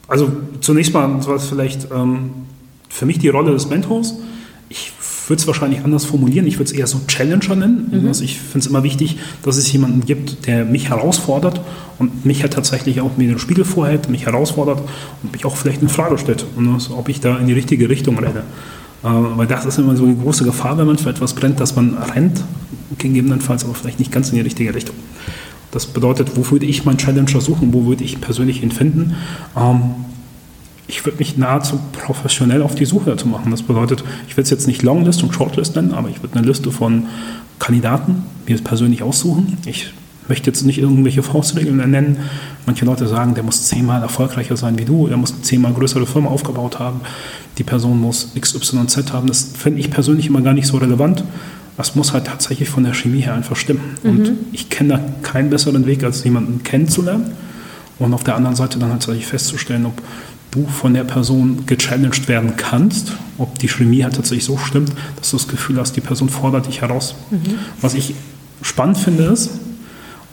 Also 0.07 0.31
zunächst 0.59 0.93
mal 0.93 1.09
was 1.25 1.47
vielleicht 1.47 1.87
ähm, 1.91 2.45
für 2.87 3.07
mich 3.07 3.17
die 3.17 3.29
Rolle 3.29 3.51
des 3.51 3.67
Mentors. 3.67 4.13
Ich 5.23 5.29
würde 5.29 5.39
es 5.39 5.47
wahrscheinlich 5.47 5.83
anders 5.83 6.05
formulieren. 6.05 6.47
Ich 6.47 6.55
würde 6.55 6.71
es 6.71 6.71
eher 6.71 6.87
so 6.87 6.99
Challenger 7.07 7.55
nennen. 7.55 7.89
Mhm. 7.91 8.07
Also 8.07 8.23
ich 8.23 8.39
finde 8.39 8.59
es 8.59 8.67
immer 8.67 8.83
wichtig, 8.83 9.17
dass 9.43 9.57
es 9.57 9.71
jemanden 9.71 10.05
gibt, 10.05 10.47
der 10.47 10.65
mich 10.65 10.89
herausfordert 10.89 11.61
und 11.99 12.25
mich 12.25 12.41
halt 12.41 12.53
tatsächlich 12.53 13.01
auch 13.01 13.17
mir 13.17 13.27
den 13.27 13.39
Spiegel 13.39 13.63
vorhält, 13.63 14.09
mich 14.09 14.25
herausfordert 14.25 14.81
und 15.21 15.31
mich 15.31 15.45
auch 15.45 15.55
vielleicht 15.55 15.81
in 15.81 15.89
Frage 15.89 16.17
stellt, 16.17 16.45
also, 16.73 16.97
ob 16.97 17.09
ich 17.09 17.19
da 17.19 17.37
in 17.37 17.47
die 17.47 17.53
richtige 17.53 17.87
Richtung 17.87 18.17
renne. 18.17 18.43
Äh, 19.03 19.07
weil 19.07 19.47
das 19.47 19.65
ist 19.65 19.77
immer 19.77 19.95
so 19.95 20.05
eine 20.05 20.15
große 20.15 20.43
Gefahr, 20.43 20.77
wenn 20.77 20.87
man 20.87 20.97
für 20.97 21.09
etwas 21.09 21.33
brennt, 21.33 21.59
dass 21.59 21.75
man 21.75 21.97
rennt, 21.97 22.43
gegebenenfalls 22.97 23.63
aber 23.63 23.75
vielleicht 23.75 23.99
nicht 23.99 24.11
ganz 24.11 24.29
in 24.29 24.35
die 24.35 24.41
richtige 24.41 24.73
Richtung. 24.73 24.95
Das 25.71 25.85
bedeutet, 25.85 26.35
wo 26.35 26.49
würde 26.51 26.65
ich 26.65 26.83
meinen 26.85 26.97
Challenger 26.97 27.41
suchen, 27.41 27.73
wo 27.73 27.85
würde 27.85 28.03
ich 28.03 28.19
persönlich 28.19 28.61
ihn 28.61 28.71
finden? 28.71 29.15
Ähm, 29.55 29.81
ich 30.91 31.05
würde 31.05 31.19
mich 31.19 31.37
nahezu 31.37 31.79
professionell 31.93 32.61
auf 32.61 32.75
die 32.75 32.83
Suche 32.83 33.11
dazu 33.11 33.25
machen. 33.25 33.49
Das 33.49 33.63
bedeutet, 33.63 34.03
ich 34.27 34.35
will 34.35 34.43
es 34.43 34.49
jetzt 34.49 34.67
nicht 34.67 34.83
Longlist 34.83 35.23
und 35.23 35.33
Shortlist 35.33 35.77
nennen, 35.77 35.93
aber 35.93 36.09
ich 36.09 36.21
würde 36.21 36.37
eine 36.37 36.45
Liste 36.45 36.69
von 36.69 37.07
Kandidaten 37.59 38.23
mir 38.45 38.57
persönlich 38.57 39.01
aussuchen. 39.01 39.57
Ich 39.65 39.93
möchte 40.27 40.49
jetzt 40.49 40.63
nicht 40.63 40.79
irgendwelche 40.79 41.23
Faustregeln 41.23 41.77
nennen. 41.77 42.17
Manche 42.65 42.83
Leute 42.83 43.07
sagen, 43.07 43.35
der 43.35 43.43
muss 43.43 43.67
zehnmal 43.67 44.01
erfolgreicher 44.01 44.57
sein 44.57 44.77
wie 44.77 44.83
du, 44.83 45.07
der 45.07 45.15
muss 45.15 45.41
zehnmal 45.41 45.71
größere 45.71 46.05
Firma 46.05 46.29
aufgebaut 46.29 46.79
haben, 46.79 46.99
die 47.57 47.63
Person 47.63 48.01
muss 48.01 48.33
XYZ 48.37 49.13
haben. 49.13 49.27
Das 49.27 49.49
finde 49.57 49.79
ich 49.79 49.91
persönlich 49.91 50.27
immer 50.27 50.41
gar 50.41 50.53
nicht 50.53 50.67
so 50.67 50.75
relevant. 50.77 51.23
Das 51.77 51.95
muss 51.95 52.11
halt 52.11 52.27
tatsächlich 52.27 52.67
von 52.67 52.83
der 52.83 52.93
Chemie 52.93 53.21
her 53.21 53.33
einfach 53.33 53.55
stimmen. 53.55 53.95
Mhm. 54.03 54.09
Und 54.09 54.31
ich 54.51 54.69
kenne 54.69 54.89
da 54.89 54.99
keinen 55.21 55.49
besseren 55.49 55.85
Weg, 55.85 56.03
als 56.03 56.25
jemanden 56.25 56.63
kennenzulernen 56.63 57.31
und 57.97 58.13
auf 58.13 58.25
der 58.25 58.35
anderen 58.35 58.57
Seite 58.57 58.77
dann 58.77 58.89
halt 58.89 59.03
tatsächlich 59.03 59.27
festzustellen, 59.27 59.85
ob 59.85 59.93
du 60.51 60.67
von 60.67 60.93
der 60.93 61.05
Person 61.05 61.65
gechallenged 61.65 62.27
werden 62.27 62.55
kannst, 62.57 63.13
ob 63.37 63.57
die 63.59 63.69
Chemie 63.69 64.03
halt 64.03 64.15
tatsächlich 64.15 64.45
so 64.45 64.57
stimmt, 64.57 64.91
dass 65.15 65.31
du 65.31 65.37
das 65.37 65.47
Gefühl 65.47 65.79
hast, 65.79 65.95
die 65.95 66.01
Person 66.01 66.29
fordert 66.29 66.67
dich 66.67 66.81
heraus. 66.81 67.15
Mhm. 67.31 67.55
Was 67.79 67.93
ich 67.93 68.13
spannend 68.61 68.97
finde 68.97 69.23
ist, 69.23 69.51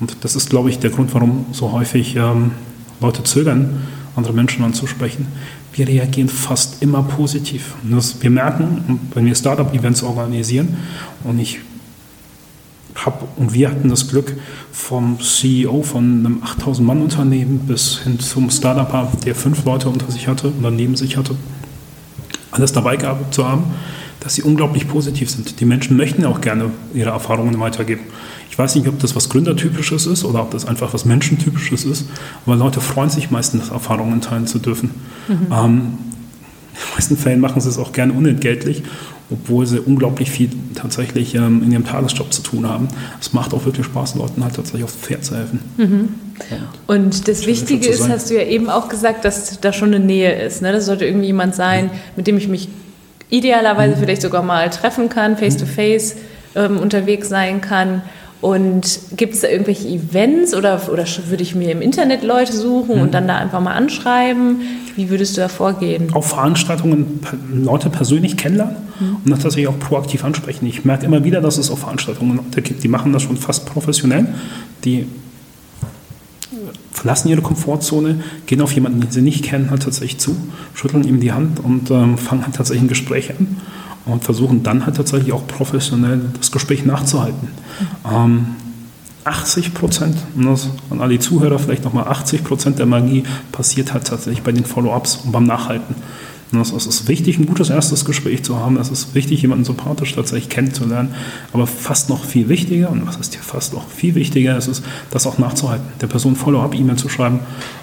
und 0.00 0.16
das 0.20 0.36
ist, 0.36 0.50
glaube 0.50 0.70
ich, 0.70 0.78
der 0.78 0.90
Grund, 0.90 1.14
warum 1.14 1.46
so 1.52 1.72
häufig 1.72 2.16
ähm, 2.16 2.52
Leute 3.00 3.24
zögern, 3.24 3.82
andere 4.16 4.32
Menschen 4.32 4.64
anzusprechen, 4.64 5.26
wir 5.72 5.86
reagieren 5.86 6.28
fast 6.28 6.82
immer 6.82 7.02
positiv. 7.02 7.74
Das, 7.84 8.20
wir 8.20 8.30
merken, 8.30 9.00
wenn 9.14 9.26
wir 9.26 9.34
Startup-Events 9.34 10.02
organisieren, 10.02 10.76
und 11.24 11.38
ich 11.38 11.60
hab, 13.04 13.38
und 13.38 13.52
wir 13.54 13.70
hatten 13.70 13.88
das 13.88 14.08
Glück, 14.08 14.36
vom 14.72 15.18
CEO 15.20 15.82
von 15.82 16.04
einem 16.04 16.42
8000-Mann-Unternehmen 16.42 17.60
bis 17.60 18.00
hin 18.00 18.18
zum 18.18 18.50
Startup, 18.50 19.08
der 19.22 19.34
fünf 19.34 19.64
Leute 19.64 19.88
unter 19.88 20.10
sich 20.10 20.28
hatte 20.28 20.52
oder 20.58 20.70
neben 20.70 20.96
sich 20.96 21.16
hatte, 21.16 21.34
alles 22.50 22.72
dabei 22.72 22.96
gehabt 22.96 23.32
zu 23.34 23.46
haben, 23.46 23.64
dass 24.20 24.34
sie 24.34 24.42
unglaublich 24.42 24.88
positiv 24.88 25.30
sind. 25.30 25.60
Die 25.60 25.64
Menschen 25.64 25.96
möchten 25.96 26.22
ja 26.22 26.28
auch 26.28 26.40
gerne 26.40 26.70
ihre 26.92 27.10
Erfahrungen 27.10 27.58
weitergeben. 27.60 28.02
Ich 28.50 28.58
weiß 28.58 28.74
nicht, 28.74 28.88
ob 28.88 28.98
das 28.98 29.14
was 29.14 29.28
Gründertypisches 29.28 30.06
ist 30.06 30.24
oder 30.24 30.42
ob 30.42 30.50
das 30.50 30.64
einfach 30.64 30.92
was 30.92 31.04
Menschentypisches 31.04 31.84
ist, 31.84 32.06
aber 32.44 32.56
Leute 32.56 32.80
freuen 32.80 33.10
sich 33.10 33.30
meistens, 33.30 33.68
Erfahrungen 33.68 34.20
teilen 34.20 34.48
zu 34.48 34.58
dürfen. 34.58 34.90
Mhm. 35.28 35.46
Ähm, 35.52 35.80
in 36.72 36.84
den 36.84 36.94
meisten 36.94 37.16
Fällen 37.16 37.40
machen 37.40 37.60
sie 37.60 37.68
es 37.68 37.78
auch 37.78 37.92
gerne 37.92 38.12
unentgeltlich 38.12 38.82
obwohl 39.30 39.66
sie 39.66 39.78
unglaublich 39.80 40.30
viel 40.30 40.48
tatsächlich 40.74 41.34
ähm, 41.34 41.62
in 41.62 41.72
ihrem 41.72 41.84
Tagesjob 41.84 42.32
zu 42.32 42.42
tun 42.42 42.68
haben. 42.68 42.88
Es 43.20 43.32
macht 43.32 43.52
auch 43.52 43.64
wirklich 43.64 43.86
Spaß, 43.86 44.14
Leuten 44.14 44.42
halt 44.42 44.56
tatsächlich 44.56 44.84
aufs 44.84 44.96
Pferd 44.96 45.24
zu 45.24 45.36
helfen. 45.36 45.60
Mhm. 45.76 46.08
Und, 46.86 47.04
Und 47.04 47.28
das 47.28 47.46
Wichtige 47.46 47.88
ist, 47.88 48.08
hast 48.08 48.30
du 48.30 48.34
ja 48.34 48.42
eben 48.42 48.70
auch 48.70 48.88
gesagt, 48.88 49.24
dass 49.24 49.60
da 49.60 49.72
schon 49.72 49.92
eine 49.92 50.04
Nähe 50.04 50.32
ist. 50.32 50.62
Ne? 50.62 50.72
Das 50.72 50.86
sollte 50.86 51.04
irgendwie 51.04 51.26
jemand 51.26 51.54
sein, 51.54 51.86
mhm. 51.86 51.90
mit 52.16 52.26
dem 52.26 52.38
ich 52.38 52.48
mich 52.48 52.68
idealerweise 53.28 53.96
mhm. 53.96 54.00
vielleicht 54.00 54.22
sogar 54.22 54.42
mal 54.42 54.70
treffen 54.70 55.08
kann, 55.08 55.36
face 55.36 55.56
to 55.56 55.66
mhm. 55.66 55.70
face 55.70 56.16
ähm, 56.54 56.78
unterwegs 56.78 57.28
sein 57.28 57.60
kann. 57.60 58.02
Und 58.40 59.00
gibt 59.16 59.34
es 59.34 59.40
da 59.40 59.48
irgendwelche 59.48 59.88
Events 59.88 60.54
oder, 60.54 60.80
oder 60.92 61.04
würde 61.26 61.42
ich 61.42 61.56
mir 61.56 61.72
im 61.72 61.82
Internet 61.82 62.22
Leute 62.22 62.52
suchen 62.52 62.96
mhm. 62.96 63.02
und 63.02 63.14
dann 63.14 63.26
da 63.26 63.36
einfach 63.36 63.60
mal 63.60 63.72
anschreiben? 63.72 64.60
Wie 64.94 65.10
würdest 65.10 65.36
du 65.36 65.40
da 65.40 65.48
vorgehen? 65.48 66.12
Auf 66.12 66.28
Veranstaltungen 66.28 67.20
Leute 67.52 67.90
persönlich 67.90 68.36
kennenlernen 68.36 68.76
mhm. 69.00 69.16
und 69.24 69.30
das 69.30 69.40
tatsächlich 69.40 69.68
auch 69.68 69.78
proaktiv 69.78 70.24
ansprechen. 70.24 70.66
Ich 70.66 70.84
merke 70.84 71.04
immer 71.04 71.24
wieder, 71.24 71.40
dass 71.40 71.58
es 71.58 71.70
auf 71.70 71.80
Veranstaltungen 71.80 72.36
Leute 72.36 72.62
gibt, 72.62 72.84
die 72.84 72.88
machen 72.88 73.12
das 73.12 73.22
schon 73.22 73.36
fast 73.36 73.66
professionell. 73.66 74.28
Die 74.84 75.06
verlassen 76.92 77.28
ihre 77.28 77.42
Komfortzone, 77.42 78.20
gehen 78.46 78.60
auf 78.60 78.72
jemanden, 78.72 79.00
den 79.00 79.10
sie 79.10 79.22
nicht 79.22 79.44
kennen, 79.44 79.70
halt 79.70 79.82
tatsächlich 79.82 80.18
zu, 80.18 80.36
schütteln 80.74 81.04
ihm 81.04 81.20
die 81.20 81.32
Hand 81.32 81.60
und 81.60 81.90
ähm, 81.90 82.18
fangen 82.18 82.44
halt 82.44 82.56
tatsächlich 82.56 82.84
ein 82.84 82.88
Gespräch 82.88 83.30
an 83.30 83.56
und 84.08 84.24
versuchen 84.24 84.62
dann 84.62 84.86
halt 84.86 84.96
tatsächlich 84.96 85.32
auch 85.32 85.46
professionell 85.46 86.20
das 86.38 86.50
Gespräch 86.50 86.84
nachzuhalten. 86.84 87.48
Ähm, 88.10 88.46
80 89.24 89.74
Prozent, 89.74 90.16
an 90.90 91.00
alle 91.00 91.18
Zuhörer 91.18 91.58
vielleicht 91.58 91.84
nochmal, 91.84 92.08
80 92.08 92.44
Prozent 92.44 92.78
der 92.78 92.86
Magie 92.86 93.24
passiert 93.52 93.92
halt 93.92 94.06
tatsächlich 94.06 94.42
bei 94.42 94.52
den 94.52 94.64
Follow-ups 94.64 95.20
und 95.24 95.32
beim 95.32 95.44
Nachhalten. 95.44 95.94
Es 96.50 96.86
ist 96.86 97.08
wichtig, 97.08 97.38
ein 97.38 97.46
gutes 97.46 97.68
erstes 97.68 98.04
Gespräch 98.04 98.42
zu 98.42 98.58
haben. 98.58 98.78
Es 98.78 98.90
ist 98.90 99.14
wichtig, 99.14 99.42
jemanden 99.42 99.64
sympathisch 99.64 100.14
tatsächlich 100.14 100.48
kennenzulernen. 100.48 101.14
Aber 101.52 101.66
fast 101.66 102.08
noch 102.08 102.24
viel 102.24 102.48
wichtiger, 102.48 102.90
und 102.90 103.06
was 103.06 103.16
ist 103.16 103.34
hier 103.34 103.42
fast 103.42 103.74
noch 103.74 103.88
viel 103.88 104.14
wichtiger, 104.14 104.56
ist 104.56 104.66
es, 104.66 104.82
das 105.10 105.26
auch 105.26 105.38
nachzuhalten. 105.38 105.86
Der 106.00 106.06
Person 106.06 106.36
Follow-up-E-Mail 106.36 106.96
zu 106.96 107.08
schreiben, 107.10 107.40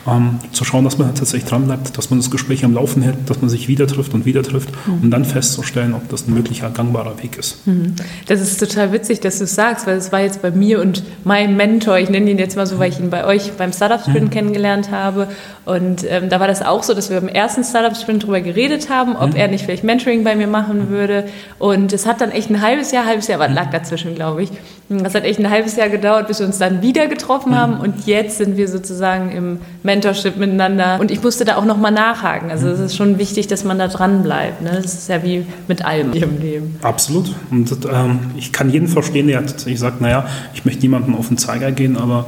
ähm, 0.08 0.40
zu 0.52 0.66
schauen, 0.66 0.84
dass 0.84 0.98
man 0.98 1.14
tatsächlich 1.14 1.50
dranbleibt, 1.50 1.96
dass 1.98 2.10
man 2.10 2.20
das 2.20 2.32
Gespräch 2.32 2.66
am 2.66 2.74
Laufen 2.74 3.04
hält, 3.04 3.30
dass 3.30 3.42
man 3.42 3.50
sich 3.50 3.68
wieder 3.68 3.86
trifft 3.86 4.14
und 4.14 4.26
wieder 4.26 4.42
trifft, 4.42 4.70
mhm. 4.88 5.04
um 5.04 5.12
dann 5.12 5.26
festzustellen, 5.26 5.94
ob 5.94 6.10
das 6.10 6.28
ein 6.28 6.34
möglicher 6.34 6.70
gangbarer 6.72 7.22
Weg 7.22 7.38
ist. 7.38 7.66
Mhm. 7.68 7.96
Das 8.28 8.42
ist 8.42 8.60
total 8.60 8.92
witzig, 8.92 9.20
dass 9.20 9.38
du 9.38 9.44
es 9.44 9.54
sagst, 9.54 9.86
weil 9.86 9.98
es 9.98 10.12
war 10.12 10.22
jetzt 10.22 10.42
bei 10.42 10.50
mir 10.50 10.82
und 10.82 11.04
meinem 11.24 11.56
Mentor, 11.56 12.00
ich 12.00 12.10
nenne 12.10 12.32
ihn 12.32 12.40
jetzt 12.40 12.56
mal 12.56 12.66
so, 12.66 12.80
weil 12.80 12.92
ich 12.92 13.00
ihn 13.00 13.12
bei 13.12 13.26
euch 13.26 13.52
beim 13.54 13.72
Startup 13.74 14.02
Sprint 14.02 14.26
mhm. 14.26 14.30
kennengelernt 14.32 14.90
habe. 14.90 15.28
Und 15.66 16.06
ähm, 16.10 16.30
da 16.30 16.40
war 16.40 16.48
das 16.48 16.62
auch 16.62 16.84
so, 16.84 16.94
dass 16.94 17.10
wir 17.10 17.20
beim 17.20 17.30
ersten 17.30 17.64
Startup 17.64 17.96
Sprint 17.96 18.24
darüber 18.24 18.42
geredet 18.42 18.56
geredet 18.56 18.90
haben, 18.90 19.16
ob 19.16 19.32
mhm. 19.32 19.36
er 19.36 19.48
nicht 19.48 19.66
vielleicht 19.66 19.84
Mentoring 19.84 20.24
bei 20.24 20.36
mir 20.36 20.48
machen 20.48 20.90
würde. 20.90 21.26
Und 21.60 21.94
es 21.94 22.06
hat 22.06 22.22
dann 22.22 22.32
echt 22.32 22.50
ein 22.50 22.62
halbes 22.62 22.92
Jahr, 22.92 23.06
halbes 23.06 23.28
Jahr, 23.28 23.40
was 23.40 23.52
lag 23.52 23.70
dazwischen, 23.70 24.16
glaube 24.16 24.44
ich. 24.44 24.50
Das 24.90 25.16
hat 25.16 25.24
echt 25.24 25.40
ein 25.40 25.50
halbes 25.50 25.76
Jahr 25.76 25.90
gedauert, 25.90 26.28
bis 26.28 26.40
wir 26.40 26.46
uns 26.46 26.58
dann 26.58 26.82
wieder 26.82 27.08
getroffen 27.08 27.52
mhm. 27.52 27.58
haben. 27.58 27.80
Und 27.80 28.06
jetzt 28.06 28.38
sind 28.38 28.58
wir 28.58 28.68
sozusagen 28.68 29.32
im 29.32 29.60
Mentorship 29.84 30.38
miteinander. 30.38 31.00
Und 31.00 31.12
ich 31.12 31.22
musste 31.22 31.46
da 31.46 31.58
auch 31.58 31.66
nochmal 31.66 31.92
nachhaken. 31.92 32.52
Also 32.52 32.70
es 32.70 32.80
ist 32.80 32.96
schon 32.96 33.18
wichtig, 33.18 33.48
dass 33.48 33.64
man 33.64 33.80
da 33.80 33.88
dran 33.88 34.24
bleibt. 34.24 34.62
Ne? 34.62 34.72
Das 34.82 34.94
ist 34.94 35.10
ja 35.10 35.24
wie 35.24 35.46
mit 35.68 35.84
allem 35.86 36.14
im 36.14 36.40
Leben. 36.40 36.80
Absolut. 36.82 37.34
Und 37.52 37.72
ähm, 37.92 38.20
ich 38.38 38.52
kann 38.52 38.70
jeden 38.70 38.88
verstehen, 38.88 39.28
der 39.28 39.46
tatsächlich 39.46 39.80
sagt, 39.80 40.02
naja, 40.02 40.28
ich 40.54 40.66
möchte 40.66 40.82
niemandem 40.82 41.16
auf 41.16 41.28
den 41.28 41.38
Zeiger 41.38 41.72
gehen, 41.72 41.98
aber 41.98 42.28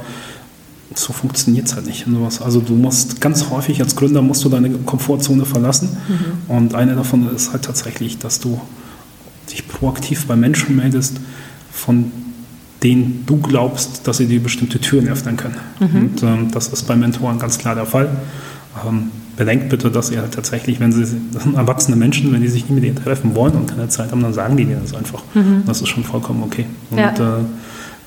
so 0.94 1.12
funktioniert 1.12 1.66
es 1.66 1.74
halt 1.74 1.86
nicht. 1.86 2.06
Also 2.42 2.60
du 2.60 2.74
musst 2.74 3.20
ganz 3.20 3.50
häufig 3.50 3.80
als 3.80 3.94
Gründer 3.94 4.22
musst 4.22 4.44
du 4.44 4.48
deine 4.48 4.70
Komfortzone 4.70 5.44
verlassen. 5.44 5.96
Mhm. 6.08 6.54
Und 6.54 6.74
eine 6.74 6.94
davon 6.94 7.28
ist 7.34 7.52
halt 7.52 7.64
tatsächlich, 7.64 8.18
dass 8.18 8.40
du 8.40 8.60
dich 9.50 9.68
proaktiv 9.68 10.26
bei 10.26 10.36
Menschen 10.36 10.76
meldest, 10.76 11.20
von 11.72 12.10
denen 12.82 13.24
du 13.26 13.38
glaubst, 13.38 14.06
dass 14.06 14.18
sie 14.18 14.26
dir 14.26 14.42
bestimmte 14.42 14.78
Türen 14.80 15.08
öffnen 15.08 15.36
können. 15.36 15.56
Mhm. 15.80 15.96
Und 15.96 16.22
ähm, 16.22 16.50
das 16.52 16.68
ist 16.68 16.86
bei 16.86 16.96
Mentoren 16.96 17.38
ganz 17.38 17.58
klar 17.58 17.74
der 17.74 17.86
Fall. 17.86 18.08
Ähm, 18.86 19.10
bedenkt 19.36 19.68
bitte, 19.68 19.90
dass 19.90 20.10
ihr 20.10 20.20
halt 20.20 20.34
tatsächlich, 20.34 20.80
wenn 20.80 20.92
sie, 20.92 21.06
das 21.32 21.44
sind 21.44 21.56
erwachsene 21.56 21.96
Menschen, 21.96 22.32
wenn 22.32 22.40
die 22.40 22.48
sich 22.48 22.62
nicht 22.64 22.74
mit 22.74 22.84
dir 22.84 22.94
treffen 22.94 23.34
wollen 23.34 23.54
und 23.54 23.66
keine 23.66 23.88
Zeit 23.88 24.10
haben, 24.10 24.22
dann 24.22 24.32
sagen 24.32 24.56
die 24.56 24.64
dir 24.64 24.76
das 24.76 24.94
einfach. 24.94 25.22
Mhm. 25.34 25.62
Das 25.66 25.80
ist 25.80 25.88
schon 25.88 26.04
vollkommen 26.04 26.42
okay. 26.42 26.66
Und 26.90 26.98
ja. 26.98 27.10
äh, 27.10 27.42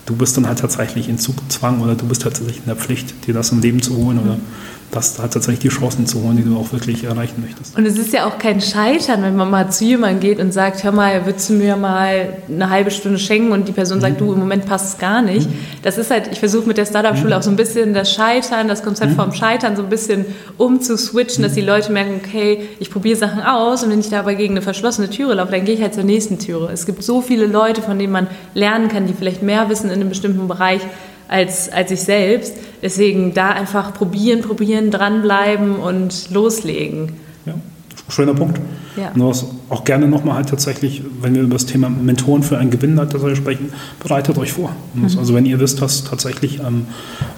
du 0.05 0.15
bist 0.15 0.37
dann 0.37 0.47
halt 0.47 0.59
tatsächlich 0.59 1.09
in 1.09 1.17
Zugzwang 1.17 1.81
oder 1.81 1.95
du 1.95 2.07
bist 2.07 2.23
halt 2.23 2.35
tatsächlich 2.35 2.63
in 2.63 2.67
der 2.67 2.75
Pflicht, 2.75 3.27
dir 3.27 3.33
das 3.33 3.51
im 3.51 3.61
Leben 3.61 3.81
zu 3.81 3.95
holen 3.95 4.19
oder 4.19 4.37
das 4.91 5.17
halt 5.19 5.33
tatsächlich 5.33 5.59
die 5.59 5.69
Chancen 5.69 6.05
zu 6.05 6.21
holen, 6.21 6.37
die 6.37 6.43
du 6.43 6.57
auch 6.57 6.71
wirklich 6.73 7.03
erreichen 7.03 7.41
möchtest. 7.41 7.77
Und 7.77 7.85
es 7.85 7.97
ist 7.97 8.13
ja 8.13 8.25
auch 8.25 8.37
kein 8.37 8.61
Scheitern, 8.61 9.23
wenn 9.23 9.35
man 9.35 9.49
mal 9.49 9.71
zu 9.71 9.85
jemandem 9.85 10.19
geht 10.19 10.39
und 10.39 10.53
sagt, 10.53 10.83
hör 10.83 10.91
mal, 10.91 11.25
würdest 11.25 11.49
du 11.49 11.53
mir 11.53 11.77
mal 11.77 12.37
eine 12.49 12.69
halbe 12.69 12.91
Stunde 12.91 13.17
schenken 13.17 13.51
und 13.53 13.67
die 13.67 13.71
Person 13.71 14.01
sagt, 14.01 14.19
mhm. 14.19 14.25
du, 14.25 14.33
im 14.33 14.39
Moment 14.39 14.65
passt 14.65 14.93
es 14.93 14.99
gar 14.99 15.21
nicht. 15.21 15.49
Mhm. 15.49 15.53
Das 15.81 15.97
ist 15.97 16.11
halt, 16.11 16.29
ich 16.31 16.39
versuche 16.39 16.67
mit 16.67 16.77
der 16.77 16.85
Startup-Schule 16.85 17.29
mhm. 17.29 17.39
auch 17.39 17.43
so 17.43 17.49
ein 17.49 17.55
bisschen 17.55 17.93
das 17.93 18.11
Scheitern, 18.11 18.67
das 18.67 18.83
Konzept 18.83 19.11
mhm. 19.11 19.15
vom 19.15 19.33
Scheitern 19.33 19.75
so 19.75 19.83
ein 19.83 19.89
bisschen 19.89 20.25
umzuswitchen, 20.57 21.43
dass 21.43 21.53
die 21.53 21.61
Leute 21.61 21.91
merken, 21.91 22.19
okay, 22.23 22.67
ich 22.79 22.91
probiere 22.91 23.17
Sachen 23.17 23.41
aus 23.41 23.83
und 23.83 23.91
wenn 23.91 23.99
ich 24.01 24.09
da 24.09 24.19
aber 24.19 24.35
gegen 24.35 24.53
eine 24.53 24.61
verschlossene 24.61 25.09
Türe 25.09 25.35
laufe, 25.35 25.51
dann 25.51 25.63
gehe 25.63 25.75
ich 25.75 25.81
halt 25.81 25.93
zur 25.93 26.03
nächsten 26.03 26.37
Türe. 26.37 26.69
Es 26.73 26.85
gibt 26.85 27.01
so 27.03 27.21
viele 27.21 27.45
Leute, 27.45 27.81
von 27.81 27.97
denen 27.97 28.11
man 28.11 28.27
lernen 28.53 28.89
kann, 28.89 29.07
die 29.07 29.13
vielleicht 29.13 29.41
mehr 29.41 29.69
wissen 29.69 29.89
in 29.89 29.93
einem 29.93 30.09
bestimmten 30.09 30.47
Bereich, 30.47 30.81
als, 31.31 31.71
als 31.71 31.89
ich 31.91 32.01
selbst. 32.01 32.53
Deswegen 32.83 33.33
da 33.33 33.49
einfach 33.49 33.93
probieren, 33.93 34.41
probieren, 34.41 34.91
dranbleiben 34.91 35.77
und 35.77 36.29
loslegen. 36.29 37.13
Ja, 37.45 37.53
schöner 38.09 38.33
Punkt. 38.33 38.59
Ja. 38.97 39.11
Nur 39.15 39.33
auch 39.69 39.85
gerne 39.85 40.09
nochmal 40.09 40.35
halt 40.35 40.49
tatsächlich, 40.49 41.01
wenn 41.21 41.33
wir 41.33 41.43
über 41.43 41.53
das 41.53 41.65
Thema 41.65 41.89
Mentoren 41.89 42.43
für 42.43 42.57
einen 42.57 42.71
Gewinn 42.71 42.99
halt 42.99 43.13
sprechen, 43.37 43.71
bereitet 44.03 44.37
euch 44.37 44.51
vor. 44.51 44.75
Mhm. 44.93 45.05
Also 45.17 45.33
wenn 45.33 45.45
ihr 45.45 45.61
wisst, 45.61 45.81
dass 45.81 46.03
tatsächlich 46.03 46.59
ähm, 46.59 46.87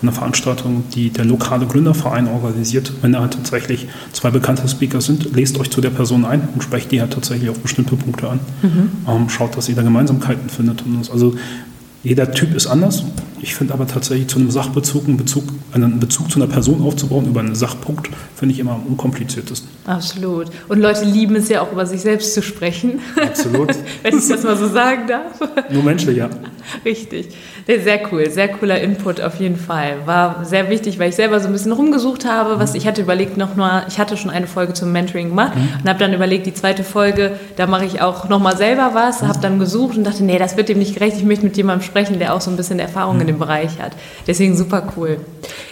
eine 0.02 0.12
Veranstaltung, 0.12 0.86
die 0.96 1.12
der 1.12 1.26
lokale 1.26 1.68
Gründerverein 1.68 2.28
organisiert, 2.28 2.92
wenn 3.04 3.12
da 3.12 3.22
halt 3.22 3.34
tatsächlich 3.34 3.88
zwei 4.14 4.32
bekannte 4.32 4.68
Speaker 4.68 5.02
sind, 5.02 5.36
lest 5.36 5.60
euch 5.60 5.70
zu 5.70 5.80
der 5.80 5.92
Person 5.92 6.26
ein 6.26 6.48
und 6.56 6.64
sprecht 6.64 6.92
die 6.92 7.02
halt 7.02 7.14
tatsächlich 7.14 7.52
auf 7.52 7.60
bestimmte 7.60 7.96
Punkte 7.96 8.30
an. 8.30 8.40
Mhm. 8.64 8.90
Ähm, 9.08 9.30
schaut, 9.30 9.56
dass 9.56 9.70
ihr 9.70 9.76
da 9.76 9.84
Gemeinsamkeiten 9.84 10.50
findet. 10.50 10.84
Also 11.12 11.36
jeder 12.04 12.32
Typ 12.32 12.54
ist 12.54 12.68
anders. 12.68 13.04
Ich 13.42 13.56
finde 13.56 13.74
aber 13.74 13.88
tatsächlich 13.88 14.28
zu 14.28 14.40
einem 14.40 14.52
Sachbezug, 14.52 15.08
einen 15.08 15.18
Bezug, 15.18 15.46
einen 15.72 16.00
Bezug 16.00 16.30
zu 16.30 16.42
einer 16.42 16.52
Person 16.52 16.82
aufzubauen 16.82 17.28
über 17.28 17.40
einen 17.40 17.56
Sachpunkt, 17.56 18.10
finde 18.36 18.54
ich 18.54 18.60
immer 18.60 18.74
am 18.74 18.86
unkompliziertesten. 18.86 19.70
Absolut. 19.86 20.48
Und 20.68 20.80
Leute 20.80 21.06
lieben 21.06 21.36
es 21.36 21.50
ja 21.50 21.62
auch 21.62 21.72
über 21.72 21.86
sich 21.86 22.02
selbst 22.02 22.34
zu 22.34 22.42
sprechen. 22.42 23.00
Absolut. 23.22 23.70
Wenn 24.04 24.18
ich 24.18 24.28
das 24.28 24.44
mal 24.44 24.58
so 24.58 24.68
sagen 24.68 25.08
darf. 25.08 25.40
Nur 25.70 25.84
menschlich, 25.84 26.18
ja. 26.18 26.30
Richtig. 26.86 27.30
Sehr 27.68 28.00
cool, 28.12 28.30
sehr 28.30 28.50
cooler 28.50 28.80
Input 28.82 29.22
auf 29.22 29.40
jeden 29.40 29.56
Fall. 29.56 29.98
War 30.06 30.44
sehr 30.46 30.70
wichtig, 30.70 31.00
weil 31.00 31.10
ich 31.10 31.16
selber 31.16 31.40
so 31.40 31.48
ein 31.48 31.54
bisschen 31.54 31.72
rumgesucht 31.72 32.26
habe, 32.26 32.60
was 32.60 32.76
ich 32.76 32.88
hatte 32.88 33.02
überlegt 33.02 33.38
noch 33.38 33.56
mal, 33.56 33.86
ich 33.88 34.00
hatte 34.00 34.18
schon 34.18 34.32
eine 34.32 34.48
Folge 34.48 34.74
zum 34.74 34.92
Mentoring 34.92 35.30
gemacht 35.30 35.56
mhm. 35.56 35.70
und 35.82 35.90
habe 35.90 36.00
dann 36.00 36.14
überlegt, 36.14 36.46
die 36.46 36.54
zweite 36.54 36.84
Folge, 36.84 37.40
da 37.56 37.68
mache 37.68 37.86
ich 37.86 38.02
auch 38.02 38.30
noch 38.30 38.40
mal 38.40 38.58
selber 38.58 38.92
was, 38.94 39.22
habe 39.22 39.40
dann 39.42 39.60
gesucht 39.60 39.98
und 39.98 40.04
dachte, 40.04 40.24
nee, 40.24 40.38
das 40.38 40.58
wird 40.58 40.70
dem 40.70 40.80
nicht 40.80 40.96
gerecht, 40.96 41.18
ich 41.18 41.24
möchte 41.24 41.46
mit 41.46 41.58
jemandem 41.58 41.86
sprechen, 41.86 42.20
der 42.20 42.34
auch 42.34 42.42
so 42.42 42.52
ein 42.52 42.58
bisschen 42.58 42.80
Erfahrung 42.80 43.16
mhm. 43.16 43.22
in 43.22 43.28
dem 43.28 43.40
Bereich 43.40 43.80
hat. 43.80 43.94
Deswegen 44.28 44.56
super 44.56 44.94
cool. 44.98 45.18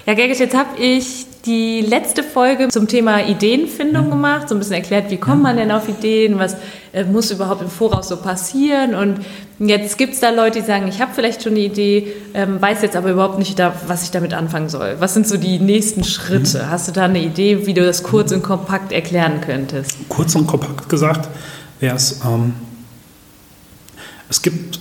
Ja, 0.05 0.13
Gergit, 0.13 0.39
jetzt 0.39 0.57
habe 0.57 0.79
ich 0.79 1.25
die 1.45 1.81
letzte 1.81 2.23
Folge 2.23 2.67
zum 2.69 2.87
Thema 2.87 3.25
Ideenfindung 3.25 4.07
mhm. 4.07 4.11
gemacht, 4.11 4.49
so 4.49 4.55
ein 4.55 4.59
bisschen 4.59 4.75
erklärt, 4.75 5.09
wie 5.09 5.17
kommt 5.17 5.41
man 5.41 5.57
denn 5.57 5.71
auf 5.71 5.89
Ideen, 5.89 6.37
was 6.37 6.55
äh, 6.93 7.03
muss 7.03 7.31
überhaupt 7.31 7.61
im 7.61 7.69
Voraus 7.69 8.09
so 8.09 8.17
passieren. 8.17 8.95
Und 8.95 9.21
jetzt 9.59 9.97
gibt 9.97 10.13
es 10.13 10.19
da 10.19 10.29
Leute, 10.29 10.59
die 10.59 10.65
sagen, 10.65 10.87
ich 10.87 11.01
habe 11.01 11.11
vielleicht 11.13 11.43
schon 11.43 11.53
eine 11.53 11.61
Idee, 11.61 12.13
ähm, 12.33 12.61
weiß 12.61 12.81
jetzt 12.81 12.95
aber 12.95 13.11
überhaupt 13.11 13.39
nicht, 13.39 13.61
was 13.87 14.03
ich 14.03 14.11
damit 14.11 14.33
anfangen 14.33 14.69
soll. 14.69 14.97
Was 14.99 15.13
sind 15.13 15.27
so 15.27 15.37
die 15.37 15.59
nächsten 15.59 16.03
Schritte? 16.03 16.59
Mhm. 16.59 16.69
Hast 16.69 16.87
du 16.87 16.91
da 16.91 17.05
eine 17.05 17.21
Idee, 17.21 17.65
wie 17.65 17.73
du 17.73 17.85
das 17.85 18.03
kurz 18.03 18.31
und 18.31 18.43
kompakt 18.43 18.91
erklären 18.91 19.41
könntest? 19.41 19.97
Kurz 20.09 20.35
und 20.35 20.47
kompakt 20.47 20.89
gesagt 20.89 21.29
wäre 21.79 21.95
es, 21.95 22.21
ähm, 22.23 22.53
es 24.29 24.41
gibt 24.41 24.79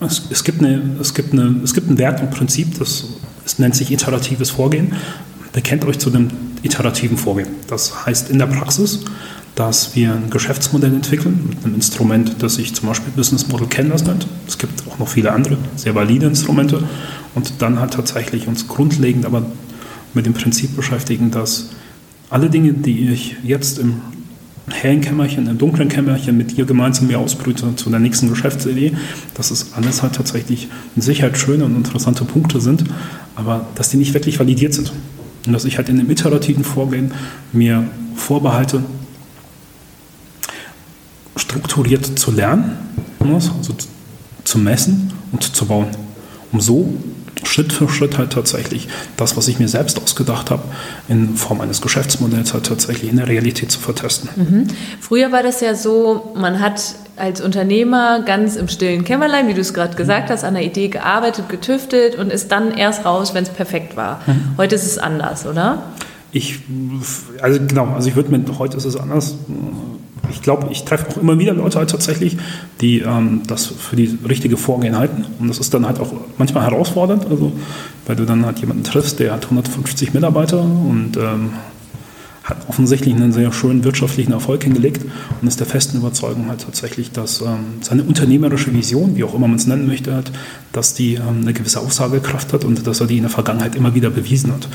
es, 0.00 0.22
es, 0.30 0.44
gibt 0.44 0.60
eine, 0.60 0.96
es, 1.00 1.12
gibt 1.12 1.32
eine, 1.32 1.60
es 1.62 1.74
gibt 1.74 1.90
ein 1.90 1.98
Wert 1.98 2.20
und 2.20 2.30
Prinzip, 2.30 2.78
das, 2.78 3.04
das 3.42 3.58
nennt 3.58 3.76
sich 3.76 3.90
iteratives 3.90 4.50
Vorgehen. 4.50 4.96
Bekennt 5.52 5.84
euch 5.84 5.98
zu 5.98 6.10
dem 6.10 6.28
iterativen 6.62 7.16
Vorgehen. 7.16 7.48
Das 7.66 8.06
heißt 8.06 8.30
in 8.30 8.38
der 8.38 8.46
Praxis, 8.46 9.00
dass 9.54 9.94
wir 9.94 10.14
ein 10.14 10.30
Geschäftsmodell 10.30 10.94
entwickeln 10.94 11.44
mit 11.48 11.64
einem 11.64 11.74
Instrument, 11.74 12.36
das 12.38 12.54
sich 12.54 12.74
zum 12.74 12.88
Beispiel 12.88 13.12
Business 13.14 13.48
Model 13.48 13.66
Canvas 13.66 14.04
nennt. 14.04 14.26
Es 14.46 14.58
gibt 14.58 14.86
auch 14.88 14.98
noch 14.98 15.08
viele 15.08 15.32
andere 15.32 15.58
sehr 15.76 15.94
valide 15.94 16.26
Instrumente 16.26 16.82
und 17.34 17.54
dann 17.58 17.80
halt 17.80 17.92
tatsächlich 17.92 18.46
uns 18.46 18.68
grundlegend 18.68 19.26
aber 19.26 19.44
mit 20.14 20.26
dem 20.26 20.34
Prinzip 20.34 20.76
beschäftigen, 20.76 21.30
dass 21.30 21.70
alle 22.30 22.48
Dinge, 22.48 22.72
die 22.72 23.08
ich 23.08 23.36
jetzt 23.42 23.78
im 23.78 24.00
hellen 24.68 25.00
Kämmerchen, 25.00 25.48
im 25.48 25.58
dunklen 25.58 25.88
Kämmerchen 25.88 26.36
mit 26.36 26.56
dir 26.56 26.64
gemeinsam 26.64 27.08
mir 27.08 27.18
ausbrüte 27.18 27.74
zu 27.74 27.90
der 27.90 27.98
nächsten 27.98 28.28
Geschäftsidee, 28.28 28.92
dass 29.34 29.50
es 29.50 29.72
alles 29.74 30.02
halt 30.02 30.14
tatsächlich 30.14 30.68
in 30.94 31.02
Sicherheit 31.02 31.36
schöne 31.36 31.64
und 31.64 31.76
interessante 31.76 32.24
Punkte 32.24 32.60
sind, 32.60 32.84
aber 33.34 33.66
dass 33.74 33.90
die 33.90 33.96
nicht 33.96 34.14
wirklich 34.14 34.38
validiert 34.38 34.74
sind. 34.74 34.92
Und 35.46 35.52
dass 35.52 35.64
ich 35.64 35.78
halt 35.78 35.88
in 35.88 35.96
dem 35.96 36.10
iterativen 36.10 36.64
Vorgehen 36.64 37.12
mir 37.52 37.88
vorbehalte, 38.14 38.82
strukturiert 41.36 42.18
zu 42.18 42.30
lernen, 42.30 42.76
also 43.20 43.74
zu 44.44 44.58
messen 44.58 45.12
und 45.32 45.42
zu 45.42 45.66
bauen, 45.66 45.88
um 46.52 46.60
so 46.60 46.94
Schritt 47.44 47.72
für 47.72 47.88
Schritt 47.88 48.18
halt 48.18 48.32
tatsächlich 48.32 48.88
das, 49.16 49.36
was 49.36 49.48
ich 49.48 49.58
mir 49.58 49.68
selbst 49.68 50.00
ausgedacht 50.00 50.50
habe, 50.50 50.62
in 51.08 51.36
Form 51.36 51.60
eines 51.60 51.80
Geschäftsmodells 51.80 52.52
halt 52.52 52.66
tatsächlich 52.66 53.10
in 53.10 53.16
der 53.16 53.28
Realität 53.28 53.72
zu 53.72 53.80
vertesten. 53.80 54.28
Mhm. 54.36 54.66
Früher 55.00 55.32
war 55.32 55.42
das 55.42 55.60
ja 55.60 55.74
so, 55.74 56.32
man 56.36 56.60
hat 56.60 56.94
als 57.20 57.40
Unternehmer 57.40 58.22
ganz 58.22 58.56
im 58.56 58.68
stillen 58.68 59.04
Kämmerlein, 59.04 59.48
wie 59.48 59.54
du 59.54 59.60
es 59.60 59.74
gerade 59.74 59.96
gesagt 59.96 60.30
hast, 60.30 60.44
an 60.44 60.54
der 60.54 60.64
Idee 60.64 60.88
gearbeitet, 60.88 61.48
getüftelt 61.48 62.16
und 62.16 62.32
ist 62.32 62.50
dann 62.50 62.72
erst 62.72 63.04
raus, 63.04 63.34
wenn 63.34 63.44
es 63.44 63.50
perfekt 63.50 63.96
war. 63.96 64.20
Mhm. 64.26 64.56
Heute 64.56 64.74
ist 64.74 64.86
es 64.86 64.98
anders, 64.98 65.46
oder? 65.46 65.82
Ich, 66.32 66.60
also 67.42 67.58
genau, 67.66 67.88
also 67.94 68.08
ich 68.08 68.16
würde 68.16 68.30
mit, 68.30 68.58
heute 68.58 68.76
ist 68.76 68.84
es 68.84 68.96
anders 68.96 69.36
ich 70.30 70.42
glaube, 70.42 70.68
ich 70.70 70.84
treffe 70.84 71.06
auch 71.10 71.16
immer 71.16 71.38
wieder 71.38 71.54
Leute 71.54 71.78
halt 71.78 71.90
tatsächlich, 71.90 72.36
die 72.80 73.00
ähm, 73.00 73.42
das 73.46 73.66
für 73.66 73.96
die 73.96 74.18
richtige 74.26 74.56
Vorgehen 74.56 74.96
halten. 74.96 75.26
Und 75.38 75.48
das 75.48 75.58
ist 75.58 75.74
dann 75.74 75.86
halt 75.86 76.00
auch 76.00 76.12
manchmal 76.38 76.64
herausfordernd, 76.64 77.26
also 77.28 77.52
weil 78.06 78.16
du 78.16 78.24
dann 78.24 78.44
halt 78.44 78.58
jemanden 78.58 78.84
triffst, 78.84 79.18
der 79.18 79.32
hat 79.32 79.44
150 79.44 80.14
Mitarbeiter 80.14 80.60
und 80.60 81.16
ähm, 81.16 81.52
hat 82.50 82.68
offensichtlich 82.68 83.14
einen 83.14 83.32
sehr 83.32 83.52
schönen 83.52 83.84
wirtschaftlichen 83.84 84.32
Erfolg 84.32 84.64
hingelegt 84.64 85.04
und 85.40 85.48
ist 85.48 85.60
der 85.60 85.66
festen 85.66 85.98
Überzeugung 85.98 86.48
halt 86.48 86.60
tatsächlich, 86.62 87.12
dass 87.12 87.40
ähm, 87.40 87.80
seine 87.80 88.02
unternehmerische 88.02 88.72
Vision, 88.74 89.16
wie 89.16 89.24
auch 89.24 89.34
immer 89.34 89.48
man 89.48 89.56
es 89.56 89.66
nennen 89.66 89.86
möchte, 89.86 90.14
hat, 90.14 90.30
dass 90.72 90.94
die 90.94 91.14
ähm, 91.14 91.42
eine 91.42 91.52
gewisse 91.52 91.80
Aussagekraft 91.80 92.52
hat 92.52 92.64
und 92.64 92.86
dass 92.86 93.00
er 93.00 93.06
die 93.06 93.16
in 93.16 93.22
der 93.22 93.30
Vergangenheit 93.30 93.74
immer 93.74 93.94
wieder 93.94 94.10
bewiesen 94.10 94.52
hat. 94.52 94.68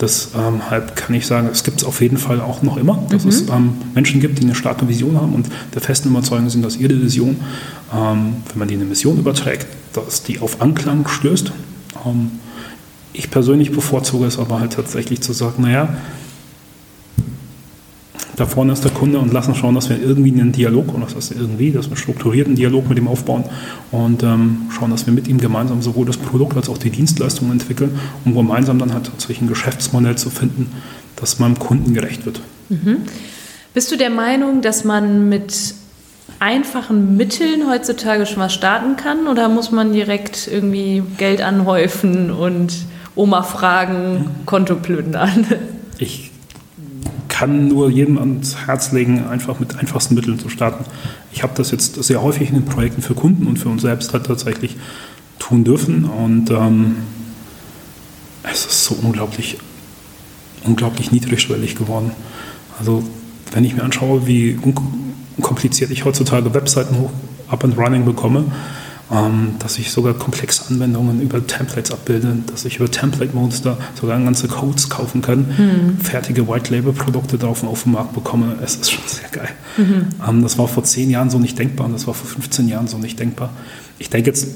Deshalb 0.00 0.88
ähm, 0.88 0.94
kann 0.94 1.14
ich 1.14 1.26
sagen, 1.26 1.48
es 1.50 1.64
gibt 1.64 1.80
es 1.80 1.84
auf 1.84 2.00
jeden 2.00 2.18
Fall 2.18 2.40
auch 2.40 2.62
noch 2.62 2.76
immer, 2.76 3.02
dass 3.10 3.24
mhm. 3.24 3.30
es 3.30 3.40
ähm, 3.48 3.74
Menschen 3.94 4.20
gibt, 4.20 4.38
die 4.38 4.44
eine 4.44 4.54
starke 4.54 4.88
Vision 4.88 5.20
haben 5.20 5.34
und 5.34 5.48
der 5.74 5.82
festen 5.82 6.08
Überzeugung 6.08 6.48
sind, 6.48 6.64
dass 6.64 6.76
ihre 6.76 7.00
Vision, 7.02 7.36
ähm, 7.94 8.36
wenn 8.48 8.58
man 8.58 8.68
die 8.68 8.74
in 8.74 8.80
eine 8.80 8.88
Mission 8.88 9.18
überträgt, 9.18 9.66
dass 9.92 10.22
die 10.22 10.38
auf 10.40 10.60
Anklang 10.60 11.08
stößt. 11.08 11.52
Ich 13.14 13.30
persönlich 13.30 13.72
bevorzuge 13.72 14.26
es 14.26 14.38
aber 14.38 14.60
halt 14.60 14.74
tatsächlich 14.74 15.22
zu 15.22 15.32
sagen, 15.32 15.62
naja, 15.62 15.88
da 18.36 18.44
vorne 18.44 18.72
ist 18.72 18.84
der 18.84 18.90
Kunde 18.92 19.18
und 19.18 19.32
lassen 19.32 19.54
schauen, 19.54 19.74
dass 19.74 19.88
wir 19.88 20.00
irgendwie 20.00 20.32
einen 20.32 20.52
Dialog, 20.52 20.94
und 20.94 21.02
das 21.02 21.16
heißt 21.16 21.32
irgendwie, 21.32 21.72
dass 21.72 21.86
wir 21.86 21.92
einen 21.92 21.96
strukturierten 21.96 22.54
Dialog 22.54 22.88
mit 22.88 22.98
ihm 22.98 23.08
aufbauen 23.08 23.44
und 23.90 24.22
ähm, 24.22 24.68
schauen, 24.70 24.90
dass 24.90 25.06
wir 25.06 25.14
mit 25.14 25.26
ihm 25.26 25.38
gemeinsam 25.38 25.80
sowohl 25.80 26.06
das 26.06 26.18
Produkt 26.18 26.56
als 26.56 26.68
auch 26.68 26.78
die 26.78 26.90
Dienstleistungen 26.90 27.52
entwickeln, 27.52 27.98
um 28.24 28.34
gemeinsam 28.34 28.78
dann 28.78 28.92
halt 28.92 29.06
tatsächlich 29.06 29.40
ein 29.40 29.48
Geschäftsmodell 29.48 30.16
zu 30.16 30.28
finden, 30.28 30.70
das 31.16 31.38
meinem 31.38 31.58
Kunden 31.58 31.94
gerecht 31.94 32.26
wird. 32.26 32.40
Mhm. 32.68 32.98
Bist 33.72 33.90
du 33.90 33.96
der 33.96 34.10
Meinung, 34.10 34.60
dass 34.60 34.84
man 34.84 35.28
mit 35.28 35.74
einfachen 36.38 37.16
Mitteln 37.16 37.68
heutzutage 37.70 38.26
schon 38.26 38.38
was 38.38 38.52
starten 38.52 38.96
kann 38.96 39.26
oder 39.26 39.48
muss 39.48 39.70
man 39.70 39.92
direkt 39.92 40.48
irgendwie 40.52 41.02
Geld 41.16 41.40
anhäufen 41.40 42.30
und 42.30 42.74
Oma 43.14 43.42
fragen, 43.42 44.30
Konto 44.44 44.74
plündern? 44.74 45.46
Ich 45.98 46.30
kann 47.38 47.68
nur 47.68 47.90
jedem 47.90 48.16
ans 48.16 48.56
Herz 48.66 48.92
legen, 48.92 49.26
einfach 49.26 49.60
mit 49.60 49.78
einfachsten 49.78 50.14
Mitteln 50.14 50.38
zu 50.38 50.48
starten. 50.48 50.86
Ich 51.32 51.42
habe 51.42 51.52
das 51.54 51.70
jetzt 51.70 52.02
sehr 52.02 52.22
häufig 52.22 52.48
in 52.48 52.54
den 52.54 52.64
Projekten 52.64 53.02
für 53.02 53.14
Kunden 53.14 53.46
und 53.46 53.58
für 53.58 53.68
uns 53.68 53.82
selbst 53.82 54.14
halt 54.14 54.24
tatsächlich 54.24 54.78
tun 55.38 55.62
dürfen 55.62 56.04
und 56.04 56.50
ähm, 56.50 56.96
es 58.42 58.64
ist 58.64 58.84
so 58.84 58.96
unglaublich, 59.02 59.58
unglaublich 60.64 61.12
niedrigschwellig 61.12 61.76
geworden. 61.76 62.12
Also 62.78 63.02
wenn 63.52 63.64
ich 63.64 63.76
mir 63.76 63.82
anschaue, 63.82 64.26
wie 64.26 64.58
unkompliziert 65.36 65.90
ich 65.90 66.06
heutzutage 66.06 66.54
Webseiten 66.54 66.96
hoch 66.96 67.10
up 67.48 67.64
and 67.64 67.76
running 67.76 68.06
bekomme, 68.06 68.46
dass 69.60 69.78
ich 69.78 69.92
sogar 69.92 70.14
komplexe 70.14 70.64
Anwendungen 70.68 71.20
über 71.20 71.46
Templates 71.46 71.92
abbilde, 71.92 72.38
dass 72.46 72.64
ich 72.64 72.78
über 72.78 72.90
Template-Monster 72.90 73.78
sogar 73.98 74.20
ganze 74.20 74.48
Codes 74.48 74.88
kaufen 74.88 75.22
kann, 75.22 75.46
mhm. 75.56 75.98
fertige 75.98 76.48
White-Label-Produkte 76.48 77.38
darauf 77.38 77.62
auf 77.62 77.84
den 77.84 77.92
Markt 77.92 78.14
bekomme. 78.14 78.56
Es 78.64 78.74
ist 78.74 78.90
schon 78.90 79.04
sehr 79.06 79.28
geil. 79.28 79.48
Mhm. 79.76 80.08
Ähm, 80.28 80.42
das 80.42 80.58
war 80.58 80.66
vor 80.66 80.82
zehn 80.82 81.08
Jahren 81.08 81.30
so 81.30 81.38
nicht 81.38 81.56
denkbar 81.56 81.86
und 81.86 81.92
das 81.92 82.08
war 82.08 82.14
vor 82.14 82.28
15 82.28 82.66
Jahren 82.66 82.88
so 82.88 82.98
nicht 82.98 83.20
denkbar. 83.20 83.50
Ich 84.00 84.10
denke 84.10 84.30
jetzt 84.30 84.48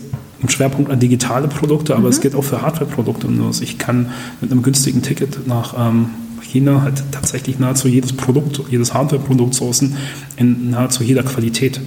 im 0.42 0.48
Schwerpunkt 0.48 0.90
an 0.90 0.98
digitale 0.98 1.46
Produkte, 1.46 1.94
aber 1.94 2.04
mhm. 2.04 2.10
es 2.10 2.20
geht 2.20 2.34
auch 2.34 2.44
für 2.44 2.60
Hardware-Produkte. 2.60 3.28
Ich 3.60 3.78
kann 3.78 4.10
mit 4.40 4.50
einem 4.50 4.62
günstigen 4.62 5.02
Ticket 5.02 5.46
nach 5.46 5.74
ähm, 5.78 6.10
China 6.42 6.82
halt 6.82 7.04
tatsächlich 7.12 7.60
nahezu 7.60 7.86
jedes 7.86 8.12
Produkt, 8.12 8.60
jedes 8.68 8.94
Hardware-Produkt 8.94 9.54
sourcen 9.54 9.96
in 10.36 10.70
nahezu 10.70 11.04
jeder 11.04 11.22
Qualität 11.22 11.80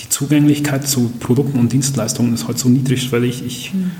die 0.00 0.08
Zugänglichkeit 0.08 0.86
zu 0.86 1.10
Produkten 1.20 1.58
und 1.58 1.72
Dienstleistungen 1.72 2.34
ist 2.34 2.48
heute 2.48 2.58
so 2.58 2.68
niedrigschwellig. 2.68 3.44
Ich 3.44 3.74
mhm. 3.74 3.92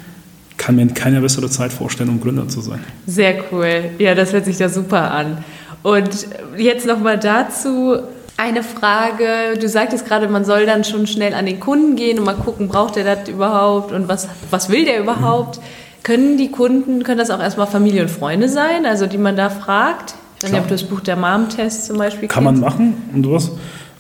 kann 0.57 0.77
mir 0.77 0.87
keine 0.89 1.21
bessere 1.21 1.49
Zeit 1.49 1.73
vorstellen, 1.73 2.11
um 2.11 2.21
Gründer 2.21 2.49
zu 2.49 2.61
sein. 2.61 2.81
Sehr 3.07 3.37
cool. 3.51 3.91
Ja, 3.99 4.15
das 4.15 4.33
hört 4.33 4.45
sich 4.45 4.59
da 4.59 4.69
super 4.69 5.11
an. 5.11 5.45
Und 5.83 6.27
jetzt 6.57 6.87
nochmal 6.87 7.19
dazu 7.19 7.97
eine 8.37 8.63
Frage. 8.63 9.59
Du 9.61 9.69
sagtest 9.69 10.07
gerade, 10.07 10.29
man 10.29 10.45
soll 10.45 10.67
dann 10.67 10.85
schon 10.85 11.07
schnell 11.07 11.33
an 11.33 11.47
den 11.47 11.61
Kunden 11.61 11.97
gehen 11.97 12.19
und 12.19 12.25
mal 12.25 12.35
gucken, 12.35 12.69
braucht 12.69 12.97
er 12.97 13.17
das 13.17 13.29
überhaupt 13.29 13.93
und 13.93 14.09
was, 14.09 14.29
was 14.51 14.69
will 14.69 14.85
der 14.85 15.01
überhaupt? 15.01 15.59
Mhm. 15.59 15.63
Können 16.03 16.37
die 16.37 16.51
Kunden, 16.51 17.03
können 17.03 17.19
das 17.19 17.31
auch 17.31 17.41
erstmal 17.41 17.67
Familie 17.67 18.03
und 18.03 18.11
Freunde 18.11 18.49
sein, 18.49 18.87
also 18.87 19.07
die 19.07 19.19
man 19.19 19.37
da 19.37 19.51
fragt? 19.51 20.15
Nicht, 20.43 20.55
ob 20.55 20.65
du 20.65 20.75
das 20.75 20.85
Buch 20.85 21.01
der 21.01 21.17
Mom-Test 21.17 21.87
zum 21.87 21.97
Beispiel 21.97 22.29
Kann 22.29 22.45
kennst. 22.45 22.61
man 22.61 22.71
machen 22.71 23.11
und 23.15 23.25
sowas. 23.25 23.51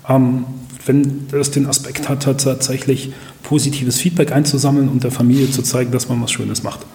Ähm, 0.08 0.44
wenn 0.86 1.26
es 1.32 1.50
den 1.50 1.66
Aspekt 1.66 2.08
hat, 2.08 2.22
tatsächlich 2.22 3.12
positives 3.42 3.98
Feedback 3.98 4.32
einzusammeln 4.32 4.88
und 4.88 5.04
der 5.04 5.10
Familie 5.10 5.50
zu 5.50 5.62
zeigen, 5.62 5.90
dass 5.92 6.08
man 6.08 6.22
was 6.22 6.30
Schönes 6.30 6.62
macht. 6.62 6.86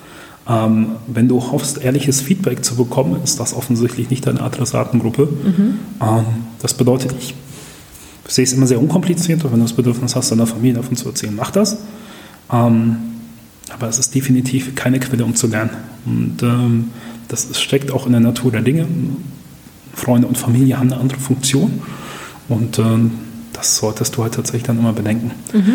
Ähm, 0.48 0.96
wenn 1.08 1.28
du 1.28 1.42
hoffst, 1.52 1.82
ehrliches 1.84 2.22
Feedback 2.22 2.66
zu 2.66 2.76
bekommen, 2.76 3.22
ist 3.24 3.40
das 3.40 3.54
offensichtlich 3.54 4.10
nicht 4.10 4.26
deine 4.26 4.42
Adressatengruppe. 4.42 5.26
Mhm. 5.26 5.80
Ähm, 6.02 6.26
das 6.60 6.74
bedeutet, 6.74 7.14
ich 7.20 7.36
sehe 8.28 8.44
es 8.44 8.54
immer 8.54 8.68
sehr 8.68 8.80
unkompliziert, 8.80 9.44
wenn 9.44 9.52
du 9.52 9.62
das 9.62 9.74
Bedürfnis 9.74 10.16
hast, 10.16 10.32
deiner 10.32 10.48
Familie 10.48 10.76
davon 10.76 10.96
zu 10.96 11.08
erzählen, 11.08 11.36
mach 11.36 11.52
das. 11.52 11.78
Ähm, 12.52 12.98
aber 13.74 13.88
es 13.88 14.00
ist 14.00 14.16
definitiv 14.16 14.76
keine 14.76 15.00
Quelle, 15.00 15.24
um 15.24 15.36
zu 15.36 15.48
lernen. 15.48 15.72
Und 16.06 16.44
ähm, 16.44 16.92
das 17.28 17.48
steckt 17.62 17.92
auch 17.92 18.06
in 18.06 18.12
der 18.12 18.22
Natur 18.22 18.52
der 18.52 18.62
Dinge. 18.62 18.88
Freunde 19.94 20.28
und 20.28 20.38
Familie 20.38 20.78
haben 20.78 20.92
eine 20.92 21.00
andere 21.00 21.20
Funktion. 21.20 21.82
Und 22.50 22.80
ähm, 22.80 23.12
das 23.62 23.78
solltest 23.78 24.16
du 24.16 24.24
halt 24.24 24.34
tatsächlich 24.34 24.64
dann 24.64 24.80
immer 24.80 24.92
bedenken. 24.92 25.32
Mhm. 25.54 25.74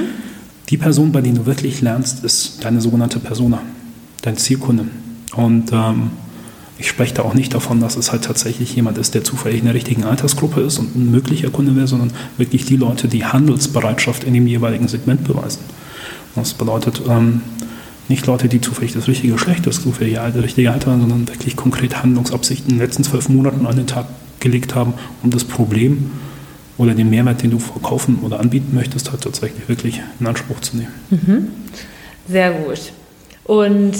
Die 0.69 0.77
Person, 0.77 1.13
bei 1.13 1.21
der 1.21 1.33
du 1.33 1.47
wirklich 1.47 1.81
lernst, 1.81 2.25
ist 2.25 2.65
deine 2.65 2.81
sogenannte 2.81 3.21
Persona, 3.21 3.61
dein 4.23 4.37
Zielkunde. 4.37 4.87
Und 5.37 5.71
ähm, 5.73 6.11
ich 6.79 6.89
spreche 6.89 7.15
da 7.15 7.23
auch 7.23 7.35
nicht 7.35 7.55
davon, 7.55 7.81
dass 7.81 7.97
es 7.97 8.11
halt 8.11 8.25
tatsächlich 8.25 8.75
jemand 8.75 8.99
ist, 8.99 9.15
der 9.15 9.23
zufällig 9.23 9.61
in 9.61 9.67
der 9.67 9.75
richtigen 9.75 10.03
Altersgruppe 10.03 10.63
ist 10.63 10.79
und 10.79 10.97
ein 10.97 11.13
möglicher 11.13 11.51
Kunde 11.51 11.77
wäre, 11.77 11.87
sondern 11.87 12.11
wirklich 12.39 12.65
die 12.65 12.77
Leute, 12.77 13.07
die 13.07 13.25
Handelsbereitschaft 13.25 14.25
in 14.25 14.35
dem 14.35 14.49
jeweiligen 14.49 14.89
Segment 14.89 15.23
beweisen. 15.23 15.61
Das 16.35 16.55
bedeutet 16.55 17.03
ähm, 17.09 17.43
nicht 18.09 18.27
Leute, 18.27 18.49
die 18.49 18.61
zufällig 18.61 18.95
das 18.95 19.07
richtige 19.07 19.35
Geschlecht, 19.35 19.65
das 19.67 19.81
zufällig 19.81 20.15
das 20.15 20.35
richtige 20.35 20.73
Alter, 20.73 20.99
sondern 20.99 21.29
wirklich 21.29 21.55
konkret 21.55 22.03
Handlungsabsichten 22.03 22.73
in 22.73 22.79
den 22.79 22.85
letzten 22.85 23.05
zwölf 23.05 23.29
Monaten 23.29 23.65
an 23.65 23.77
den 23.77 23.87
Tag 23.87 24.07
gelegt 24.41 24.75
haben, 24.75 24.95
um 25.23 25.31
das 25.31 25.45
Problem 25.45 26.11
oder 26.79 26.95
den 26.95 27.11
Mehrwert, 27.11 27.43
den 27.43 27.51
du 27.51 27.59
verkaufen 27.59 28.19
oder 28.23 28.41
anbieten 28.41 28.75
möchtest, 28.75 29.11
halt 29.11 29.23
tatsächlich 29.23 29.69
wirklich 29.69 30.03
in 30.21 30.27
Anspruch 30.27 30.61
zu 30.61 30.77
nehmen. 30.77 30.93
Mhm. 31.11 31.49
Sehr 32.29 32.53
gut. 32.53 32.93
Und 33.45 33.95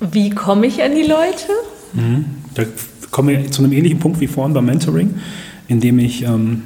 wie 0.00 0.30
komme 0.30 0.66
ich 0.66 0.82
an 0.82 0.94
die 0.94 1.02
Leute? 1.02 1.46
Mhm. 1.92 2.24
Da 2.54 2.64
komme 3.10 3.40
ich 3.40 3.50
zu 3.50 3.62
einem 3.62 3.72
ähnlichen 3.72 3.98
Punkt 3.98 4.20
wie 4.20 4.26
vorhin 4.26 4.54
beim 4.54 4.66
Mentoring, 4.66 5.14
indem 5.68 5.98
ich 5.98 6.22
ähm, 6.22 6.62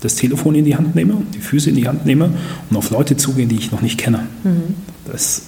das 0.00 0.16
Telefon 0.16 0.54
in 0.54 0.64
die 0.64 0.76
Hand 0.76 0.94
nehme, 0.94 1.22
die 1.34 1.40
Füße 1.40 1.70
in 1.70 1.76
die 1.76 1.86
Hand 1.86 2.06
nehme 2.06 2.32
und 2.70 2.76
auf 2.76 2.90
Leute 2.90 3.16
zugehe, 3.16 3.46
die 3.46 3.56
ich 3.56 3.70
noch 3.72 3.82
nicht 3.82 3.98
kenne. 3.98 4.26
Mhm. 4.44 4.74
Das, 5.06 5.42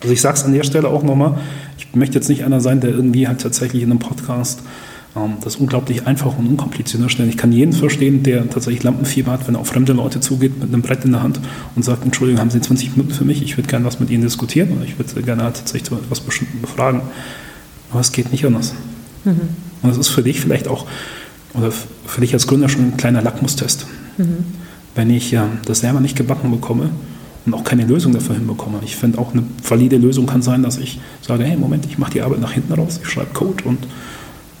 also 0.00 0.12
ich 0.12 0.20
sage 0.20 0.36
es 0.36 0.44
an 0.44 0.52
der 0.52 0.64
Stelle 0.64 0.88
auch 0.88 1.02
nochmal, 1.02 1.38
ich 1.76 1.94
möchte 1.94 2.16
jetzt 2.16 2.28
nicht 2.28 2.44
einer 2.44 2.60
sein, 2.60 2.80
der 2.80 2.90
irgendwie 2.90 3.28
halt 3.28 3.40
tatsächlich 3.40 3.82
in 3.82 3.90
einem 3.90 3.98
Podcast 3.98 4.60
das 5.40 5.54
ist 5.54 5.60
unglaublich 5.60 6.06
einfach 6.06 6.38
und 6.38 6.46
unkompliziert 6.46 7.02
darstellen. 7.02 7.28
Ich 7.28 7.36
kann 7.36 7.50
jeden 7.50 7.72
verstehen, 7.72 8.22
der 8.22 8.48
tatsächlich 8.48 8.82
Lampenfieber 8.82 9.32
hat, 9.32 9.48
wenn 9.48 9.54
er 9.54 9.60
auf 9.60 9.68
fremde 9.68 9.92
Leute 9.92 10.20
zugeht 10.20 10.60
mit 10.60 10.68
einem 10.68 10.82
Brett 10.82 11.04
in 11.04 11.12
der 11.12 11.22
Hand 11.22 11.40
und 11.74 11.84
sagt, 11.84 12.04
Entschuldigung, 12.04 12.40
haben 12.40 12.50
Sie 12.50 12.60
20 12.60 12.96
Minuten 12.96 13.14
für 13.14 13.24
mich? 13.24 13.42
Ich 13.42 13.56
würde 13.56 13.68
gerne 13.68 13.84
was 13.84 13.98
mit 14.00 14.10
Ihnen 14.10 14.22
diskutieren 14.22 14.70
oder 14.72 14.84
ich 14.84 14.98
würde 14.98 15.22
gerne 15.22 15.42
tatsächlich 15.42 15.90
etwas 15.90 16.20
Bestimmtes 16.20 16.60
befragen. 16.60 17.00
Aber 17.90 18.00
es 18.00 18.12
geht 18.12 18.30
nicht 18.32 18.44
anders. 18.44 18.74
Mhm. 19.24 19.40
Und 19.82 19.90
es 19.90 19.98
ist 19.98 20.08
für 20.08 20.22
dich 20.22 20.40
vielleicht 20.40 20.68
auch, 20.68 20.86
oder 21.54 21.72
für 21.72 22.20
dich 22.20 22.34
als 22.34 22.46
Gründer 22.46 22.68
schon 22.68 22.82
ein 22.82 22.96
kleiner 22.96 23.22
Lackmustest. 23.22 23.86
Mhm. 24.18 24.44
Wenn 24.94 25.10
ich 25.10 25.32
äh, 25.32 25.40
das 25.64 25.80
selber 25.80 26.00
nicht 26.00 26.16
gebacken 26.16 26.50
bekomme, 26.50 26.90
und 27.46 27.54
auch 27.54 27.64
keine 27.64 27.86
Lösung 27.86 28.12
dafür 28.12 28.34
hinbekomme. 28.34 28.80
Ich 28.84 28.96
finde 28.96 29.18
auch 29.18 29.32
eine 29.32 29.42
valide 29.66 29.96
Lösung 29.96 30.26
kann 30.26 30.42
sein, 30.42 30.62
dass 30.62 30.76
ich 30.76 31.00
sage, 31.22 31.44
hey, 31.44 31.56
Moment, 31.56 31.86
ich 31.86 31.96
mache 31.96 32.12
die 32.12 32.20
Arbeit 32.20 32.40
nach 32.40 32.52
hinten 32.52 32.74
raus, 32.74 33.00
ich 33.02 33.08
schreibe 33.08 33.32
Code 33.32 33.64
und 33.64 33.78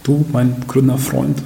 du, 0.08 0.24
mein 0.32 0.56
Gründerfreund, 0.66 1.42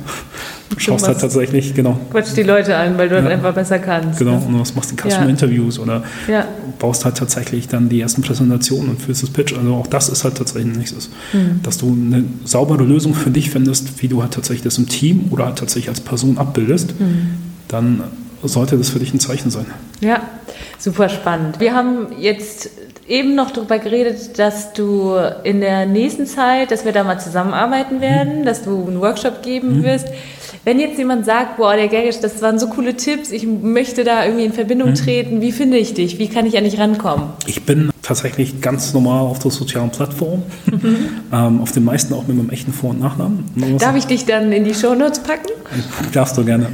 schaust 0.76 1.06
halt 1.06 1.20
tatsächlich, 1.20 1.74
genau. 1.74 1.98
Quatsch 2.10 2.34
die 2.36 2.42
Leute 2.42 2.76
an, 2.76 2.96
weil 2.96 3.08
du 3.08 3.16
ja. 3.16 3.22
das 3.22 3.30
einfach 3.30 3.54
besser 3.54 3.78
kannst. 3.78 4.18
Genau, 4.18 4.38
ne? 4.38 4.46
und 4.46 4.60
was 4.60 4.74
machst 4.74 4.90
du 4.90 4.94
in 4.94 5.10
Customer-Interviews 5.10 5.76
ja. 5.76 5.82
oder 5.82 6.02
ja. 6.28 6.46
baust 6.78 7.04
halt 7.04 7.16
tatsächlich 7.16 7.68
dann 7.68 7.88
die 7.88 8.00
ersten 8.00 8.22
Präsentationen 8.22 8.90
und 8.90 9.02
führst 9.02 9.22
das 9.22 9.30
Pitch. 9.30 9.54
Also 9.56 9.74
auch 9.74 9.86
das 9.86 10.08
ist 10.08 10.24
halt 10.24 10.36
tatsächlich 10.36 10.76
nächstes. 10.76 11.10
Mhm. 11.32 11.60
Dass 11.62 11.78
du 11.78 11.88
eine 11.88 12.24
saubere 12.44 12.84
Lösung 12.84 13.14
für 13.14 13.30
dich 13.30 13.50
findest, 13.50 14.02
wie 14.02 14.08
du 14.08 14.22
halt 14.22 14.32
tatsächlich 14.32 14.62
das 14.62 14.78
im 14.78 14.88
Team 14.88 15.26
oder 15.30 15.46
halt 15.46 15.58
tatsächlich 15.58 15.88
als 15.88 16.00
Person 16.00 16.38
abbildest, 16.38 16.98
mhm. 16.98 17.34
dann 17.68 18.02
sollte 18.42 18.76
das 18.76 18.90
für 18.90 18.98
dich 18.98 19.12
ein 19.14 19.20
Zeichen 19.20 19.50
sein. 19.50 19.66
Ja, 20.00 20.22
super 20.78 21.08
spannend. 21.08 21.60
Wir 21.60 21.74
haben 21.74 22.06
jetzt 22.18 22.70
eben 23.12 23.34
noch 23.34 23.50
darüber 23.50 23.78
geredet, 23.78 24.38
dass 24.38 24.72
du 24.72 25.14
in 25.44 25.60
der 25.60 25.84
nächsten 25.84 26.26
Zeit, 26.26 26.70
dass 26.70 26.86
wir 26.86 26.92
da 26.92 27.04
mal 27.04 27.20
zusammenarbeiten 27.20 28.00
werden, 28.00 28.40
mhm. 28.40 28.44
dass 28.44 28.62
du 28.62 28.86
einen 28.86 29.00
Workshop 29.00 29.42
geben 29.42 29.78
mhm. 29.78 29.84
wirst. 29.84 30.08
Wenn 30.64 30.80
jetzt 30.80 30.96
jemand 30.96 31.26
sagt, 31.26 31.58
boah, 31.58 31.76
der 31.76 31.88
Gergisch, 31.88 32.20
das 32.20 32.40
waren 32.40 32.58
so 32.58 32.68
coole 32.68 32.94
Tipps, 32.94 33.30
ich 33.30 33.46
möchte 33.46 34.04
da 34.04 34.24
irgendwie 34.24 34.46
in 34.46 34.52
Verbindung 34.52 34.90
mhm. 34.90 34.94
treten, 34.94 35.40
wie 35.42 35.52
finde 35.52 35.76
ich 35.76 35.92
dich? 35.92 36.18
Wie 36.18 36.28
kann 36.28 36.46
ich 36.46 36.56
an 36.56 36.64
dich 36.64 36.78
rankommen? 36.78 37.28
Ich 37.46 37.62
bin 37.64 37.91
tatsächlich 38.03 38.61
ganz 38.61 38.92
normal 38.92 39.20
auf 39.20 39.38
der 39.38 39.53
sozialen 39.53 39.90
Plattform, 39.90 40.42
mhm. 40.66 40.96
ähm, 41.32 41.61
auf 41.61 41.70
den 41.70 41.84
meisten 41.84 42.12
auch 42.14 42.26
mit 42.26 42.36
meinem 42.36 42.50
echten 42.50 42.72
Vor- 42.72 42.90
und 42.90 43.00
Nachnamen. 43.00 43.44
Darf 43.78 43.96
ich 43.96 44.07
dich 44.07 44.24
dann 44.24 44.50
in 44.50 44.64
die 44.64 44.74
Shownotes 44.74 45.20
packen? 45.20 45.50
Darfst 46.12 46.36
du 46.36 46.44
gerne. 46.44 46.66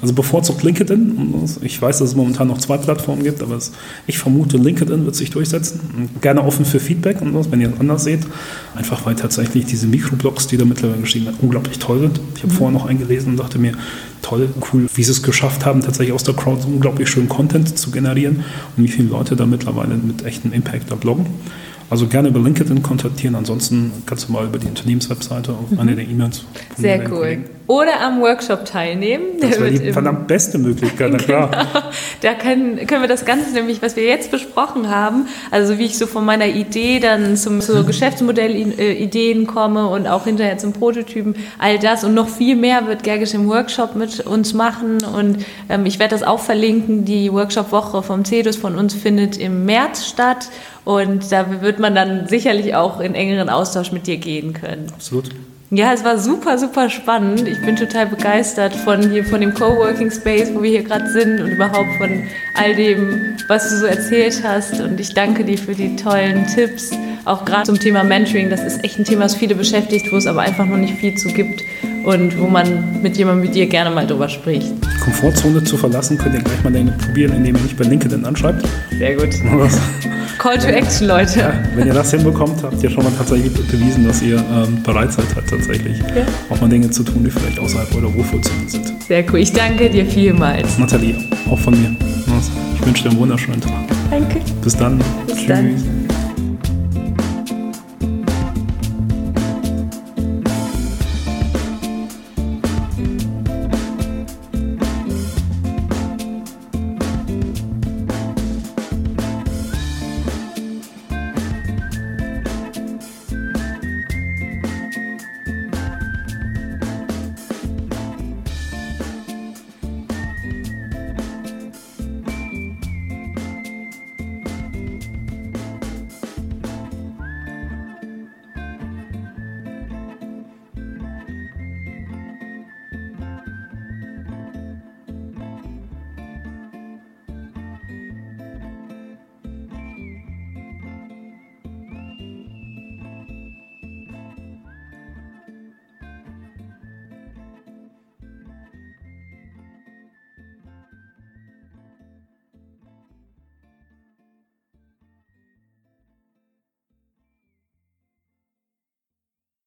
Also 0.00 0.14
bevorzugt 0.14 0.62
LinkedIn. 0.62 1.34
Ich 1.60 1.80
weiß, 1.80 1.98
dass 1.98 2.08
es 2.08 2.16
momentan 2.16 2.48
noch 2.48 2.58
zwei 2.58 2.78
Plattformen 2.78 3.22
gibt, 3.22 3.42
aber 3.42 3.58
ich 4.06 4.18
vermute, 4.18 4.56
LinkedIn 4.56 5.04
wird 5.04 5.14
sich 5.14 5.30
durchsetzen. 5.30 6.08
Gerne 6.20 6.42
offen 6.42 6.64
für 6.64 6.80
Feedback 6.80 7.20
und 7.20 7.34
was, 7.34 7.52
wenn 7.52 7.60
ihr 7.60 7.70
es 7.72 7.78
anders 7.78 8.04
seht. 8.04 8.26
Einfach 8.74 9.04
weil 9.04 9.14
tatsächlich 9.14 9.66
diese 9.66 9.86
Mikroblogs, 9.86 10.46
die 10.46 10.56
da 10.56 10.64
mittlerweile 10.64 11.02
geschrieben 11.02 11.26
werden, 11.26 11.38
unglaublich 11.42 11.78
toll 11.78 12.00
sind. 12.00 12.20
Ich 12.34 12.42
habe 12.42 12.52
mhm. 12.52 12.56
vorher 12.56 12.78
noch 12.78 12.86
eingelesen 12.86 13.32
und 13.32 13.36
dachte 13.36 13.58
mir, 13.58 13.74
toll, 14.22 14.48
cool, 14.72 14.88
wie 14.94 15.02
sie 15.02 15.10
es 15.10 15.22
geschafft 15.22 15.66
haben, 15.66 15.80
tatsächlich 15.80 16.14
aus 16.14 16.24
der 16.24 16.34
Crowd 16.34 16.62
so 16.62 16.68
unglaublich 16.68 17.08
schön 17.08 17.28
Content 17.28 17.78
zu 17.78 17.90
generieren 17.90 18.44
und 18.76 18.84
wie 18.84 18.88
viele 18.88 19.08
Leute 19.08 19.36
da 19.36 19.46
mittlerweile 19.46 19.94
mit 19.96 20.24
echtem 20.24 20.52
Impact 20.52 20.90
da 20.90 20.94
bloggen. 20.94 21.26
Also 21.92 22.06
gerne 22.06 22.28
über 22.28 22.40
LinkedIn 22.40 22.82
kontaktieren, 22.82 23.34
ansonsten 23.34 23.92
kannst 24.06 24.26
du 24.26 24.32
mal 24.32 24.46
über 24.46 24.58
die 24.58 24.66
Unternehmenswebseite 24.66 25.52
auf 25.52 25.70
mhm. 25.70 25.78
eine 25.78 25.94
der 25.94 26.08
E-Mails. 26.08 26.42
Sehr 26.78 27.00
cool. 27.00 27.18
Kollegen. 27.18 27.44
Oder 27.66 28.00
am 28.00 28.20
Workshop 28.20 28.64
teilnehmen. 28.64 29.24
Das 29.40 29.60
wäre 29.60 29.70
die 29.70 29.92
verdammt 29.92 30.26
beste 30.26 30.58
Möglichkeit, 30.58 31.10
na 31.12 31.18
klar. 31.18 31.50
Genau. 31.52 31.84
Da 32.22 32.34
können, 32.34 32.86
können 32.86 33.02
wir 33.02 33.08
das 33.08 33.24
Ganze 33.24 33.52
nämlich, 33.52 33.82
was 33.82 33.96
wir 33.96 34.04
jetzt 34.04 34.30
besprochen 34.30 34.88
haben, 34.88 35.26
also 35.50 35.78
wie 35.78 35.84
ich 35.84 35.98
so 35.98 36.06
von 36.06 36.24
meiner 36.24 36.46
Idee 36.46 36.98
dann 36.98 37.36
zum, 37.36 37.60
zu 37.60 37.82
mhm. 37.82 37.86
Geschäftsmodellideen 37.86 39.46
komme 39.46 39.86
und 39.88 40.06
auch 40.06 40.24
hinterher 40.24 40.58
zum 40.58 40.72
Prototypen, 40.72 41.34
all 41.58 41.78
das 41.78 42.04
und 42.04 42.14
noch 42.14 42.28
viel 42.28 42.56
mehr 42.56 42.86
wird 42.86 43.02
Gergisch 43.02 43.34
im 43.34 43.48
Workshop 43.48 43.96
mit 43.96 44.20
uns 44.20 44.54
machen 44.54 44.98
und 45.04 45.44
ähm, 45.68 45.86
ich 45.86 45.98
werde 45.98 46.14
das 46.14 46.22
auch 46.22 46.40
verlinken. 46.40 47.04
Die 47.04 47.32
Workshop-Woche 47.32 48.02
vom 48.02 48.24
CEDUS 48.24 48.56
von 48.56 48.76
uns 48.76 48.94
findet 48.94 49.36
im 49.36 49.64
März 49.64 50.06
statt 50.06 50.48
und 50.84 51.30
da 51.30 51.62
wird 51.62 51.78
man 51.78 51.94
dann 51.94 52.26
sicherlich 52.26 52.74
auch 52.74 53.00
in 53.00 53.14
engeren 53.14 53.48
Austausch 53.48 53.92
mit 53.92 54.06
dir 54.06 54.16
gehen 54.16 54.52
können. 54.52 54.86
Absolut. 54.92 55.30
Ja, 55.74 55.94
es 55.94 56.04
war 56.04 56.18
super, 56.18 56.58
super 56.58 56.90
spannend. 56.90 57.48
Ich 57.48 57.58
bin 57.62 57.76
total 57.76 58.06
begeistert 58.06 58.74
von 58.74 59.10
hier, 59.10 59.24
von 59.24 59.40
dem 59.40 59.54
Coworking 59.54 60.10
Space, 60.10 60.50
wo 60.52 60.62
wir 60.62 60.68
hier 60.68 60.82
gerade 60.82 61.10
sind 61.10 61.40
und 61.40 61.50
überhaupt 61.50 61.88
von 61.96 62.24
all 62.54 62.74
dem, 62.74 63.38
was 63.48 63.70
du 63.70 63.78
so 63.78 63.86
erzählt 63.86 64.42
hast. 64.44 64.82
Und 64.82 65.00
ich 65.00 65.14
danke 65.14 65.44
dir 65.44 65.56
für 65.56 65.74
die 65.74 65.96
tollen 65.96 66.46
Tipps, 66.46 66.90
auch 67.24 67.46
gerade 67.46 67.62
zum 67.62 67.80
Thema 67.80 68.04
Mentoring. 68.04 68.50
Das 68.50 68.62
ist 68.62 68.84
echt 68.84 68.98
ein 68.98 69.06
Thema, 69.06 69.22
das 69.22 69.34
viele 69.34 69.54
beschäftigt, 69.54 70.12
wo 70.12 70.16
es 70.16 70.26
aber 70.26 70.42
einfach 70.42 70.66
noch 70.66 70.76
nicht 70.76 70.96
viel 70.96 71.14
zu 71.14 71.28
gibt 71.28 71.62
und 72.04 72.38
wo 72.38 72.48
man 72.48 73.00
mit 73.00 73.16
jemandem 73.16 73.48
wie 73.48 73.52
dir 73.54 73.66
gerne 73.66 73.90
mal 73.90 74.06
drüber 74.06 74.28
spricht. 74.28 74.68
Komfortzone 75.02 75.64
zu 75.64 75.78
verlassen, 75.78 76.18
könnt 76.18 76.34
ihr 76.34 76.42
gleich 76.42 76.62
mal 76.64 76.92
probieren, 76.98 77.34
indem 77.34 77.56
ihr 77.56 77.62
mich 77.62 77.76
bei 77.76 77.84
LinkedIn 77.84 78.26
anschreibt. 78.26 78.62
Sehr 78.98 79.16
gut. 79.16 79.30
Call 80.42 80.58
to 80.58 80.66
Action, 80.66 81.06
Leute. 81.06 81.38
Ja, 81.38 81.52
wenn 81.76 81.86
ihr 81.86 81.94
das 81.94 82.10
hinbekommt, 82.10 82.64
habt 82.64 82.82
ihr 82.82 82.90
schon 82.90 83.04
mal 83.04 83.12
tatsächlich 83.16 83.52
bewiesen, 83.52 84.04
dass 84.04 84.20
ihr 84.22 84.38
ähm, 84.38 84.82
bereit 84.82 85.12
seid, 85.12 85.32
halt 85.36 85.48
tatsächlich 85.48 86.00
ja. 86.00 86.26
auch 86.50 86.60
mal 86.60 86.68
Dinge 86.68 86.90
zu 86.90 87.04
tun, 87.04 87.22
die 87.22 87.30
vielleicht 87.30 87.60
außerhalb 87.60 87.94
eurer 87.94 88.12
Wohlfühlzone 88.12 88.68
sind. 88.68 88.92
Sehr 89.06 89.24
cool. 89.32 89.38
Ich 89.38 89.52
danke 89.52 89.88
dir 89.88 90.04
vielmals. 90.04 90.78
Nathalie, 90.78 91.14
auch 91.48 91.60
von 91.60 91.80
mir. 91.80 91.94
Ich 92.74 92.84
wünsche 92.84 93.04
dir 93.04 93.10
einen 93.10 93.20
wunderschönen 93.20 93.60
Tag. 93.60 93.84
Danke. 94.10 94.40
Bis 94.62 94.76
dann. 94.76 95.00
Bis 95.28 95.36
Tschüss. 95.36 95.46
Dann. 95.46 96.01